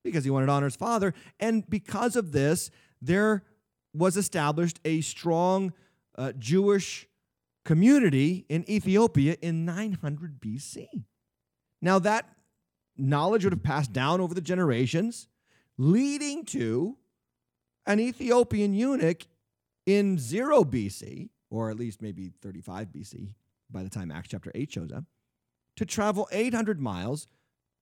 because 0.04 0.24
he 0.24 0.30
wanted 0.30 0.46
to 0.46 0.52
honor 0.52 0.66
his 0.66 0.76
father. 0.76 1.14
And 1.40 1.68
because 1.70 2.14
of 2.14 2.32
this, 2.32 2.70
there 3.00 3.42
was 3.94 4.18
established 4.18 4.80
a 4.84 5.00
strong 5.00 5.72
uh, 6.18 6.32
Jewish 6.32 7.08
community 7.64 8.44
in 8.50 8.68
Ethiopia 8.68 9.36
in 9.40 9.64
900 9.64 10.40
BC. 10.40 10.88
Now, 11.80 11.98
that 12.00 12.28
knowledge 12.96 13.44
would 13.44 13.52
have 13.52 13.62
passed 13.62 13.92
down 13.92 14.20
over 14.20 14.34
the 14.34 14.40
generations, 14.40 15.28
leading 15.76 16.44
to 16.46 16.96
an 17.86 18.00
Ethiopian 18.00 18.74
eunuch 18.74 19.26
in 19.86 20.18
0 20.18 20.64
BC, 20.64 21.30
or 21.50 21.70
at 21.70 21.78
least 21.78 22.02
maybe 22.02 22.32
35 22.42 22.88
BC 22.88 23.34
by 23.70 23.82
the 23.82 23.90
time 23.90 24.10
Acts 24.10 24.28
chapter 24.28 24.50
8 24.54 24.72
shows 24.72 24.92
up, 24.92 25.04
to 25.76 25.86
travel 25.86 26.28
800 26.32 26.80
miles 26.80 27.28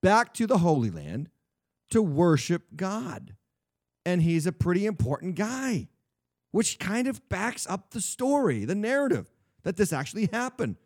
back 0.01 0.33
to 0.35 0.45
the 0.45 0.59
Holy 0.59 0.89
Land 0.89 1.29
to 1.89 2.01
worship 2.01 2.63
God. 2.75 3.35
And 4.05 4.21
he's 4.21 4.45
a 4.45 4.51
pretty 4.51 4.85
important 4.85 5.35
guy, 5.35 5.89
which 6.51 6.79
kind 6.79 7.07
of 7.07 7.27
backs 7.29 7.65
up 7.67 7.91
the 7.91 8.01
story, 8.01 8.63
the 8.63 8.75
narrative 8.75 9.27
that 9.63 9.75
this 9.75 9.91
actually 9.91 10.27
happened. 10.27 10.77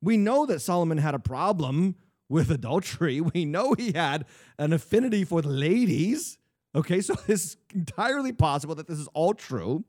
We 0.00 0.16
know 0.16 0.46
that 0.46 0.60
Solomon 0.60 0.98
had 0.98 1.14
a 1.14 1.18
problem 1.18 1.96
with 2.32 2.50
adultery. 2.50 3.20
We 3.34 3.44
know 3.44 3.74
he 3.74 3.92
had 3.92 4.24
an 4.58 4.72
affinity 4.72 5.24
for 5.24 5.42
the 5.42 5.48
ladies. 5.48 6.38
Okay, 6.74 7.00
so 7.00 7.14
it's 7.28 7.56
entirely 7.74 8.32
possible 8.32 8.74
that 8.76 8.88
this 8.88 8.98
is 8.98 9.08
all 9.14 9.34
true. 9.34 9.84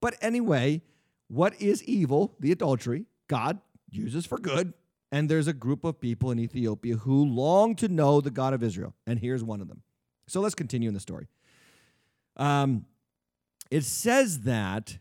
But 0.00 0.16
anyway, 0.20 0.82
what 1.28 1.60
is 1.60 1.84
evil, 1.84 2.34
the 2.40 2.50
adultery, 2.50 3.04
God 3.28 3.60
uses 3.90 4.26
for 4.26 4.38
good. 4.38 4.72
And 5.12 5.28
there's 5.28 5.46
a 5.46 5.52
group 5.52 5.84
of 5.84 6.00
people 6.00 6.30
in 6.30 6.38
Ethiopia 6.38 6.96
who 6.96 7.24
long 7.26 7.76
to 7.76 7.88
know 7.88 8.22
the 8.22 8.30
God 8.30 8.54
of 8.54 8.62
Israel. 8.62 8.94
And 9.06 9.18
here's 9.18 9.44
one 9.44 9.60
of 9.60 9.68
them. 9.68 9.82
So 10.26 10.40
let's 10.40 10.54
continue 10.54 10.88
in 10.88 10.94
the 10.94 11.00
story. 11.00 11.28
Um, 12.38 12.86
it 13.70 13.84
says 13.84 14.40
that 14.40 14.98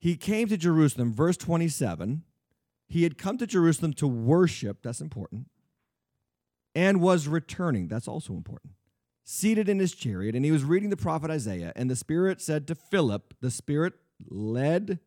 he 0.00 0.16
came 0.16 0.48
to 0.48 0.56
Jerusalem, 0.56 1.12
verse 1.12 1.36
27. 1.36 2.24
He 2.88 3.04
had 3.04 3.16
come 3.16 3.38
to 3.38 3.46
Jerusalem 3.46 3.92
to 3.94 4.08
worship, 4.08 4.78
that's 4.82 5.00
important, 5.00 5.46
and 6.74 7.00
was 7.00 7.28
returning, 7.28 7.88
that's 7.88 8.08
also 8.08 8.32
important, 8.32 8.72
seated 9.24 9.68
in 9.68 9.78
his 9.78 9.94
chariot, 9.94 10.34
and 10.34 10.44
he 10.44 10.50
was 10.50 10.64
reading 10.64 10.90
the 10.90 10.96
prophet 10.96 11.30
Isaiah. 11.30 11.72
And 11.76 11.90
the 11.90 11.96
Spirit 11.96 12.40
said 12.40 12.66
to 12.68 12.74
Philip, 12.74 13.34
the 13.40 13.50
Spirit 13.50 13.94
led 14.28 15.00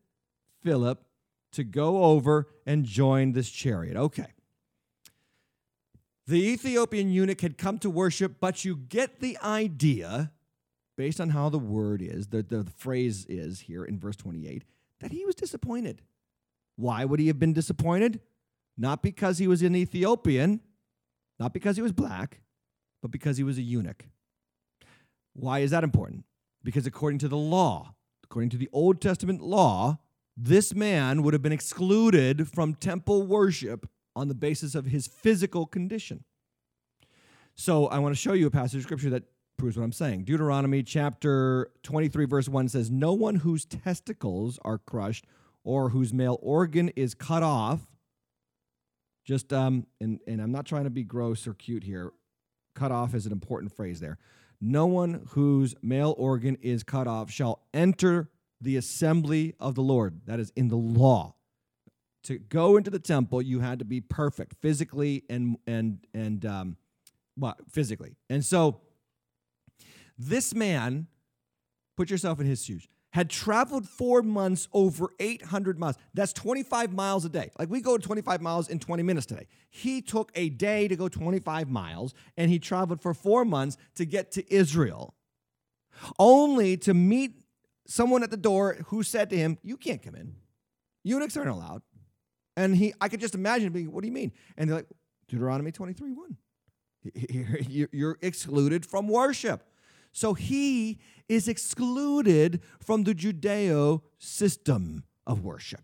Philip 0.64 1.04
to 1.54 1.64
go 1.64 2.04
over 2.04 2.48
and 2.66 2.86
join 2.86 3.32
this 3.32 3.50
chariot. 3.50 3.96
Okay. 3.96 4.28
The 6.28 6.44
Ethiopian 6.44 7.10
eunuch 7.12 7.42
had 7.42 7.58
come 7.58 7.78
to 7.80 7.90
worship, 7.90 8.38
but 8.40 8.66
you 8.66 8.76
get 8.76 9.20
the 9.20 9.38
idea, 9.44 10.32
based 10.98 11.22
on 11.22 11.30
how 11.30 11.50
the 11.50 11.60
word 11.60 12.02
is, 12.02 12.28
the, 12.28 12.42
the 12.42 12.66
phrase 12.78 13.26
is 13.30 13.62
here 13.62 13.86
in 13.86 14.00
verse 14.00 14.16
28, 14.16 14.64
that 15.02 15.12
he 15.12 15.24
was 15.24 15.36
disappointed. 15.36 16.02
Why 16.78 17.06
would 17.06 17.20
he 17.20 17.28
have 17.28 17.40
been 17.40 17.54
disappointed? 17.54 18.22
Not 18.78 19.04
because 19.04 19.38
he 19.38 19.48
was 19.48 19.62
an 19.62 19.76
Ethiopian, 19.76 20.62
not 21.40 21.54
because 21.54 21.76
he 21.76 21.82
was 21.82 21.92
black, 21.92 22.42
but 23.02 23.12
because 23.12 23.38
he 23.38 23.44
was 23.44 23.58
a 23.58 23.62
eunuch. 23.62 24.06
Why 25.34 25.60
is 25.60 25.72
that 25.72 25.84
important? 25.84 26.26
Because 26.64 26.88
according 26.88 27.20
to 27.20 27.28
the 27.28 27.38
law, 27.38 27.96
according 28.24 28.50
to 28.52 28.58
the 28.58 28.70
Old 28.72 29.02
Testament 29.02 29.42
law, 29.42 30.00
this 30.38 30.74
man 30.74 31.24
would 31.24 31.34
have 31.34 31.42
been 31.42 31.52
excluded 31.52 32.48
from 32.48 32.74
temple 32.74 33.24
worship 33.24 33.88
on 34.16 34.28
the 34.28 34.34
basis 34.34 34.76
of 34.76 34.86
his 34.86 35.08
physical 35.08 35.66
condition. 35.66 36.24
So 37.54 37.88
I 37.88 38.00
want 38.00 38.16
to 38.16 38.22
show 38.22 38.34
you 38.34 38.48
a 38.48 38.52
passage 38.52 38.78
of 38.78 38.84
scripture 38.84 39.10
that 39.12 39.24
proves 39.58 39.78
what 39.78 39.84
I'm 39.84 39.92
saying. 39.92 40.26
Deuteronomy 40.26 40.84
chapter 40.84 41.72
23, 41.84 42.26
verse 42.26 42.50
1 42.50 42.70
says, 42.70 42.92
No 42.92 43.14
one 43.14 43.36
whose 43.36 43.66
testicles 43.66 44.60
are 44.66 44.78
crushed 44.78 45.26
or 45.64 45.90
whose 45.90 46.14
male 46.14 46.38
organ 46.42 46.90
is 46.90 47.14
cut 47.14 47.44
off, 47.44 47.88
just, 49.26 49.52
um, 49.52 49.88
and, 50.00 50.20
and 50.28 50.42
I'm 50.42 50.52
not 50.52 50.66
trying 50.66 50.84
to 50.86 50.90
be 50.90 51.04
gross 51.04 51.48
or 51.48 51.54
cute 51.54 51.84
here. 51.84 52.14
Cut 52.76 52.92
off 52.92 53.14
is 53.16 53.26
an 53.26 53.32
important 53.32 53.76
phrase 53.76 54.00
there. 54.00 54.18
No 54.62 54.86
one 54.86 55.26
whose 55.30 55.76
male 55.82 56.16
organ 56.18 56.58
is 56.62 56.84
cut 56.84 57.08
off 57.08 57.32
shall 57.32 57.64
enter 57.74 58.30
the 58.62 58.78
assembly 58.78 59.54
of 59.60 59.76
the 59.76 59.82
Lord. 59.82 60.22
That 60.26 60.40
is 60.40 60.52
in 60.56 60.70
the 60.70 60.78
law. 60.78 61.36
To 62.24 62.38
go 62.38 62.78
into 62.78 62.90
the 62.90 63.00
temple, 63.00 63.42
you 63.42 63.60
had 63.60 63.80
to 63.80 63.86
be 63.86 64.02
perfect 64.02 64.56
physically 64.62 65.24
and 65.30 65.58
and 65.68 66.00
and 66.14 66.44
um, 66.46 66.78
well, 67.38 67.56
physically. 67.70 68.16
And 68.30 68.44
so, 68.44 68.82
this 70.18 70.56
man, 70.56 71.08
put 71.96 72.10
yourself 72.10 72.40
in 72.40 72.48
his 72.48 72.64
shoes, 72.66 72.88
had 73.16 73.30
traveled 73.30 73.88
four 73.88 74.22
months 74.22 74.68
over 74.74 75.08
800 75.22 75.80
miles. 75.80 75.96
That's 76.14 76.34
25 76.34 76.92
miles 76.92 77.24
a 77.24 77.30
day. 77.30 77.50
Like 77.58 77.70
we 77.70 77.80
go 77.80 77.98
25 77.98 78.42
miles 78.42 78.68
in 78.68 78.78
20 78.78 79.04
minutes 79.04 79.26
today. 79.26 79.48
He 79.70 80.02
took 80.02 80.34
a 80.36 80.50
day 80.50 80.90
to 80.90 80.98
go 80.98 81.08
25 81.08 81.70
miles, 81.70 82.14
and 82.36 82.52
he 82.52 82.60
traveled 82.60 83.02
for 83.02 83.14
four 83.14 83.46
months 83.46 83.78
to 83.96 84.04
get 84.04 84.34
to 84.34 84.54
Israel, 84.54 85.16
only 86.20 86.76
to 86.76 86.94
meet 86.94 87.46
someone 87.88 88.22
at 88.22 88.32
the 88.32 88.38
door 88.38 88.80
who 88.88 89.02
said 89.02 89.30
to 89.30 89.38
him, 89.38 89.60
You 89.64 89.78
can't 89.78 90.04
come 90.04 90.16
in. 90.16 90.36
Eunuchs 91.06 91.38
aren't 91.38 91.52
allowed. 91.52 91.84
And 92.58 92.76
he, 92.76 92.94
I 93.00 93.08
could 93.08 93.22
just 93.22 93.34
imagine 93.34 93.72
being, 93.72 93.94
What 93.94 94.02
do 94.02 94.08
you 94.08 94.14
mean? 94.14 94.34
And 94.58 94.70
they're 94.70 94.80
like, 94.80 94.88
Deuteronomy 95.30 95.72
23 95.72 96.12
1. 96.12 96.38
You're 97.94 98.18
excluded 98.22 98.86
from 98.86 99.08
worship. 99.08 99.64
So 100.16 100.34
he 100.34 101.00
is 101.28 101.48
excluded 101.48 102.62
from 102.80 103.04
the 103.04 103.16
Judeo 103.16 104.02
system 104.20 105.04
of 105.26 105.44
worship. 105.44 105.82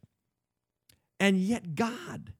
And 1.19 1.37
yet, 1.37 1.75
God, 1.75 2.33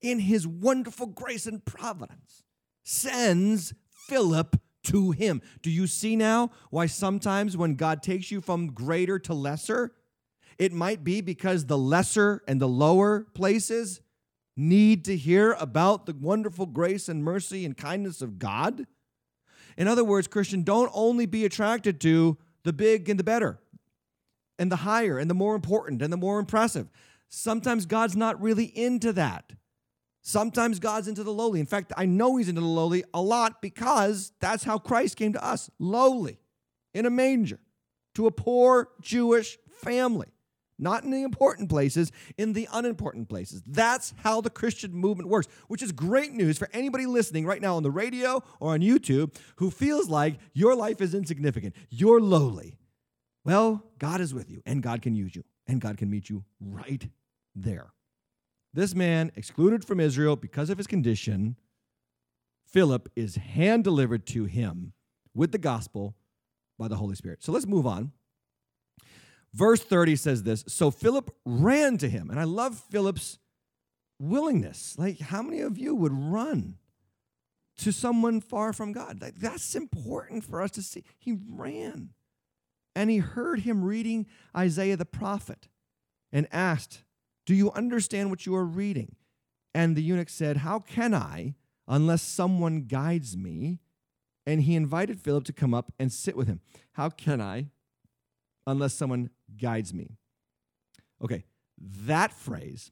in 0.00 0.20
his 0.20 0.46
wonderful 0.46 1.06
grace 1.06 1.46
and 1.46 1.64
providence, 1.64 2.42
sends 2.82 3.74
Philip 3.90 4.60
to 4.84 5.10
him. 5.10 5.42
Do 5.62 5.70
you 5.70 5.86
see 5.86 6.16
now 6.16 6.50
why 6.70 6.86
sometimes 6.86 7.56
when 7.56 7.74
God 7.74 8.02
takes 8.02 8.30
you 8.30 8.40
from 8.40 8.68
greater 8.68 9.18
to 9.20 9.34
lesser, 9.34 9.92
it 10.58 10.72
might 10.72 11.04
be 11.04 11.20
because 11.20 11.66
the 11.66 11.76
lesser 11.76 12.42
and 12.46 12.60
the 12.60 12.68
lower 12.68 13.26
places 13.34 14.00
need 14.56 15.04
to 15.04 15.16
hear 15.16 15.52
about 15.52 16.06
the 16.06 16.14
wonderful 16.14 16.66
grace 16.66 17.08
and 17.08 17.22
mercy 17.22 17.64
and 17.64 17.76
kindness 17.76 18.22
of 18.22 18.38
God? 18.38 18.86
In 19.76 19.88
other 19.88 20.04
words, 20.04 20.26
Christian, 20.26 20.62
don't 20.62 20.90
only 20.94 21.26
be 21.26 21.44
attracted 21.44 22.00
to 22.02 22.38
the 22.64 22.72
big 22.72 23.08
and 23.08 23.18
the 23.18 23.24
better, 23.24 23.60
and 24.58 24.72
the 24.72 24.76
higher, 24.76 25.18
and 25.18 25.28
the 25.28 25.34
more 25.34 25.54
important, 25.54 26.02
and 26.02 26.12
the 26.12 26.16
more 26.16 26.38
impressive. 26.38 26.88
Sometimes 27.28 27.86
God's 27.86 28.16
not 28.16 28.40
really 28.40 28.64
into 28.64 29.12
that. 29.12 29.52
Sometimes 30.22 30.80
God's 30.80 31.08
into 31.08 31.22
the 31.22 31.32
lowly. 31.32 31.60
In 31.60 31.66
fact, 31.66 31.92
I 31.96 32.06
know 32.06 32.36
He's 32.36 32.48
into 32.48 32.60
the 32.60 32.66
lowly 32.66 33.04
a 33.14 33.22
lot 33.22 33.62
because 33.62 34.32
that's 34.40 34.64
how 34.64 34.78
Christ 34.78 35.16
came 35.16 35.32
to 35.34 35.44
us 35.44 35.70
lowly, 35.78 36.38
in 36.94 37.06
a 37.06 37.10
manger, 37.10 37.60
to 38.14 38.26
a 38.26 38.32
poor 38.32 38.88
Jewish 39.00 39.58
family 39.82 40.28
not 40.78 41.04
in 41.04 41.10
the 41.10 41.22
important 41.22 41.68
places, 41.68 42.12
in 42.36 42.52
the 42.52 42.68
unimportant 42.72 43.28
places. 43.28 43.62
That's 43.66 44.14
how 44.18 44.40
the 44.40 44.50
Christian 44.50 44.92
movement 44.92 45.28
works, 45.28 45.48
which 45.68 45.82
is 45.82 45.92
great 45.92 46.32
news 46.32 46.58
for 46.58 46.68
anybody 46.72 47.06
listening 47.06 47.46
right 47.46 47.62
now 47.62 47.76
on 47.76 47.82
the 47.82 47.90
radio 47.90 48.42
or 48.60 48.74
on 48.74 48.80
YouTube 48.80 49.34
who 49.56 49.70
feels 49.70 50.08
like 50.08 50.38
your 50.52 50.74
life 50.74 51.00
is 51.00 51.14
insignificant. 51.14 51.74
You're 51.90 52.20
lowly. 52.20 52.78
Well, 53.44 53.84
God 53.98 54.20
is 54.20 54.34
with 54.34 54.50
you, 54.50 54.60
and 54.66 54.82
God 54.82 55.02
can 55.02 55.14
use 55.14 55.36
you, 55.36 55.44
and 55.66 55.80
God 55.80 55.96
can 55.96 56.10
meet 56.10 56.28
you 56.28 56.44
right 56.60 57.08
there. 57.54 57.92
This 58.74 58.94
man, 58.94 59.30
excluded 59.36 59.84
from 59.84 60.00
Israel 60.00 60.36
because 60.36 60.68
of 60.68 60.78
his 60.78 60.86
condition, 60.86 61.56
Philip 62.66 63.08
is 63.16 63.36
hand 63.36 63.84
delivered 63.84 64.26
to 64.26 64.44
him 64.44 64.92
with 65.32 65.52
the 65.52 65.58
gospel 65.58 66.16
by 66.78 66.88
the 66.88 66.96
Holy 66.96 67.14
Spirit. 67.14 67.42
So 67.42 67.52
let's 67.52 67.66
move 67.66 67.86
on 67.86 68.12
Verse 69.56 69.82
30 69.82 70.16
says 70.16 70.42
this 70.42 70.64
So 70.68 70.90
Philip 70.90 71.34
ran 71.46 71.96
to 71.98 72.08
him. 72.08 72.30
And 72.30 72.38
I 72.38 72.44
love 72.44 72.78
Philip's 72.90 73.38
willingness. 74.18 74.96
Like, 74.98 75.18
how 75.18 75.42
many 75.42 75.60
of 75.60 75.78
you 75.78 75.94
would 75.94 76.12
run 76.12 76.76
to 77.78 77.90
someone 77.90 78.42
far 78.42 78.74
from 78.74 78.92
God? 78.92 79.22
Like, 79.22 79.36
that's 79.36 79.74
important 79.74 80.44
for 80.44 80.60
us 80.60 80.70
to 80.72 80.82
see. 80.82 81.04
He 81.18 81.38
ran. 81.50 82.10
And 82.94 83.08
he 83.08 83.18
heard 83.18 83.60
him 83.60 83.82
reading 83.82 84.26
Isaiah 84.54 84.96
the 84.96 85.06
prophet 85.06 85.68
and 86.30 86.46
asked, 86.52 87.04
Do 87.46 87.54
you 87.54 87.72
understand 87.72 88.28
what 88.28 88.44
you 88.44 88.54
are 88.54 88.64
reading? 88.64 89.16
And 89.74 89.96
the 89.96 90.02
eunuch 90.02 90.28
said, 90.28 90.58
How 90.58 90.80
can 90.80 91.14
I 91.14 91.54
unless 91.88 92.20
someone 92.20 92.82
guides 92.82 93.38
me? 93.38 93.78
And 94.44 94.62
he 94.62 94.74
invited 94.76 95.18
Philip 95.18 95.44
to 95.44 95.52
come 95.54 95.72
up 95.72 95.94
and 95.98 96.12
sit 96.12 96.36
with 96.36 96.46
him. 96.46 96.60
How 96.92 97.08
can 97.08 97.40
I 97.40 97.70
unless 98.66 98.92
someone 98.94 99.30
guides 99.60 99.92
me. 99.94 100.16
Okay, 101.22 101.44
that 102.04 102.32
phrase 102.32 102.90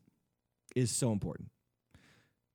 is 0.75 0.91
so 0.91 1.13
important 1.13 1.51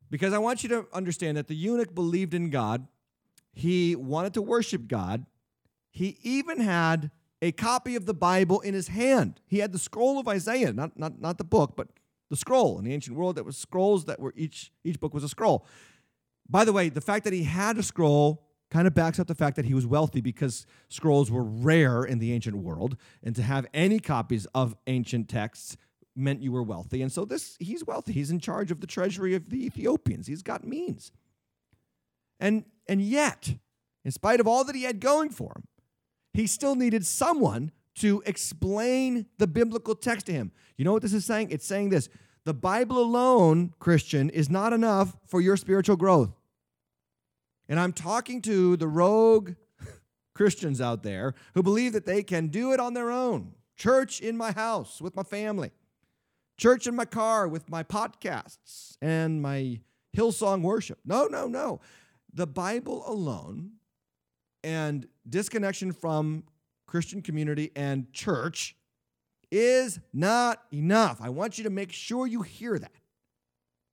because 0.09 0.33
I 0.33 0.37
want 0.37 0.63
you 0.63 0.69
to 0.69 0.85
understand 0.93 1.37
that 1.37 1.47
the 1.47 1.55
eunuch 1.55 1.93
believed 1.93 2.33
in 2.33 2.49
God. 2.49 2.87
He 3.53 3.95
wanted 3.95 4.33
to 4.35 4.41
worship 4.41 4.87
God. 4.87 5.25
He 5.91 6.17
even 6.23 6.59
had 6.59 7.11
a 7.41 7.51
copy 7.51 7.95
of 7.95 8.05
the 8.05 8.13
Bible 8.13 8.59
in 8.61 8.73
his 8.73 8.89
hand. 8.89 9.41
He 9.47 9.59
had 9.59 9.71
the 9.71 9.79
scroll 9.79 10.19
of 10.19 10.27
Isaiah, 10.27 10.73
not, 10.73 10.97
not, 10.97 11.19
not 11.19 11.37
the 11.37 11.43
book, 11.43 11.73
but 11.75 11.87
the 12.29 12.35
scroll. 12.35 12.77
In 12.77 12.85
the 12.85 12.93
ancient 12.93 13.15
world, 13.15 13.35
that 13.35 13.45
was 13.45 13.57
scrolls 13.57 14.05
that 14.05 14.19
were 14.19 14.33
each, 14.35 14.71
each 14.83 14.99
book 14.99 15.13
was 15.13 15.23
a 15.23 15.29
scroll. 15.29 15.65
By 16.47 16.65
the 16.65 16.73
way, 16.73 16.89
the 16.89 17.01
fact 17.01 17.23
that 17.25 17.33
he 17.33 17.43
had 17.43 17.77
a 17.77 17.83
scroll 17.83 18.43
kind 18.69 18.87
of 18.87 18.93
backs 18.93 19.19
up 19.19 19.27
the 19.27 19.35
fact 19.35 19.55
that 19.55 19.65
he 19.65 19.73
was 19.73 19.85
wealthy 19.85 20.21
because 20.21 20.65
scrolls 20.89 21.31
were 21.31 21.43
rare 21.43 22.03
in 22.03 22.19
the 22.19 22.31
ancient 22.33 22.57
world 22.57 22.95
and 23.23 23.35
to 23.35 23.41
have 23.41 23.65
any 23.73 23.99
copies 23.99 24.45
of 24.53 24.75
ancient 24.87 25.27
texts 25.27 25.77
meant 26.15 26.41
you 26.41 26.51
were 26.51 26.63
wealthy. 26.63 27.01
And 27.01 27.11
so 27.11 27.25
this 27.25 27.55
he's 27.59 27.85
wealthy. 27.85 28.13
He's 28.13 28.31
in 28.31 28.39
charge 28.39 28.71
of 28.71 28.81
the 28.81 28.87
treasury 28.87 29.35
of 29.35 29.49
the 29.49 29.65
ethiopians. 29.65 30.27
He's 30.27 30.43
got 30.43 30.65
means. 30.65 31.11
And 32.39 32.65
and 32.87 33.01
yet 33.01 33.55
in 34.05 34.11
spite 34.11 34.39
of 34.39 34.47
all 34.47 34.63
that 34.63 34.75
he 34.75 34.83
had 34.83 34.99
going 34.99 35.29
for 35.29 35.53
him 35.55 35.63
he 36.33 36.45
still 36.47 36.75
needed 36.75 37.05
someone 37.05 37.71
to 37.95 38.21
explain 38.25 39.25
the 39.39 39.47
biblical 39.47 39.95
text 39.95 40.27
to 40.27 40.31
him. 40.31 40.51
You 40.77 40.85
know 40.85 40.93
what 40.93 41.01
this 41.01 41.13
is 41.13 41.25
saying? 41.25 41.49
It's 41.51 41.65
saying 41.65 41.89
this 41.89 42.09
the 42.45 42.53
bible 42.53 42.97
alone 42.97 43.73
christian 43.79 44.29
is 44.29 44.49
not 44.49 44.73
enough 44.73 45.15
for 45.25 45.41
your 45.41 45.57
spiritual 45.57 45.95
growth 45.95 46.38
and 47.69 47.79
I'm 47.79 47.93
talking 47.93 48.41
to 48.41 48.75
the 48.75 48.87
rogue 48.87 49.53
Christians 50.35 50.81
out 50.81 51.03
there 51.03 51.35
who 51.53 51.63
believe 51.63 51.93
that 51.93 52.05
they 52.05 52.23
can 52.23 52.47
do 52.47 52.73
it 52.73 52.79
on 52.79 52.95
their 52.95 53.11
own. 53.11 53.53
Church 53.77 54.19
in 54.19 54.35
my 54.35 54.51
house 54.51 54.99
with 55.01 55.15
my 55.15 55.23
family, 55.23 55.71
church 56.57 56.87
in 56.87 56.95
my 56.95 57.05
car 57.05 57.47
with 57.47 57.69
my 57.69 57.83
podcasts 57.83 58.97
and 59.01 59.41
my 59.41 59.79
Hillsong 60.17 60.63
worship. 60.63 60.99
No, 61.05 61.27
no, 61.27 61.47
no. 61.47 61.79
The 62.33 62.47
Bible 62.47 63.03
alone 63.07 63.73
and 64.63 65.07
disconnection 65.29 65.93
from 65.93 66.43
Christian 66.87 67.21
community 67.21 67.71
and 67.75 68.11
church 68.11 68.75
is 69.51 69.99
not 70.13 70.63
enough. 70.73 71.19
I 71.21 71.29
want 71.29 71.57
you 71.57 71.63
to 71.63 71.69
make 71.69 71.91
sure 71.91 72.27
you 72.27 72.41
hear 72.41 72.77
that. 72.77 72.91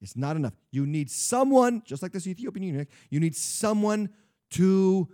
It's 0.01 0.17
not 0.17 0.37
enough. 0.37 0.55
You 0.71 0.87
need 0.87 1.11
someone, 1.11 1.83
just 1.85 2.03
like 2.03 2.13
this 2.13 2.27
Ethiopian 2.27 2.63
eunuch, 2.63 2.89
you 3.11 3.21
need 3.21 3.35
someone 3.35 4.11
to 4.51 5.09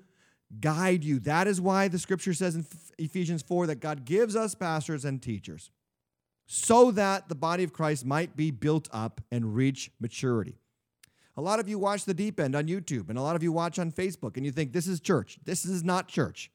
guide 0.61 1.05
you. 1.05 1.18
That 1.20 1.47
is 1.47 1.61
why 1.61 1.89
the 1.89 1.99
scripture 1.99 2.35
says 2.35 2.55
in 2.57 2.66
Ephesians 2.99 3.43
4 3.43 3.68
that 3.68 3.80
God 3.80 4.05
gives 4.05 4.37
us 4.37 4.55
pastors 4.55 5.05
and 5.05 5.22
teachers 5.22 5.70
so 6.47 6.91
that 6.91 7.28
the 7.28 7.35
body 7.35 7.64
of 7.64 7.72
Christ 7.72 8.05
might 8.05 8.37
be 8.37 8.51
built 8.51 8.89
up 8.93 9.20
and 9.30 9.55
reach 9.55 9.91
maturity. 10.01 10.59
A 11.37 11.41
lot 11.41 11.61
of 11.61 11.68
you 11.68 11.78
watch 11.78 12.05
the 12.05 12.12
deep 12.12 12.39
end 12.39 12.55
on 12.55 12.66
YouTube, 12.66 13.09
and 13.09 13.16
a 13.16 13.22
lot 13.22 13.37
of 13.37 13.43
you 13.43 13.53
watch 13.53 13.78
on 13.78 13.91
Facebook, 13.91 14.37
and 14.37 14.45
you 14.45 14.53
think 14.53 14.72
this 14.72 14.87
is 14.87 15.01
church. 15.01 15.39
This 15.45 15.64
is 15.64 15.83
not 15.83 16.09
church. 16.09 16.51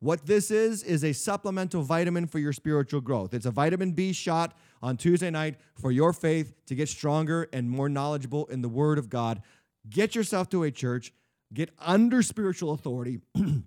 What 0.00 0.26
this 0.26 0.50
is, 0.50 0.84
is 0.84 1.02
a 1.02 1.12
supplemental 1.12 1.82
vitamin 1.82 2.26
for 2.26 2.38
your 2.38 2.52
spiritual 2.52 3.00
growth. 3.00 3.34
It's 3.34 3.46
a 3.46 3.50
vitamin 3.50 3.92
B 3.92 4.12
shot 4.12 4.56
on 4.80 4.96
Tuesday 4.96 5.30
night 5.30 5.56
for 5.74 5.90
your 5.90 6.12
faith 6.12 6.54
to 6.66 6.74
get 6.76 6.88
stronger 6.88 7.48
and 7.52 7.68
more 7.68 7.88
knowledgeable 7.88 8.46
in 8.46 8.62
the 8.62 8.68
Word 8.68 8.98
of 8.98 9.10
God. 9.10 9.42
Get 9.88 10.14
yourself 10.14 10.48
to 10.50 10.62
a 10.62 10.70
church, 10.70 11.12
get 11.52 11.70
under 11.78 12.22
spiritual 12.22 12.72
authority. 12.72 13.20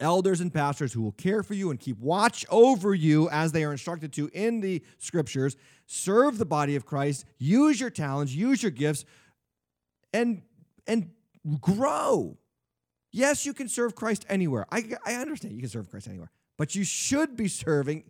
elders 0.00 0.40
and 0.40 0.52
pastors 0.52 0.92
who 0.92 1.02
will 1.02 1.12
care 1.12 1.42
for 1.42 1.54
you 1.54 1.70
and 1.70 1.80
keep 1.80 1.98
watch 1.98 2.46
over 2.50 2.94
you 2.94 3.28
as 3.30 3.52
they 3.52 3.64
are 3.64 3.72
instructed 3.72 4.12
to 4.12 4.30
in 4.32 4.60
the 4.60 4.82
scriptures. 4.98 5.56
Serve 5.86 6.38
the 6.38 6.46
body 6.46 6.76
of 6.76 6.86
Christ, 6.86 7.24
use 7.38 7.80
your 7.80 7.90
talents, 7.90 8.32
use 8.32 8.62
your 8.62 8.70
gifts, 8.70 9.04
and 10.12 10.42
and 10.86 11.10
grow. 11.60 12.36
Yes, 13.10 13.46
you 13.46 13.54
can 13.54 13.68
serve 13.68 13.94
Christ 13.94 14.26
anywhere. 14.28 14.66
I, 14.70 14.84
I 15.06 15.14
understand 15.14 15.54
you 15.54 15.60
can 15.60 15.70
serve 15.70 15.90
Christ 15.90 16.08
anywhere, 16.08 16.30
but 16.56 16.74
you 16.74 16.84
should 16.84 17.36
be 17.36 17.48
serving 17.48 18.04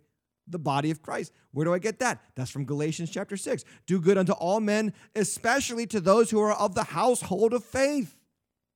the 0.47 0.59
body 0.59 0.91
of 0.91 1.01
Christ. 1.01 1.31
Where 1.51 1.65
do 1.65 1.73
I 1.73 1.79
get 1.79 1.99
that? 1.99 2.21
That's 2.35 2.51
from 2.51 2.65
Galatians 2.65 3.09
chapter 3.09 3.37
6. 3.37 3.63
Do 3.85 3.99
good 4.01 4.17
unto 4.17 4.33
all 4.33 4.59
men, 4.59 4.93
especially 5.15 5.85
to 5.87 5.99
those 5.99 6.31
who 6.31 6.41
are 6.41 6.53
of 6.53 6.75
the 6.75 6.85
household 6.85 7.53
of 7.53 7.63
faith. 7.63 8.15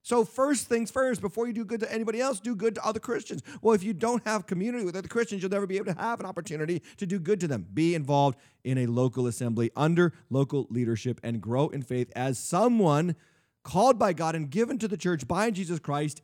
So, 0.06 0.26
first 0.26 0.68
things 0.68 0.92
first, 0.92 1.22
before 1.22 1.48
you 1.48 1.54
do 1.54 1.64
good 1.64 1.80
to 1.80 1.92
anybody 1.92 2.20
else, 2.20 2.42
do 2.42 2.58
good 2.58 2.76
to 2.76 2.86
other 2.86 3.00
Christians. 3.00 3.42
Well, 3.62 3.74
if 3.74 3.84
you 3.84 3.94
don't 3.94 4.22
have 4.26 4.46
community 4.46 4.84
with 4.84 4.98
other 4.98 5.08
Christians, 5.08 5.42
you'll 5.42 5.52
never 5.52 5.66
be 5.66 5.78
able 5.78 5.94
to 5.94 6.00
have 6.00 6.20
an 6.20 6.26
opportunity 6.26 6.82
to 6.98 7.06
do 7.06 7.20
good 7.20 7.40
to 7.40 7.48
them. 7.48 7.66
Be 7.74 7.96
involved 7.96 8.38
in 8.66 8.80
a 8.80 8.86
local 8.86 9.28
assembly 9.28 9.72
under 9.78 10.14
local 10.30 10.68
leadership 10.70 11.22
and 11.24 11.40
grow 11.40 11.70
in 11.70 11.84
faith 11.84 12.12
as 12.18 12.38
someone 12.38 13.16
called 13.64 13.98
by 13.98 14.14
God 14.14 14.36
and 14.36 14.50
given 14.50 14.78
to 14.80 14.88
the 14.88 14.98
church 14.98 15.28
by 15.28 15.52
Jesus 15.52 15.80
Christ 15.80 16.22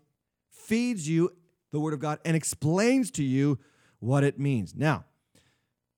feeds 0.49 1.07
you 1.07 1.31
the 1.71 1.79
Word 1.79 1.93
of 1.93 1.99
God 1.99 2.19
and 2.25 2.35
explains 2.35 3.11
to 3.11 3.23
you 3.23 3.59
what 3.99 4.23
it 4.23 4.39
means. 4.39 4.75
Now, 4.75 5.05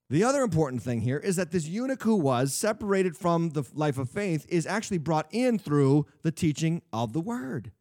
the 0.09 0.23
other 0.23 0.41
important 0.41 0.83
thing 0.83 1.01
here 1.01 1.17
is 1.17 1.37
that 1.37 1.51
this 1.51 1.67
eunuch 1.67 2.03
who 2.03 2.15
was 2.15 2.53
separated 2.53 3.15
from 3.15 3.51
the 3.51 3.63
life 3.73 3.97
of 3.97 4.09
faith 4.09 4.45
is 4.49 4.67
actually 4.67 4.97
brought 4.97 5.27
in 5.31 5.57
through 5.57 6.05
the 6.21 6.31
teaching 6.31 6.81
of 6.91 7.13
the 7.13 7.21
word. 7.21 7.71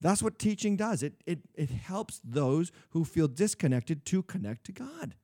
That's 0.00 0.22
what 0.22 0.38
teaching 0.38 0.76
does. 0.76 1.02
It, 1.02 1.14
it, 1.26 1.40
it 1.54 1.70
helps 1.70 2.20
those 2.22 2.70
who 2.90 3.04
feel 3.04 3.28
disconnected 3.28 4.04
to 4.06 4.22
connect 4.22 4.64
to 4.66 4.72
God. 4.72 5.14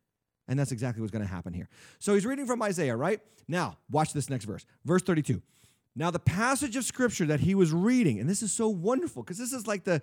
And 0.49 0.59
that's 0.59 0.73
exactly 0.73 1.01
what's 1.01 1.13
going 1.13 1.25
to 1.25 1.31
happen 1.31 1.53
here. 1.53 1.69
So 1.99 2.15
he's 2.15 2.27
reading 2.27 2.47
from 2.47 2.63
Isaiah, 2.63 2.97
right? 2.97 3.21
Now, 3.47 3.77
watch 3.91 4.13
this 4.13 4.31
next 4.31 4.45
verse. 4.45 4.65
Verse 4.85 5.03
32. 5.03 5.43
Now, 5.97 6.11
the 6.11 6.19
passage 6.19 6.77
of 6.77 6.85
scripture 6.85 7.27
that 7.27 7.41
he 7.41 7.55
was 7.55 7.73
reading, 7.73 8.21
and 8.21 8.29
this 8.29 8.43
is 8.43 8.53
so 8.53 8.69
wonderful 8.69 9.23
because 9.23 9.39
this 9.39 9.53
is 9.53 9.67
like 9.67 9.85
the, 9.85 10.01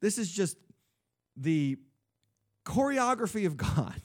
this 0.00 0.18
is 0.18 0.30
just 0.30 0.56
the 1.36 1.76
choreography 2.64 3.46
of 3.46 3.56
God. 3.56 4.00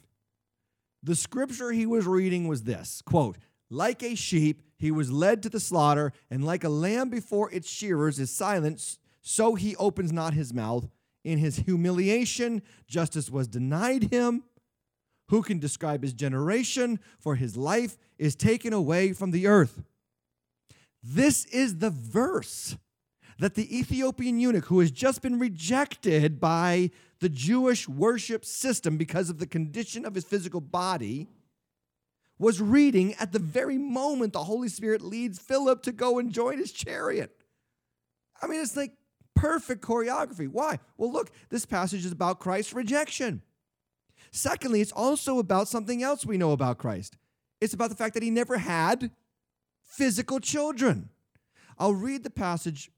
The 1.03 1.15
scripture 1.15 1.71
he 1.71 1.85
was 1.85 2.05
reading 2.05 2.47
was 2.47 2.63
this 2.63 3.01
quote, 3.05 3.37
Like 3.69 4.01
a 4.03 4.15
sheep, 4.15 4.61
he 4.77 4.89
was 4.89 5.11
led 5.11 5.43
to 5.43 5.49
the 5.49 5.59
slaughter, 5.59 6.13
and 6.31 6.45
like 6.45 6.63
a 6.63 6.69
lamb 6.69 7.09
before 7.09 7.51
its 7.51 7.69
shearers 7.69 8.19
is 8.19 8.31
silent, 8.31 8.97
so 9.21 9.55
he 9.55 9.75
opens 9.75 10.11
not 10.11 10.33
his 10.33 10.53
mouth. 10.53 10.87
In 11.23 11.37
his 11.37 11.57
humiliation, 11.57 12.61
justice 12.87 13.29
was 13.29 13.47
denied 13.47 14.11
him. 14.11 14.43
Who 15.29 15.41
can 15.41 15.59
describe 15.59 16.03
his 16.03 16.13
generation? 16.13 16.99
For 17.19 17.35
his 17.35 17.55
life 17.55 17.97
is 18.17 18.35
taken 18.35 18.73
away 18.73 19.13
from 19.13 19.31
the 19.31 19.47
earth. 19.47 19.81
This 21.03 21.45
is 21.45 21.79
the 21.79 21.89
verse 21.89 22.77
that 23.39 23.55
the 23.55 23.77
Ethiopian 23.77 24.39
eunuch, 24.39 24.65
who 24.65 24.79
has 24.79 24.91
just 24.91 25.21
been 25.21 25.37
rejected 25.37 26.39
by 26.39 26.91
the 27.19 27.29
Jewish 27.29 27.89
worship 27.89 28.45
system 28.45 28.97
because 28.97 29.29
of 29.29 29.39
the 29.39 29.47
condition 29.47 30.05
of 30.05 30.15
his 30.15 30.23
physical 30.23 30.61
body, 30.61 31.27
was 32.39 32.61
reading 32.61 33.13
at 33.15 33.31
the 33.31 33.39
very 33.39 33.77
moment 33.77 34.33
the 34.33 34.43
Holy 34.43 34.69
Spirit 34.69 35.01
leads 35.01 35.39
Philip 35.39 35.83
to 35.83 35.91
go 35.91 36.19
and 36.19 36.31
join 36.31 36.57
his 36.57 36.71
chariot. 36.71 37.35
I 38.41 38.47
mean, 38.47 38.61
it's 38.61 38.77
like 38.77 38.93
perfect 39.35 39.81
choreography. 39.81 40.47
Why? 40.47 40.79
Well, 40.97 41.11
look, 41.11 41.31
this 41.49 41.65
passage 41.65 42.05
is 42.05 42.11
about 42.11 42.39
Christ's 42.39 42.73
rejection. 42.73 43.41
Secondly, 44.31 44.81
it's 44.81 44.91
also 44.91 45.39
about 45.39 45.67
something 45.67 46.01
else 46.01 46.25
we 46.25 46.37
know 46.37 46.51
about 46.51 46.77
Christ. 46.77 47.17
It's 47.61 47.73
about 47.73 47.89
the 47.89 47.95
fact 47.95 48.13
that 48.13 48.23
he 48.23 48.31
never 48.31 48.57
had 48.57 49.11
physical 49.95 50.39
children. 50.39 51.09
I'll 51.77 51.93
read 51.93 52.23
the 52.23 52.29
passage 52.29 52.91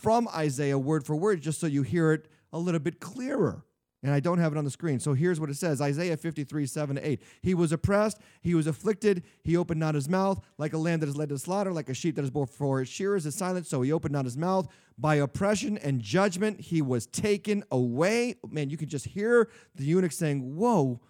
from 0.00 0.28
Isaiah 0.28 0.78
word 0.78 1.04
for 1.04 1.16
word 1.16 1.40
just 1.40 1.60
so 1.60 1.66
you 1.66 1.82
hear 1.82 2.12
it 2.12 2.28
a 2.52 2.58
little 2.58 2.80
bit 2.80 3.00
clearer. 3.00 3.64
And 4.02 4.14
I 4.14 4.20
don't 4.20 4.38
have 4.38 4.52
it 4.52 4.58
on 4.58 4.64
the 4.64 4.70
screen. 4.70 5.00
So 5.00 5.14
here's 5.14 5.40
what 5.40 5.50
it 5.50 5.56
says 5.56 5.80
Isaiah 5.80 6.16
53, 6.16 6.66
7 6.66 6.96
to 6.96 7.08
8. 7.08 7.22
He 7.42 7.54
was 7.54 7.72
oppressed, 7.72 8.18
he 8.40 8.54
was 8.54 8.66
afflicted, 8.66 9.24
he 9.42 9.56
opened 9.56 9.80
not 9.80 9.94
his 9.94 10.08
mouth, 10.08 10.40
like 10.58 10.74
a 10.74 10.78
lamb 10.78 11.00
that 11.00 11.08
is 11.08 11.16
led 11.16 11.30
to 11.30 11.38
slaughter, 11.38 11.72
like 11.72 11.88
a 11.88 11.94
sheep 11.94 12.14
that 12.16 12.24
is 12.24 12.30
before 12.30 12.82
its 12.82 12.90
shearers 12.90 13.26
is 13.26 13.34
silent, 13.34 13.66
so 13.66 13.82
he 13.82 13.90
opened 13.90 14.12
not 14.12 14.24
his 14.24 14.36
mouth. 14.36 14.68
By 14.98 15.16
oppression 15.16 15.78
and 15.78 16.00
judgment, 16.00 16.60
he 16.60 16.82
was 16.82 17.06
taken 17.06 17.64
away. 17.70 18.36
Man, 18.48 18.70
you 18.70 18.76
can 18.76 18.88
just 18.88 19.06
hear 19.06 19.48
the 19.74 19.84
eunuch 19.84 20.12
saying, 20.12 20.56
Whoa, 20.56 21.00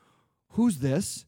who's 0.51 0.79
this? 0.79 1.27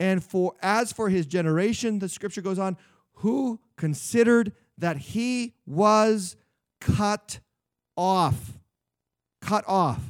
And 0.00 0.24
for 0.24 0.54
as 0.62 0.92
for 0.92 1.08
his 1.08 1.26
generation, 1.26 2.00
the 2.00 2.08
scripture 2.08 2.42
goes 2.42 2.58
on, 2.58 2.76
who 3.14 3.60
considered 3.76 4.52
that 4.78 4.96
he 4.96 5.54
was 5.66 6.36
cut 6.80 7.40
off. 7.96 8.58
Cut 9.40 9.64
off. 9.66 10.00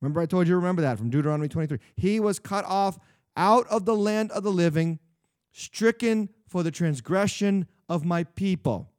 Remember, 0.00 0.20
I 0.20 0.26
told 0.26 0.46
you, 0.46 0.54
remember 0.56 0.82
that 0.82 0.98
from 0.98 1.10
Deuteronomy 1.10 1.48
23. 1.48 1.78
He 1.96 2.20
was 2.20 2.38
cut 2.38 2.64
off 2.66 2.98
out 3.36 3.66
of 3.68 3.84
the 3.84 3.96
land 3.96 4.30
of 4.32 4.42
the 4.42 4.52
living, 4.52 4.98
stricken 5.52 6.28
for 6.48 6.62
the 6.62 6.70
transgression 6.70 7.66
of 7.88 8.04
my 8.04 8.24
people. 8.24 8.90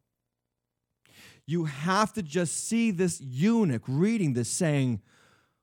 You 1.46 1.66
have 1.66 2.14
to 2.14 2.22
just 2.22 2.68
see 2.68 2.92
this 2.92 3.22
eunuch 3.22 3.84
reading 3.88 4.34
this 4.34 4.50
saying, 4.50 5.02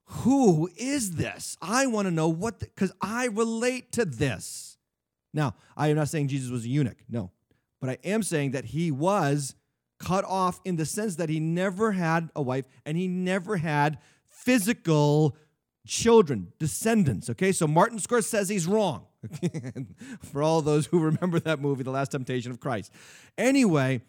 Who 0.04 0.70
is 0.76 1.12
this? 1.12 1.58
I 1.60 1.86
want 1.86 2.06
to 2.06 2.10
know 2.10 2.28
what, 2.28 2.60
because 2.60 2.92
I 3.02 3.26
relate 3.26 3.92
to 3.92 4.04
this. 4.04 4.78
Now, 5.34 5.54
I 5.76 5.88
am 5.88 5.96
not 5.96 6.08
saying 6.08 6.28
Jesus 6.28 6.50
was 6.50 6.64
a 6.64 6.68
eunuch, 6.68 6.98
no, 7.08 7.32
but 7.84 7.90
I 7.90 8.08
am 8.08 8.22
saying 8.22 8.52
that 8.52 8.64
he 8.64 8.90
was 8.90 9.54
cut 9.98 10.24
off 10.24 10.58
in 10.64 10.76
the 10.76 10.86
sense 10.86 11.16
that 11.16 11.28
he 11.28 11.38
never 11.38 11.92
had 11.92 12.30
a 12.34 12.40
wife 12.40 12.64
and 12.86 12.96
he 12.96 13.08
never 13.08 13.58
had 13.58 13.98
physical 14.24 15.36
children, 15.86 16.54
descendants. 16.58 17.28
Okay, 17.28 17.52
so 17.52 17.66
Martin 17.66 17.98
Scorsese 17.98 18.56
Scorsese's 18.56 18.66
wrong. 18.66 19.04
For 20.22 20.42
all 20.42 20.62
those 20.62 20.86
who 20.86 20.98
remember 20.98 21.38
that 21.40 21.60
movie, 21.60 21.82
The 21.82 21.90
Last 21.90 22.12
Temptation 22.12 22.50
of 22.50 22.58
Christ. 22.58 22.90
Anyway, 23.36 24.00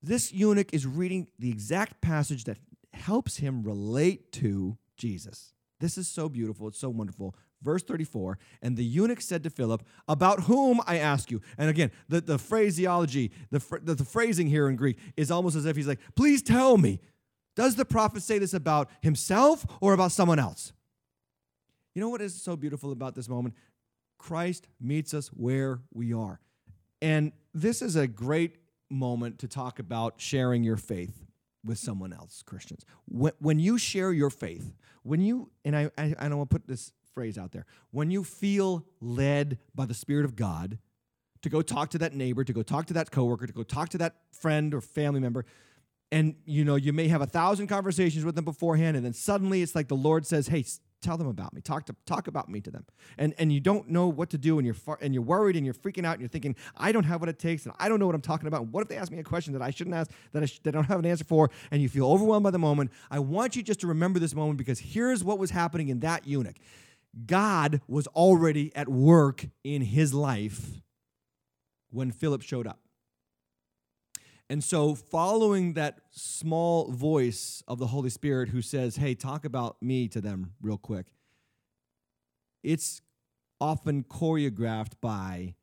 this 0.00 0.32
eunuch 0.32 0.72
is 0.72 0.86
reading 0.86 1.26
the 1.40 1.50
exact 1.50 2.00
passage 2.00 2.44
that 2.44 2.58
helps 2.92 3.38
him 3.38 3.64
relate 3.64 4.30
to 4.30 4.78
Jesus. 4.96 5.54
This 5.80 5.98
is 5.98 6.06
so 6.06 6.28
beautiful. 6.28 6.68
It's 6.68 6.78
so 6.78 6.88
wonderful. 6.88 7.34
Verse 7.64 7.82
34 7.82 8.38
And 8.62 8.76
the 8.76 8.84
eunuch 8.84 9.20
said 9.20 9.42
to 9.44 9.50
Philip, 9.50 9.82
About 10.06 10.44
whom 10.44 10.80
I 10.86 10.98
ask 10.98 11.30
you. 11.30 11.40
And 11.56 11.70
again, 11.70 11.90
the, 12.08 12.20
the 12.20 12.38
phraseology, 12.38 13.32
the, 13.50 13.80
the, 13.82 13.94
the 13.94 14.04
phrasing 14.04 14.46
here 14.46 14.68
in 14.68 14.76
Greek 14.76 14.98
is 15.16 15.30
almost 15.30 15.56
as 15.56 15.64
if 15.64 15.74
he's 15.74 15.88
like, 15.88 16.00
Please 16.14 16.42
tell 16.42 16.76
me, 16.76 17.00
does 17.56 17.76
the 17.76 17.84
prophet 17.84 18.22
say 18.22 18.38
this 18.38 18.54
about 18.54 18.90
himself 19.00 19.64
or 19.80 19.94
about 19.94 20.12
someone 20.12 20.38
else? 20.38 20.72
You 21.94 22.02
know 22.02 22.08
what 22.08 22.20
is 22.20 22.40
so 22.40 22.56
beautiful 22.56 22.92
about 22.92 23.14
this 23.14 23.28
moment? 23.28 23.54
Christ 24.18 24.68
meets 24.80 25.14
us 25.14 25.28
where 25.28 25.80
we 25.92 26.12
are. 26.12 26.40
And 27.00 27.32
this 27.52 27.82
is 27.82 27.96
a 27.96 28.06
great 28.06 28.56
moment 28.90 29.38
to 29.40 29.48
talk 29.48 29.78
about 29.78 30.14
sharing 30.16 30.64
your 30.64 30.76
faith 30.76 31.24
with 31.64 31.78
someone 31.78 32.12
else, 32.12 32.42
Christians. 32.42 32.84
When, 33.06 33.32
when 33.38 33.58
you 33.58 33.78
share 33.78 34.12
your 34.12 34.30
faith, 34.30 34.74
when 35.02 35.20
you, 35.20 35.50
and 35.64 35.76
I, 35.76 35.90
I, 35.96 36.14
I 36.18 36.28
don't 36.28 36.38
want 36.38 36.50
to 36.50 36.54
put 36.54 36.66
this 36.66 36.92
phrase 37.14 37.38
out 37.38 37.52
there, 37.52 37.64
when 37.92 38.10
you 38.10 38.24
feel 38.24 38.84
led 39.00 39.58
by 39.74 39.86
the 39.86 39.94
Spirit 39.94 40.24
of 40.24 40.36
God 40.36 40.78
to 41.42 41.48
go 41.48 41.62
talk 41.62 41.90
to 41.90 41.98
that 41.98 42.14
neighbor, 42.14 42.42
to 42.42 42.52
go 42.52 42.62
talk 42.62 42.86
to 42.86 42.94
that 42.94 43.10
coworker, 43.10 43.46
to 43.46 43.52
go 43.52 43.62
talk 43.62 43.88
to 43.90 43.98
that 43.98 44.16
friend 44.32 44.74
or 44.74 44.80
family 44.80 45.20
member, 45.20 45.44
and 46.10 46.34
you 46.44 46.64
know 46.64 46.76
you 46.76 46.92
may 46.92 47.08
have 47.08 47.22
a 47.22 47.26
thousand 47.26 47.68
conversations 47.68 48.24
with 48.24 48.34
them 48.34 48.44
beforehand, 48.44 48.96
and 48.96 49.04
then 49.04 49.12
suddenly 49.12 49.62
it's 49.62 49.74
like 49.74 49.88
the 49.88 49.96
Lord 49.96 50.26
says, 50.26 50.48
"Hey, 50.48 50.64
tell 51.00 51.16
them 51.16 51.26
about 51.26 51.52
me. 51.52 51.60
Talk 51.60 51.86
to 51.86 51.96
talk 52.06 52.28
about 52.28 52.48
me 52.48 52.60
to 52.60 52.70
them." 52.70 52.86
And 53.18 53.34
and 53.38 53.52
you 53.52 53.60
don't 53.60 53.88
know 53.88 54.08
what 54.08 54.30
to 54.30 54.38
do, 54.38 54.58
and 54.58 54.64
you're 54.64 54.74
far, 54.74 54.98
and 55.00 55.12
you're 55.12 55.22
worried, 55.22 55.56
and 55.56 55.64
you're 55.64 55.74
freaking 55.74 56.04
out, 56.04 56.12
and 56.12 56.20
you're 56.20 56.28
thinking, 56.28 56.56
"I 56.76 56.92
don't 56.92 57.04
have 57.04 57.20
what 57.20 57.28
it 57.28 57.38
takes, 57.38 57.64
and 57.66 57.74
I 57.78 57.88
don't 57.88 57.98
know 57.98 58.06
what 58.06 58.14
I'm 58.14 58.20
talking 58.20 58.46
about. 58.46 58.68
What 58.68 58.82
if 58.82 58.88
they 58.88 58.96
ask 58.96 59.10
me 59.10 59.18
a 59.18 59.24
question 59.24 59.52
that 59.54 59.62
I 59.62 59.70
shouldn't 59.70 59.96
ask, 59.96 60.10
that 60.32 60.42
I, 60.42 60.46
sh- 60.46 60.60
that 60.62 60.74
I 60.74 60.78
don't 60.78 60.84
have 60.84 61.00
an 61.00 61.06
answer 61.06 61.24
for?" 61.24 61.50
And 61.70 61.82
you 61.82 61.88
feel 61.88 62.06
overwhelmed 62.06 62.44
by 62.44 62.50
the 62.50 62.58
moment. 62.58 62.90
I 63.10 63.18
want 63.18 63.56
you 63.56 63.62
just 63.62 63.80
to 63.80 63.86
remember 63.86 64.18
this 64.18 64.34
moment 64.34 64.58
because 64.58 64.78
here's 64.78 65.24
what 65.24 65.38
was 65.38 65.50
happening 65.50 65.88
in 65.88 66.00
that 66.00 66.26
eunuch. 66.26 66.56
God 67.26 67.80
was 67.86 68.06
already 68.08 68.74
at 68.74 68.88
work 68.88 69.46
in 69.62 69.82
his 69.82 70.12
life 70.12 70.80
when 71.90 72.10
Philip 72.10 72.42
showed 72.42 72.66
up. 72.66 72.80
And 74.50 74.62
so, 74.62 74.94
following 74.94 75.72
that 75.72 76.00
small 76.10 76.90
voice 76.90 77.62
of 77.66 77.78
the 77.78 77.86
Holy 77.86 78.10
Spirit 78.10 78.50
who 78.50 78.60
says, 78.60 78.96
Hey, 78.96 79.14
talk 79.14 79.44
about 79.44 79.80
me 79.82 80.06
to 80.08 80.20
them 80.20 80.52
real 80.60 80.76
quick, 80.76 81.06
it's 82.62 83.00
often 83.60 84.04
choreographed 84.04 84.94
by 85.00 85.54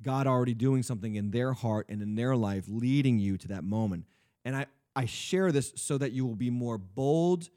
God 0.00 0.26
already 0.26 0.54
doing 0.54 0.82
something 0.82 1.14
in 1.14 1.30
their 1.30 1.52
heart 1.52 1.86
and 1.88 2.00
in 2.00 2.14
their 2.14 2.34
life, 2.34 2.64
leading 2.66 3.18
you 3.18 3.36
to 3.38 3.48
that 3.48 3.64
moment. 3.64 4.06
And 4.44 4.56
I, 4.56 4.66
I 4.96 5.04
share 5.04 5.52
this 5.52 5.72
so 5.76 5.98
that 5.98 6.12
you 6.12 6.24
will 6.24 6.36
be 6.36 6.50
more 6.50 6.78
bold 6.78 7.50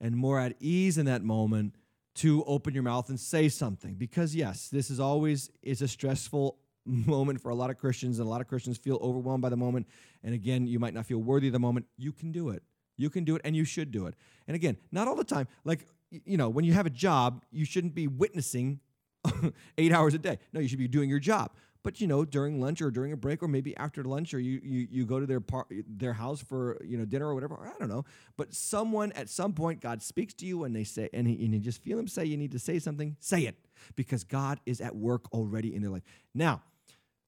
and 0.00 0.16
more 0.16 0.40
at 0.40 0.54
ease 0.60 0.98
in 0.98 1.06
that 1.06 1.22
moment 1.22 1.74
to 2.16 2.44
open 2.44 2.74
your 2.74 2.82
mouth 2.82 3.08
and 3.08 3.18
say 3.18 3.48
something 3.48 3.94
because 3.94 4.34
yes 4.36 4.68
this 4.68 4.88
is 4.88 5.00
always 5.00 5.50
is 5.62 5.82
a 5.82 5.88
stressful 5.88 6.58
moment 6.86 7.40
for 7.40 7.50
a 7.50 7.54
lot 7.54 7.70
of 7.70 7.78
Christians, 7.78 8.18
and 8.18 8.26
a 8.26 8.30
lot 8.30 8.40
of 8.40 8.46
Christians 8.46 8.76
feel 8.78 8.98
overwhelmed 9.00 9.42
by 9.42 9.48
the 9.48 9.56
moment. 9.56 9.86
And 10.22 10.34
again, 10.34 10.66
you 10.66 10.78
might 10.78 10.94
not 10.94 11.06
feel 11.06 11.18
worthy 11.18 11.48
of 11.48 11.52
the 11.52 11.58
moment. 11.58 11.86
You 11.96 12.12
can 12.12 12.32
do 12.32 12.50
it. 12.50 12.62
You 12.96 13.10
can 13.10 13.24
do 13.24 13.34
it, 13.36 13.42
and 13.44 13.56
you 13.56 13.64
should 13.64 13.90
do 13.90 14.06
it. 14.06 14.14
And 14.46 14.54
again, 14.54 14.76
not 14.92 15.08
all 15.08 15.16
the 15.16 15.24
time. 15.24 15.48
Like, 15.64 15.86
you 16.10 16.36
know, 16.36 16.48
when 16.48 16.64
you 16.64 16.72
have 16.74 16.86
a 16.86 16.90
job, 16.90 17.42
you 17.50 17.64
shouldn't 17.64 17.94
be 17.94 18.06
witnessing 18.06 18.80
eight 19.78 19.92
hours 19.92 20.14
a 20.14 20.18
day. 20.18 20.38
No, 20.52 20.60
you 20.60 20.68
should 20.68 20.78
be 20.78 20.88
doing 20.88 21.10
your 21.10 21.18
job. 21.18 21.52
But 21.84 22.00
you 22.00 22.06
know, 22.06 22.24
during 22.24 22.60
lunch 22.60 22.80
or 22.82 22.90
during 22.90 23.12
a 23.12 23.16
break, 23.16 23.42
or 23.42 23.48
maybe 23.48 23.76
after 23.76 24.02
lunch, 24.02 24.34
or 24.34 24.40
you 24.40 24.60
you, 24.64 24.88
you 24.90 25.06
go 25.06 25.20
to 25.20 25.26
their 25.26 25.40
par- 25.40 25.66
their 25.70 26.14
house 26.14 26.40
for 26.40 26.80
you 26.82 26.98
know 26.98 27.04
dinner 27.04 27.28
or 27.28 27.34
whatever. 27.34 27.56
I 27.62 27.78
don't 27.78 27.90
know. 27.90 28.04
But 28.36 28.54
someone 28.54 29.12
at 29.12 29.28
some 29.28 29.52
point, 29.52 29.80
God 29.80 30.02
speaks 30.02 30.34
to 30.34 30.46
you, 30.46 30.64
and 30.64 30.74
they 30.74 30.84
say, 30.84 31.10
and, 31.12 31.28
he, 31.28 31.44
and 31.44 31.54
you 31.54 31.60
just 31.60 31.82
feel 31.82 31.98
Him 31.98 32.08
say 32.08 32.24
you 32.24 32.38
need 32.38 32.52
to 32.52 32.58
say 32.58 32.78
something. 32.78 33.16
Say 33.20 33.42
it 33.42 33.56
because 33.94 34.24
God 34.24 34.60
is 34.66 34.80
at 34.80 34.96
work 34.96 35.32
already 35.32 35.74
in 35.74 35.82
their 35.82 35.90
life. 35.90 36.02
Now, 36.34 36.62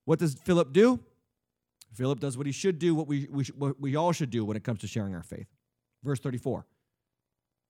what 0.06 0.18
does 0.18 0.34
Philip 0.34 0.72
do? 0.72 1.00
Philip 1.92 2.20
does 2.20 2.36
what 2.36 2.46
he 2.46 2.52
should 2.52 2.78
do, 2.78 2.94
what 2.94 3.06
we, 3.06 3.26
we, 3.30 3.44
what 3.56 3.80
we 3.80 3.96
all 3.96 4.12
should 4.12 4.30
do 4.30 4.44
when 4.44 4.56
it 4.56 4.64
comes 4.64 4.80
to 4.80 4.86
sharing 4.86 5.14
our 5.14 5.22
faith. 5.22 5.46
Verse 6.02 6.20
34. 6.20 6.66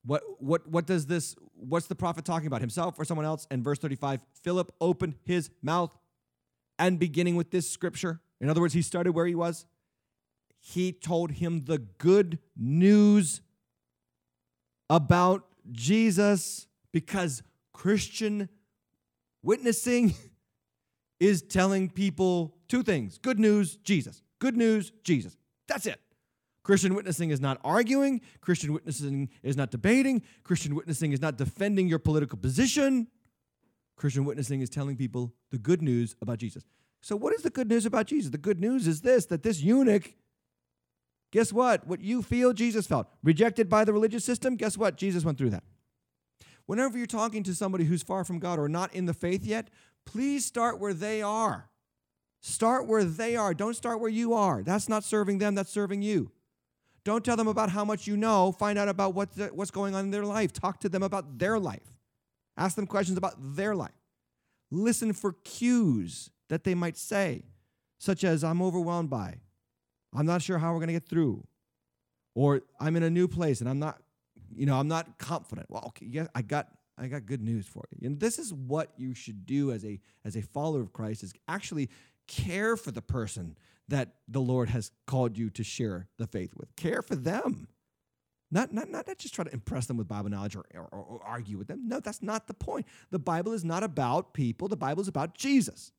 What, 0.05 0.23
what, 0.39 0.69
what 0.69 0.87
does 0.87 1.07
this, 1.07 1.35
what's 1.55 1.87
the 1.87 1.95
prophet 1.95 2.25
talking 2.25 2.47
about, 2.47 2.61
himself 2.61 2.99
or 2.99 3.05
someone 3.05 3.27
else? 3.27 3.47
And 3.51 3.63
verse 3.63 3.79
35, 3.79 4.21
Philip 4.43 4.73
opened 4.81 5.15
his 5.25 5.51
mouth 5.63 5.91
and 6.79 6.99
beginning 6.99 7.37
with 7.37 7.51
this 7.51 7.69
scripture, 7.69 8.21
in 8.41 8.49
other 8.49 8.61
words, 8.61 8.75
he 8.75 8.83
started 8.83 9.13
where 9.13 9.27
he 9.27 9.35
was. 9.35 9.67
He 10.61 10.93
told 10.93 11.33
him 11.33 11.65
the 11.65 11.79
good 11.79 12.39
news 12.57 13.41
about 14.91 15.47
Jesus 15.71 16.67
because 16.93 17.43
Christian 17.73 18.49
witnessing 19.43 20.15
is 21.21 21.43
telling 21.43 21.89
people 21.89 22.57
two 22.69 22.83
things 22.83 23.19
good 23.19 23.39
news, 23.39 23.77
Jesus. 23.77 24.23
Good 24.39 24.57
news, 24.57 24.93
Jesus. 25.03 25.37
That's 25.67 25.87
it. 25.87 26.01
Christian 26.63 26.95
witnessing 26.95 27.31
is 27.31 27.41
not 27.41 27.61
arguing. 27.63 28.21
Christian 28.41 28.73
witnessing 28.73 29.29
is 29.43 29.57
not 29.57 29.71
debating. 29.71 30.23
Christian 30.43 30.75
witnessing 30.75 31.13
is 31.13 31.21
not 31.21 31.39
defending 31.39 31.87
your 31.89 32.01
political 32.01 32.37
position. 32.37 33.07
Christian 33.97 34.25
witnessing 34.25 34.61
is 34.61 34.71
telling 34.71 34.97
people 34.97 35.33
the 35.51 35.59
good 35.59 35.83
news 35.83 36.15
about 36.21 36.39
Jesus. 36.39 36.65
So, 37.01 37.17
what 37.17 37.35
is 37.35 37.43
the 37.43 37.51
good 37.51 37.69
news 37.69 37.87
about 37.87 38.07
Jesus? 38.07 38.31
The 38.31 38.39
good 38.39 38.61
news 38.61 38.87
is 38.87 39.01
this 39.01 39.27
that 39.27 39.43
this 39.43 39.61
eunuch, 39.61 40.15
guess 41.33 41.53
what? 41.53 41.87
What 41.87 42.01
you 42.01 42.23
feel, 42.23 42.53
Jesus 42.53 42.87
felt. 42.87 43.09
Rejected 43.23 43.69
by 43.69 43.85
the 43.85 43.93
religious 43.93 44.25
system, 44.25 44.57
guess 44.57 44.77
what? 44.77 44.97
Jesus 44.97 45.25
went 45.25 45.39
through 45.39 45.51
that. 45.51 45.65
Whenever 46.67 46.99
you're 46.99 47.07
talking 47.07 47.43
to 47.45 47.55
somebody 47.55 47.85
who's 47.85 48.03
far 48.03 48.25
from 48.25 48.39
God 48.39 48.59
or 48.59 48.69
not 48.69 48.93
in 48.93 49.07
the 49.07 49.15
faith 49.15 49.45
yet, 49.45 49.71
please 50.05 50.45
start 50.45 50.81
where 50.81 50.95
they 50.95 51.23
are. 51.23 51.71
Start 52.41 52.87
where 52.87 53.05
they 53.05 53.37
are. 53.37 53.55
Don't 53.55 53.75
start 53.75 54.01
where 54.01 54.11
you 54.11 54.35
are. 54.35 54.63
That's 54.63 54.89
not 54.89 55.05
serving 55.05 55.39
them, 55.39 55.55
that's 55.55 55.71
serving 55.71 56.03
you. 56.03 56.33
Don't 57.05 57.25
tell 57.25 57.37
them 57.37 57.47
about 57.47 57.71
how 57.71 57.85
much 57.85 58.09
you 58.09 58.17
know. 58.17 58.51
Find 58.51 58.79
out 58.79 58.89
about 58.89 59.15
what 59.15 59.37
the, 59.37 59.47
what's 59.47 59.71
going 59.71 59.95
on 59.95 60.07
in 60.07 60.11
their 60.11 60.25
life. 60.25 60.53
Talk 60.53 60.81
to 60.81 60.89
them 60.89 61.05
about 61.05 61.39
their 61.39 61.57
life. 61.59 61.96
Ask 62.57 62.77
them 62.77 62.87
questions 62.87 63.19
about 63.19 63.35
their 63.39 63.75
life. 63.75 63.91
Listen 64.71 65.13
for 65.13 65.35
cues 65.45 66.31
that 66.49 66.65
they 66.65 66.75
might 66.75 66.97
say, 66.97 67.45
such 67.99 68.25
as, 68.25 68.43
I'm 68.45 68.63
overwhelmed 68.63 69.11
by, 69.11 69.41
I'm 70.15 70.27
not 70.27 70.43
sure 70.43 70.59
how 70.59 70.73
we're 70.73 70.79
going 70.79 70.89
to 70.89 70.95
get 70.95 71.09
through, 71.09 71.47
or 72.35 72.63
I'm 72.81 72.97
in 72.97 73.03
a 73.03 73.11
new 73.11 73.29
place 73.29 73.61
and 73.61 73.69
I'm 73.69 73.79
not, 73.79 74.01
you 74.55 74.67
know, 74.67 74.79
I'm 74.79 74.89
not 74.89 75.19
confident. 75.19 75.69
Well, 75.71 75.85
okay, 75.89 76.07
yeah, 76.07 76.27
I 76.35 76.43
got 76.43 76.69
I 76.99 77.09
got 77.09 77.27
good 77.27 77.43
news 77.43 77.67
for 77.67 77.85
you. 77.91 78.07
And 78.07 78.19
this 78.19 78.39
is 78.39 78.55
what 78.55 78.91
you 78.97 79.15
should 79.15 79.45
do 79.45 79.71
as 79.73 79.85
a 79.85 80.01
as 80.25 80.37
a 80.37 80.43
follower 80.43 80.81
of 80.81 80.93
Christ 80.93 81.23
is 81.23 81.35
actually 81.47 81.91
care 82.27 82.77
for 82.77 82.91
the 82.91 83.03
person 83.03 83.57
that 83.89 84.15
the 84.29 84.41
Lord 84.41 84.71
has 84.71 84.91
called 85.07 85.37
you 85.37 85.51
to 85.51 85.63
share 85.63 86.09
the 86.19 86.27
faith 86.27 86.55
with. 86.57 86.75
Care 86.77 87.03
for 87.03 87.15
them. 87.15 87.69
Not, 88.51 88.73
not, 88.73 88.89
not, 88.89 89.07
not 89.07 89.19
just 89.19 89.35
try 89.35 89.45
to 89.45 89.53
impress 89.53 89.87
them 89.87 89.97
with 89.97 90.07
Bible 90.07 90.31
knowledge 90.31 90.55
or, 90.55 90.65
or, 90.75 90.89
or 90.93 91.21
argue 91.25 91.59
with 91.59 91.67
them. 91.67 91.89
No, 91.89 91.99
that's 91.99 92.23
not 92.23 92.47
the 92.47 92.55
point. 92.55 92.87
The 93.11 93.19
Bible 93.19 93.53
is 93.53 93.65
not 93.65 93.83
about 93.83 94.35
people, 94.35 94.69
the 94.69 94.77
Bible 94.77 95.03
is 95.03 95.09
about 95.09 95.35
Jesus. 95.35 95.93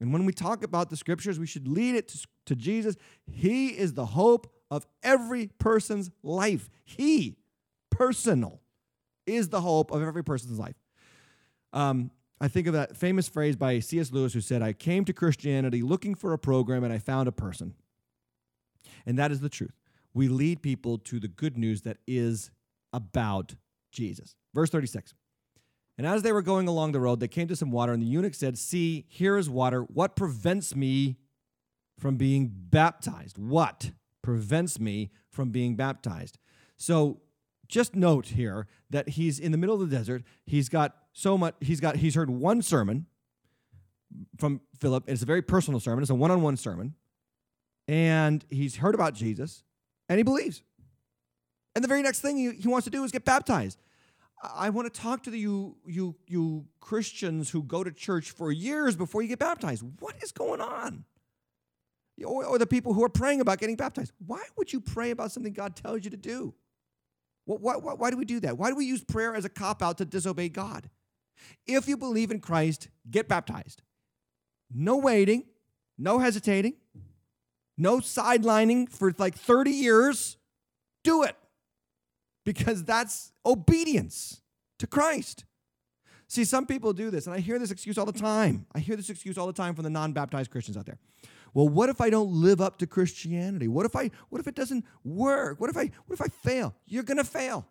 And 0.00 0.12
when 0.12 0.26
we 0.26 0.32
talk 0.32 0.62
about 0.62 0.90
the 0.90 0.96
scriptures, 0.96 1.38
we 1.38 1.46
should 1.46 1.66
lead 1.66 1.94
it 1.94 2.08
to, 2.08 2.26
to 2.46 2.56
Jesus. 2.56 2.96
He 3.26 3.68
is 3.68 3.94
the 3.94 4.06
hope 4.06 4.52
of 4.70 4.86
every 5.02 5.48
person's 5.58 6.10
life. 6.22 6.68
He, 6.84 7.38
personal, 7.90 8.60
is 9.26 9.48
the 9.48 9.60
hope 9.62 9.90
of 9.90 10.02
every 10.02 10.22
person's 10.22 10.58
life. 10.58 10.76
Um, 11.72 12.10
I 12.40 12.48
think 12.48 12.66
of 12.66 12.74
that 12.74 12.96
famous 12.96 13.28
phrase 13.28 13.56
by 13.56 13.78
C.S. 13.78 14.12
Lewis 14.12 14.34
who 14.34 14.42
said, 14.42 14.62
I 14.62 14.74
came 14.74 15.04
to 15.06 15.12
Christianity 15.12 15.80
looking 15.80 16.14
for 16.14 16.32
a 16.32 16.38
program 16.38 16.84
and 16.84 16.92
I 16.92 16.98
found 16.98 17.28
a 17.28 17.32
person. 17.32 17.74
And 19.06 19.18
that 19.18 19.30
is 19.30 19.40
the 19.40 19.48
truth. 19.48 19.72
We 20.16 20.28
lead 20.28 20.62
people 20.62 20.96
to 20.96 21.20
the 21.20 21.28
good 21.28 21.58
news 21.58 21.82
that 21.82 21.98
is 22.06 22.50
about 22.90 23.54
Jesus. 23.92 24.34
Verse 24.54 24.70
36. 24.70 25.12
And 25.98 26.06
as 26.06 26.22
they 26.22 26.32
were 26.32 26.40
going 26.40 26.68
along 26.68 26.92
the 26.92 27.00
road, 27.00 27.20
they 27.20 27.28
came 27.28 27.48
to 27.48 27.56
some 27.56 27.70
water, 27.70 27.92
and 27.92 28.02
the 28.02 28.06
eunuch 28.06 28.32
said, 28.32 28.56
See, 28.56 29.04
here 29.08 29.36
is 29.36 29.50
water. 29.50 29.82
What 29.82 30.16
prevents 30.16 30.74
me 30.74 31.18
from 31.98 32.16
being 32.16 32.50
baptized? 32.50 33.36
What 33.36 33.90
prevents 34.22 34.80
me 34.80 35.10
from 35.30 35.50
being 35.50 35.76
baptized? 35.76 36.38
So 36.78 37.20
just 37.68 37.94
note 37.94 38.28
here 38.28 38.68
that 38.88 39.10
he's 39.10 39.38
in 39.38 39.52
the 39.52 39.58
middle 39.58 39.82
of 39.82 39.90
the 39.90 39.94
desert. 39.94 40.22
He's 40.46 40.70
got 40.70 40.96
so 41.12 41.36
much, 41.36 41.56
he's 41.60 41.80
got, 41.80 41.96
he's 41.96 42.14
heard 42.14 42.30
one 42.30 42.62
sermon 42.62 43.04
from 44.38 44.62
Philip. 44.78 45.04
It's 45.08 45.20
a 45.20 45.26
very 45.26 45.42
personal 45.42 45.78
sermon, 45.78 46.00
it's 46.02 46.10
a 46.10 46.14
one 46.14 46.30
on 46.30 46.40
one 46.40 46.56
sermon. 46.56 46.94
And 47.86 48.46
he's 48.48 48.76
heard 48.76 48.94
about 48.94 49.12
Jesus 49.12 49.62
and 50.08 50.18
he 50.18 50.22
believes. 50.22 50.62
And 51.74 51.84
the 51.84 51.88
very 51.88 52.02
next 52.02 52.20
thing 52.20 52.36
he, 52.36 52.52
he 52.52 52.68
wants 52.68 52.84
to 52.84 52.90
do 52.90 53.04
is 53.04 53.12
get 53.12 53.24
baptized. 53.24 53.78
I 54.42 54.70
want 54.70 54.92
to 54.92 55.00
talk 55.00 55.22
to 55.24 55.30
the, 55.30 55.38
you, 55.38 55.76
you, 55.86 56.14
you 56.26 56.66
Christians 56.80 57.50
who 57.50 57.62
go 57.62 57.82
to 57.82 57.90
church 57.90 58.30
for 58.30 58.52
years 58.52 58.96
before 58.96 59.22
you 59.22 59.28
get 59.28 59.38
baptized. 59.38 59.82
What 60.00 60.14
is 60.22 60.32
going 60.32 60.60
on? 60.60 61.04
Or, 62.24 62.44
or 62.44 62.58
the 62.58 62.66
people 62.66 62.94
who 62.94 63.04
are 63.04 63.08
praying 63.08 63.40
about 63.40 63.58
getting 63.58 63.76
baptized. 63.76 64.12
Why 64.24 64.42
would 64.56 64.72
you 64.72 64.80
pray 64.80 65.10
about 65.10 65.32
something 65.32 65.52
God 65.52 65.76
tells 65.76 66.04
you 66.04 66.10
to 66.10 66.16
do? 66.16 66.54
Why, 67.44 67.76
why, 67.76 67.94
why 67.94 68.10
do 68.10 68.16
we 68.16 68.24
do 68.24 68.40
that? 68.40 68.58
Why 68.58 68.70
do 68.70 68.76
we 68.76 68.84
use 68.84 69.04
prayer 69.04 69.34
as 69.34 69.44
a 69.44 69.48
cop 69.48 69.82
out 69.82 69.98
to 69.98 70.04
disobey 70.04 70.48
God? 70.48 70.90
If 71.66 71.88
you 71.88 71.96
believe 71.96 72.30
in 72.30 72.40
Christ, 72.40 72.88
get 73.10 73.28
baptized. 73.28 73.82
No 74.72 74.96
waiting, 74.96 75.44
no 75.96 76.18
hesitating, 76.18 76.74
no 77.76 77.98
sidelining 77.98 78.88
for 78.90 79.12
like 79.18 79.34
30 79.34 79.70
years. 79.70 80.36
Do 81.04 81.22
it 81.22 81.36
because 82.44 82.84
that's 82.84 83.32
obedience 83.44 84.40
to 84.78 84.86
Christ. 84.86 85.44
See, 86.28 86.44
some 86.44 86.66
people 86.66 86.92
do 86.92 87.10
this, 87.10 87.26
and 87.26 87.34
I 87.34 87.38
hear 87.38 87.58
this 87.58 87.70
excuse 87.70 87.98
all 87.98 88.06
the 88.06 88.12
time. 88.12 88.66
I 88.74 88.80
hear 88.80 88.96
this 88.96 89.10
excuse 89.10 89.38
all 89.38 89.46
the 89.46 89.52
time 89.52 89.74
from 89.74 89.84
the 89.84 89.90
non 89.90 90.12
baptized 90.12 90.50
Christians 90.50 90.76
out 90.76 90.86
there. 90.86 90.98
Well, 91.54 91.68
what 91.68 91.88
if 91.88 92.00
I 92.00 92.10
don't 92.10 92.30
live 92.30 92.60
up 92.60 92.78
to 92.78 92.86
Christianity? 92.86 93.68
What 93.68 93.86
if 93.86 93.94
I 93.94 94.10
what 94.28 94.40
if 94.40 94.48
it 94.48 94.54
doesn't 94.54 94.84
work? 95.04 95.60
What 95.60 95.70
if 95.70 95.76
I 95.76 95.90
what 96.06 96.14
if 96.14 96.20
I 96.20 96.26
fail? 96.28 96.74
You're 96.86 97.04
going 97.04 97.18
to 97.18 97.24
fail. 97.24 97.66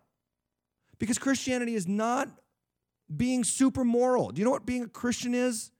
Because 0.98 1.18
Christianity 1.18 1.74
is 1.74 1.86
not 1.86 2.28
being 3.14 3.44
super 3.44 3.84
moral. 3.84 4.30
Do 4.30 4.40
you 4.40 4.44
know 4.44 4.50
what 4.50 4.64
being 4.64 4.84
a 4.84 4.88
Christian 4.88 5.34
is? 5.34 5.70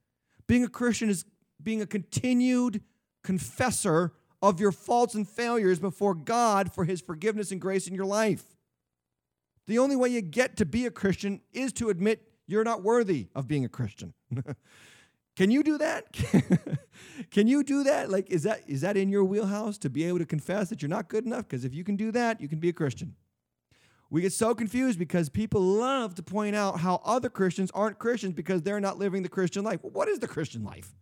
Being 0.47 0.63
a 0.63 0.69
Christian 0.69 1.09
is 1.09 1.25
being 1.63 1.81
a 1.81 1.87
continued 1.87 2.83
confessor 3.27 4.13
of 4.41 4.61
your 4.61 4.71
faults 4.71 5.15
and 5.15 5.29
failures 5.29 5.81
before 5.81 6.15
God 6.15 6.73
for 6.73 6.85
his 6.85 7.01
forgiveness 7.01 7.51
and 7.51 7.61
grace 7.61 7.89
in 7.89 7.95
your 7.95 8.07
life. 8.07 8.45
The 9.67 9.79
only 9.79 9.97
way 9.97 10.11
you 10.11 10.23
get 10.23 10.57
to 10.59 10.65
be 10.65 10.87
a 10.87 10.93
Christian 10.93 11.41
is 11.53 11.73
to 11.75 11.91
admit 11.91 12.23
you're 12.47 12.63
not 12.63 12.85
worthy 12.85 13.27
of 13.35 13.49
being 13.49 13.65
a 13.65 13.69
Christian. 13.69 14.15
Can 15.37 15.51
you 15.51 15.63
do 15.63 15.77
that? 15.77 16.07
can 17.31 17.47
you 17.47 17.63
do 17.63 17.85
that? 17.85 18.11
Like, 18.11 18.31
is 18.31 18.45
that 18.45 18.63
is 18.67 18.81
that 18.81 18.97
in 18.97 19.11
your 19.11 19.23
wheelhouse 19.23 19.77
to 19.79 19.91
be 19.91 20.05
able 20.05 20.19
to 20.19 20.25
confess 20.25 20.71
that 20.71 20.81
you're 20.81 20.89
not 20.89 21.11
good 21.11 21.27
enough? 21.27 21.47
Because 21.47 21.67
if 21.67 21.75
you 21.75 21.85
can 21.85 21.95
do 21.95 22.11
that, 22.13 22.41
you 22.41 22.49
can 22.49 22.59
be 22.59 22.71
a 22.71 22.73
Christian. 22.73 23.15
We 24.09 24.23
get 24.23 24.33
so 24.33 24.55
confused 24.55 24.99
because 24.99 25.29
people 25.29 25.61
love 25.61 26.15
to 26.15 26.23
point 26.23 26.57
out 26.57 26.81
how 26.81 27.03
other 27.05 27.29
Christians 27.29 27.71
aren't 27.75 27.99
Christians 27.99 28.33
because 28.33 28.63
they're 28.63 28.81
not 28.81 28.99
living 28.99 29.23
the 29.23 29.29
Christian 29.29 29.63
life. 29.63 29.81
What 29.83 30.09
is 30.09 30.21
the 30.21 30.29
Christian 30.29 30.65
life? 30.65 30.95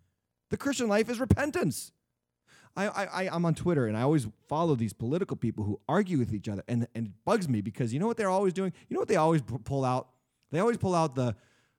The 0.50 0.56
Christian 0.56 0.88
life 0.88 1.08
is 1.08 1.20
repentance. 1.20 1.92
I, 2.76 2.88
I, 2.88 3.28
I'm 3.28 3.44
on 3.44 3.54
Twitter 3.54 3.86
and 3.86 3.96
I 3.96 4.02
always 4.02 4.26
follow 4.48 4.74
these 4.74 4.92
political 4.92 5.36
people 5.36 5.64
who 5.64 5.80
argue 5.88 6.18
with 6.18 6.34
each 6.34 6.48
other, 6.48 6.64
and, 6.66 6.88
and 6.94 7.06
it 7.06 7.12
bugs 7.24 7.48
me 7.48 7.60
because 7.60 7.94
you 7.94 8.00
know 8.00 8.06
what 8.06 8.16
they're 8.16 8.30
always 8.30 8.52
doing? 8.52 8.72
You 8.88 8.94
know 8.94 9.00
what 9.00 9.08
they 9.08 9.16
always 9.16 9.42
pull 9.42 9.84
out? 9.84 10.08
They 10.50 10.58
always 10.58 10.76
pull 10.76 10.94
out 10.94 11.14
the 11.14 11.36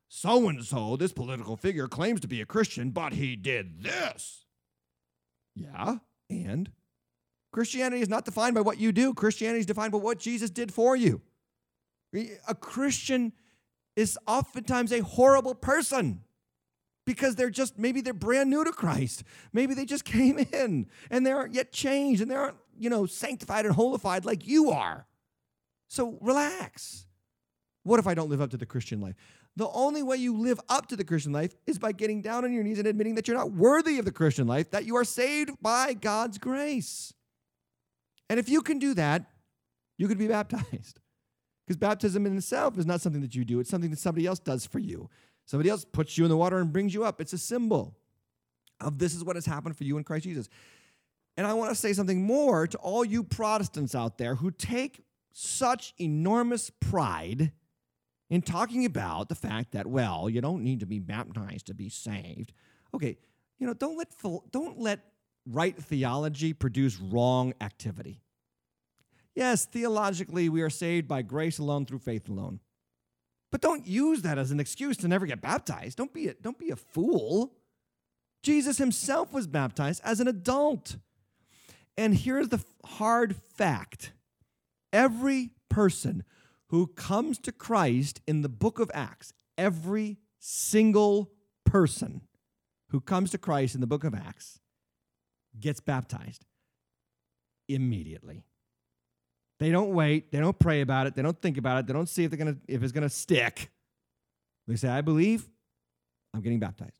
so 0.08 0.48
and 0.48 0.64
so, 0.64 0.96
this 0.96 1.12
political 1.12 1.58
figure 1.58 1.88
claims 1.88 2.22
to 2.22 2.28
be 2.28 2.40
a 2.40 2.46
Christian, 2.46 2.92
but 2.92 3.14
he 3.14 3.36
did 3.36 3.84
this. 3.84 4.46
Yeah, 5.56 5.98
and 6.30 6.72
Christianity 7.52 8.02
is 8.02 8.10
not 8.10 8.26
defined 8.26 8.56
by 8.56 8.62
what 8.62 8.78
you 8.78 8.92
do, 8.92 9.14
Christianity 9.14 9.60
is 9.60 9.66
defined 9.66 9.92
by 9.92 9.98
what 9.98 10.20
Jesus 10.20 10.50
did 10.50 10.74
for 10.74 10.96
you. 10.96 11.22
A 12.48 12.56
Christian 12.56 13.34
is 13.96 14.18
oftentimes 14.28 14.92
a 14.92 15.00
horrible 15.00 15.56
person 15.56 16.22
because 17.06 17.36
they're 17.36 17.50
just 17.50 17.78
maybe 17.78 18.02
they're 18.02 18.14
brand 18.14 18.50
new 18.50 18.64
to 18.64 18.72
Christ. 18.72 19.24
Maybe 19.54 19.74
they 19.74 19.86
just 19.86 20.06
came 20.16 20.40
in 20.40 20.88
and 21.10 21.26
they 21.26 21.32
aren't 21.32 21.54
yet 21.54 21.72
changed 21.72 22.22
and 22.22 22.30
they 22.30 22.36
aren't, 22.36 22.58
you 22.78 22.90
know, 22.90 23.06
sanctified 23.06 23.66
and 23.66 23.76
holified 23.76 24.26
like 24.26 24.48
you 24.48 24.72
are. 24.72 25.08
So 25.88 26.18
relax. 26.22 27.06
What 27.84 28.00
if 28.00 28.08
I 28.08 28.16
don't 28.16 28.30
live 28.30 28.42
up 28.42 28.50
to 28.50 28.58
the 28.58 28.66
Christian 28.66 29.00
life? 29.00 29.16
The 29.56 29.70
only 29.70 30.04
way 30.04 30.18
you 30.18 30.36
live 30.36 30.60
up 30.68 30.88
to 30.88 30.96
the 30.96 31.06
Christian 31.06 31.32
life 31.32 31.56
is 31.66 31.80
by 31.80 31.92
getting 31.94 32.22
down 32.22 32.44
on 32.44 32.52
your 32.52 32.64
knees 32.64 32.80
and 32.80 32.88
admitting 32.88 33.16
that 33.16 33.28
you're 33.28 33.38
not 33.38 33.54
worthy 33.54 34.00
of 34.00 34.06
the 34.06 34.12
Christian 34.12 34.48
life, 34.48 34.72
that 34.72 34.86
you 34.86 34.98
are 34.98 35.06
saved 35.06 35.52
by 35.62 35.94
God's 35.94 36.38
grace. 36.38 37.14
And 38.30 38.40
if 38.40 38.50
you 38.50 38.62
can 38.62 38.80
do 38.80 38.96
that, 38.96 39.30
you 39.98 40.08
can 40.08 40.18
be 40.18 40.28
baptized. 40.40 41.00
Because 41.66 41.78
baptism 41.78 42.26
in 42.26 42.38
itself 42.38 42.78
is 42.78 42.86
not 42.86 43.02
something 43.02 43.22
that 43.22 43.34
you 43.34 43.46
do, 43.46 43.60
it's 43.60 43.70
something 43.70 43.90
that 43.90 44.00
somebody 44.00 44.26
else 44.26 44.40
does 44.40 44.66
for 44.66 44.80
you. 44.80 45.10
Somebody 45.46 45.70
else 45.70 45.86
puts 45.86 46.18
you 46.18 46.26
in 46.26 46.30
the 46.30 46.38
water 46.38 46.58
and 46.58 46.74
brings 46.74 46.94
you 46.94 47.04
up. 47.04 47.22
It's 47.22 47.34
a 47.34 47.38
symbol 47.38 47.96
of 48.82 48.98
this 48.98 49.14
is 49.14 49.24
what 49.24 49.36
has 49.36 49.46
happened 49.46 49.78
for 49.78 49.84
you 49.84 49.98
in 49.98 50.04
Christ 50.04 50.24
Jesus. 50.24 50.50
And 51.38 51.46
I 51.46 51.54
want 51.54 51.70
to 51.72 51.76
say 51.76 51.94
something 51.94 52.24
more 52.24 52.66
to 52.68 52.78
all 52.78 53.06
you 53.06 53.24
Protestants 53.24 53.94
out 53.94 54.18
there 54.18 54.36
who 54.36 54.52
take 54.52 55.04
such 55.34 55.94
enormous 56.00 56.70
pride 56.70 57.52
in 58.30 58.42
talking 58.42 58.86
about 58.86 59.30
the 59.30 59.36
fact 59.36 59.74
that 59.74 59.86
well, 59.86 60.30
you 60.30 60.42
don't 60.42 60.64
need 60.64 60.80
to 60.80 60.86
be 60.86 61.00
baptized 61.00 61.68
to 61.68 61.74
be 61.74 61.90
saved. 61.90 62.54
Okay, 62.94 63.18
you 63.60 63.68
know, 63.68 63.74
don't 63.74 63.98
let 63.98 64.08
don't 64.52 64.80
let 64.80 65.02
right 65.46 65.78
theology 65.78 66.54
produce 66.54 67.00
wrong 67.00 67.54
activity. 67.62 68.22
Yes, 69.36 69.66
theologically 69.66 70.48
we 70.48 70.62
are 70.62 70.70
saved 70.70 71.08
by 71.08 71.22
grace 71.22 71.60
alone 71.60 71.86
through 71.86 72.00
faith 72.00 72.30
alone. 72.30 72.62
But 73.52 73.62
don't 73.62 73.88
use 73.88 74.22
that 74.24 74.38
as 74.38 74.52
an 74.52 74.60
excuse 74.60 74.98
to 74.98 75.08
never 75.08 75.26
get 75.26 75.42
baptized. 75.42 75.98
Don't 75.98 76.14
be 76.14 76.28
a, 76.28 76.34
don't 76.34 76.60
be 76.60 76.72
a 76.72 76.76
fool. 76.76 77.54
Jesus 78.44 78.78
himself 78.78 79.34
was 79.34 79.48
baptized 79.48 80.02
as 80.04 80.20
an 80.20 80.28
adult. 80.28 80.98
And 81.98 82.16
here's 82.16 82.50
the 82.50 82.64
hard 82.84 83.36
fact 83.36 84.12
every 84.92 85.52
person 85.70 86.24
who 86.68 86.88
comes 86.88 87.38
to 87.40 87.52
Christ 87.52 88.22
in 88.28 88.42
the 88.42 88.50
book 88.50 88.80
of 88.80 88.92
Acts, 88.94 89.34
every 89.58 90.18
single 90.40 91.32
person 91.64 92.22
who 92.90 93.02
comes 93.02 93.32
to 93.32 93.38
Christ 93.38 93.76
in 93.76 93.82
the 93.82 93.88
book 93.88 94.04
of 94.04 94.14
Acts 94.14 94.60
gets 95.60 95.80
baptized 95.80 96.46
immediately. 97.68 98.46
They 99.60 99.72
don't 99.72 99.94
wait, 99.94 100.32
they 100.32 100.40
don't 100.40 100.58
pray 100.58 100.82
about 100.82 101.08
it, 101.08 101.16
they 101.16 101.22
don't 101.22 101.42
think 101.42 101.58
about 101.58 101.80
it, 101.80 101.88
they 101.88 101.94
don't 101.94 102.10
see 102.10 102.24
if 102.24 102.32
they're 102.32 102.38
gonna 102.38 102.58
if 102.68 102.84
it's 102.84 102.92
gonna 102.92 103.10
stick. 103.10 103.72
They 104.68 104.76
say, 104.76 104.90
I 104.90 105.02
believe, 105.02 105.48
I'm 106.34 106.42
getting 106.42 106.60
baptized. 106.60 107.00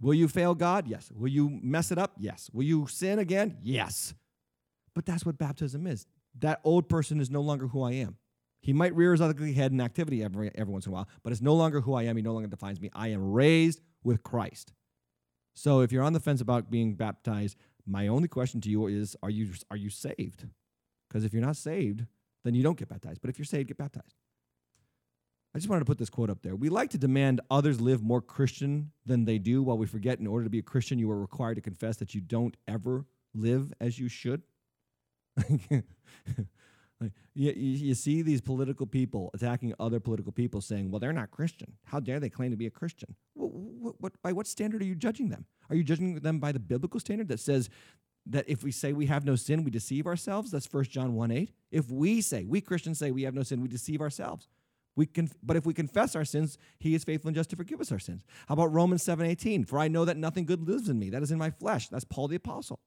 Will 0.00 0.14
you 0.14 0.28
fail 0.28 0.54
God? 0.54 0.88
Yes. 0.88 1.10
Will 1.14 1.28
you 1.28 1.50
mess 1.62 1.92
it 1.92 1.98
up? 1.98 2.12
Yes. 2.18 2.48
Will 2.52 2.62
you 2.62 2.86
sin 2.86 3.18
again? 3.18 3.58
Yes. 3.60 4.14
But 4.94 5.04
that's 5.04 5.26
what 5.26 5.36
baptism 5.36 5.86
is. 5.86 6.06
That 6.38 6.60
old 6.64 6.88
person 6.88 7.20
is 7.20 7.30
no 7.30 7.42
longer 7.42 7.66
who 7.66 7.82
I 7.82 7.92
am. 7.92 8.16
He 8.62 8.72
might 8.72 8.94
rear 8.94 9.12
his 9.12 9.20
ugly 9.20 9.52
head 9.52 9.72
in 9.72 9.80
activity 9.80 10.22
every, 10.22 10.50
every 10.54 10.72
once 10.72 10.86
in 10.86 10.92
a 10.92 10.94
while, 10.94 11.08
but 11.22 11.32
it's 11.32 11.40
no 11.40 11.54
longer 11.54 11.80
who 11.80 11.94
I 11.94 12.04
am. 12.04 12.16
He 12.16 12.22
no 12.22 12.32
longer 12.32 12.48
defines 12.48 12.80
me. 12.80 12.90
I 12.94 13.08
am 13.08 13.32
raised 13.32 13.80
with 14.04 14.22
Christ. 14.22 14.72
So 15.54 15.80
if 15.80 15.92
you're 15.92 16.02
on 16.02 16.12
the 16.12 16.20
fence 16.20 16.40
about 16.40 16.70
being 16.70 16.94
baptized, 16.94 17.56
my 17.86 18.08
only 18.08 18.28
question 18.28 18.60
to 18.62 18.70
you 18.70 18.86
is 18.86 19.16
are 19.22 19.30
you 19.30 19.52
are 19.70 19.76
you 19.76 19.90
saved? 19.90 20.46
Because 21.10 21.24
if 21.24 21.32
you're 21.32 21.42
not 21.42 21.56
saved, 21.56 22.06
then 22.44 22.54
you 22.54 22.62
don't 22.62 22.78
get 22.78 22.88
baptized. 22.88 23.20
But 23.20 23.30
if 23.30 23.38
you're 23.38 23.44
saved, 23.44 23.68
get 23.68 23.76
baptized. 23.76 24.14
I 25.54 25.58
just 25.58 25.68
wanted 25.68 25.80
to 25.80 25.86
put 25.86 25.98
this 25.98 26.10
quote 26.10 26.30
up 26.30 26.42
there. 26.42 26.54
We 26.54 26.68
like 26.68 26.90
to 26.90 26.98
demand 26.98 27.40
others 27.50 27.80
live 27.80 28.02
more 28.02 28.20
Christian 28.20 28.92
than 29.04 29.24
they 29.24 29.38
do, 29.38 29.64
while 29.64 29.76
we 29.76 29.86
forget 29.86 30.20
in 30.20 30.28
order 30.28 30.44
to 30.44 30.50
be 30.50 30.60
a 30.60 30.62
Christian, 30.62 30.98
you 30.98 31.10
are 31.10 31.20
required 31.20 31.56
to 31.56 31.60
confess 31.60 31.96
that 31.96 32.14
you 32.14 32.20
don't 32.20 32.56
ever 32.68 33.04
live 33.34 33.72
as 33.80 33.98
you 33.98 34.08
should. 34.08 34.42
like, 37.00 37.12
you, 37.34 37.52
you 37.52 37.94
see 37.94 38.22
these 38.22 38.40
political 38.40 38.86
people 38.86 39.30
attacking 39.34 39.74
other 39.80 39.98
political 39.98 40.30
people 40.30 40.60
saying, 40.60 40.88
well, 40.88 41.00
they're 41.00 41.12
not 41.12 41.32
Christian. 41.32 41.72
How 41.84 41.98
dare 41.98 42.20
they 42.20 42.28
claim 42.28 42.52
to 42.52 42.56
be 42.56 42.66
a 42.66 42.70
Christian? 42.70 43.16
What, 43.34 43.52
what, 43.52 43.94
what, 43.98 44.22
by 44.22 44.32
what 44.32 44.46
standard 44.46 44.82
are 44.82 44.86
you 44.86 44.94
judging 44.94 45.30
them? 45.30 45.46
Are 45.68 45.74
you 45.74 45.82
judging 45.82 46.14
them 46.16 46.38
by 46.38 46.52
the 46.52 46.60
biblical 46.60 47.00
standard 47.00 47.26
that 47.26 47.40
says 47.40 47.68
that 48.26 48.48
if 48.48 48.62
we 48.62 48.70
say 48.70 48.92
we 48.92 49.06
have 49.06 49.24
no 49.24 49.36
sin, 49.36 49.64
we 49.64 49.70
deceive 49.70 50.06
ourselves? 50.06 50.50
That's 50.50 50.70
1 50.72 50.84
John 50.84 51.14
1 51.14 51.30
8. 51.30 51.52
If 51.70 51.90
we 51.90 52.20
say, 52.20 52.44
we 52.44 52.60
Christians 52.60 52.98
say 52.98 53.10
we 53.10 53.22
have 53.22 53.34
no 53.34 53.42
sin, 53.42 53.60
we 53.60 53.68
deceive 53.68 54.00
ourselves. 54.00 54.48
We 54.96 55.06
can, 55.06 55.30
but 55.42 55.56
if 55.56 55.64
we 55.64 55.72
confess 55.72 56.16
our 56.16 56.24
sins, 56.24 56.58
he 56.78 56.94
is 56.94 57.04
faithful 57.04 57.28
and 57.28 57.36
just 57.36 57.50
to 57.50 57.56
forgive 57.56 57.80
us 57.80 57.92
our 57.92 57.98
sins. 57.98 58.24
How 58.48 58.54
about 58.54 58.72
Romans 58.72 59.02
7 59.02 59.24
18? 59.24 59.64
For 59.64 59.78
I 59.78 59.88
know 59.88 60.04
that 60.04 60.16
nothing 60.16 60.44
good 60.44 60.66
lives 60.66 60.88
in 60.88 60.98
me, 60.98 61.10
that 61.10 61.22
is 61.22 61.30
in 61.30 61.38
my 61.38 61.50
flesh. 61.50 61.88
That's 61.88 62.04
Paul 62.04 62.28
the 62.28 62.36
Apostle. 62.36 62.80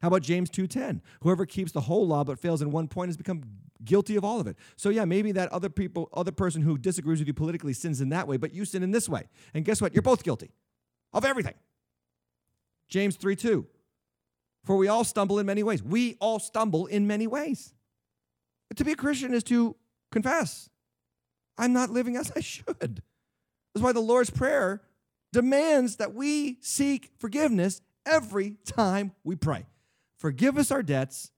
How 0.00 0.08
about 0.08 0.22
James 0.22 0.50
2:10? 0.50 1.00
Whoever 1.22 1.44
keeps 1.44 1.72
the 1.72 1.80
whole 1.82 2.06
law 2.06 2.22
but 2.22 2.38
fails 2.38 2.62
in 2.62 2.70
one 2.70 2.86
point 2.86 3.08
has 3.08 3.16
become 3.16 3.42
guilty 3.84 4.16
of 4.16 4.24
all 4.24 4.40
of 4.40 4.46
it. 4.46 4.56
So 4.76 4.90
yeah, 4.90 5.04
maybe 5.04 5.32
that 5.32 5.50
other 5.50 5.68
people, 5.68 6.08
other 6.12 6.30
person 6.32 6.62
who 6.62 6.78
disagrees 6.78 7.18
with 7.18 7.28
you 7.28 7.34
politically 7.34 7.72
sins 7.72 8.00
in 8.00 8.08
that 8.10 8.28
way, 8.28 8.36
but 8.36 8.52
you 8.52 8.64
sin 8.64 8.82
in 8.82 8.92
this 8.92 9.08
way. 9.08 9.28
And 9.54 9.64
guess 9.64 9.80
what? 9.80 9.94
You're 9.94 10.02
both 10.02 10.22
guilty 10.22 10.52
of 11.12 11.24
everything. 11.24 11.54
James 12.88 13.16
3:2. 13.16 13.66
For 14.68 14.76
we 14.76 14.88
all 14.88 15.02
stumble 15.02 15.38
in 15.38 15.46
many 15.46 15.62
ways. 15.62 15.82
We 15.82 16.18
all 16.20 16.38
stumble 16.38 16.84
in 16.84 17.06
many 17.06 17.26
ways. 17.26 17.72
To 18.76 18.84
be 18.84 18.92
a 18.92 18.96
Christian 18.96 19.32
is 19.32 19.42
to 19.44 19.74
confess. 20.12 20.68
I'm 21.56 21.72
not 21.72 21.88
living 21.88 22.18
as 22.18 22.30
I 22.36 22.40
should. 22.40 23.00
That's 23.72 23.82
why 23.82 23.92
the 23.92 24.00
Lord's 24.00 24.28
Prayer 24.28 24.82
demands 25.32 25.96
that 25.96 26.12
we 26.12 26.58
seek 26.60 27.12
forgiveness 27.16 27.80
every 28.04 28.56
time 28.66 29.12
we 29.24 29.36
pray. 29.36 29.64
Forgive 30.18 30.58
us 30.58 30.70
our 30.70 30.82
debts 30.82 31.30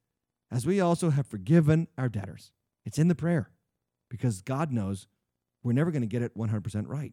as 0.51 0.66
we 0.66 0.81
also 0.81 1.11
have 1.11 1.28
forgiven 1.28 1.87
our 1.97 2.09
debtors. 2.09 2.51
It's 2.85 2.99
in 2.99 3.07
the 3.07 3.14
prayer 3.14 3.53
because 4.09 4.43
God 4.43 4.72
knows 4.72 5.07
we're 5.62 5.70
never 5.70 5.93
going 5.93 6.03
to 6.03 6.09
get 6.09 6.22
it 6.22 6.37
100% 6.37 6.89
right. 6.89 7.12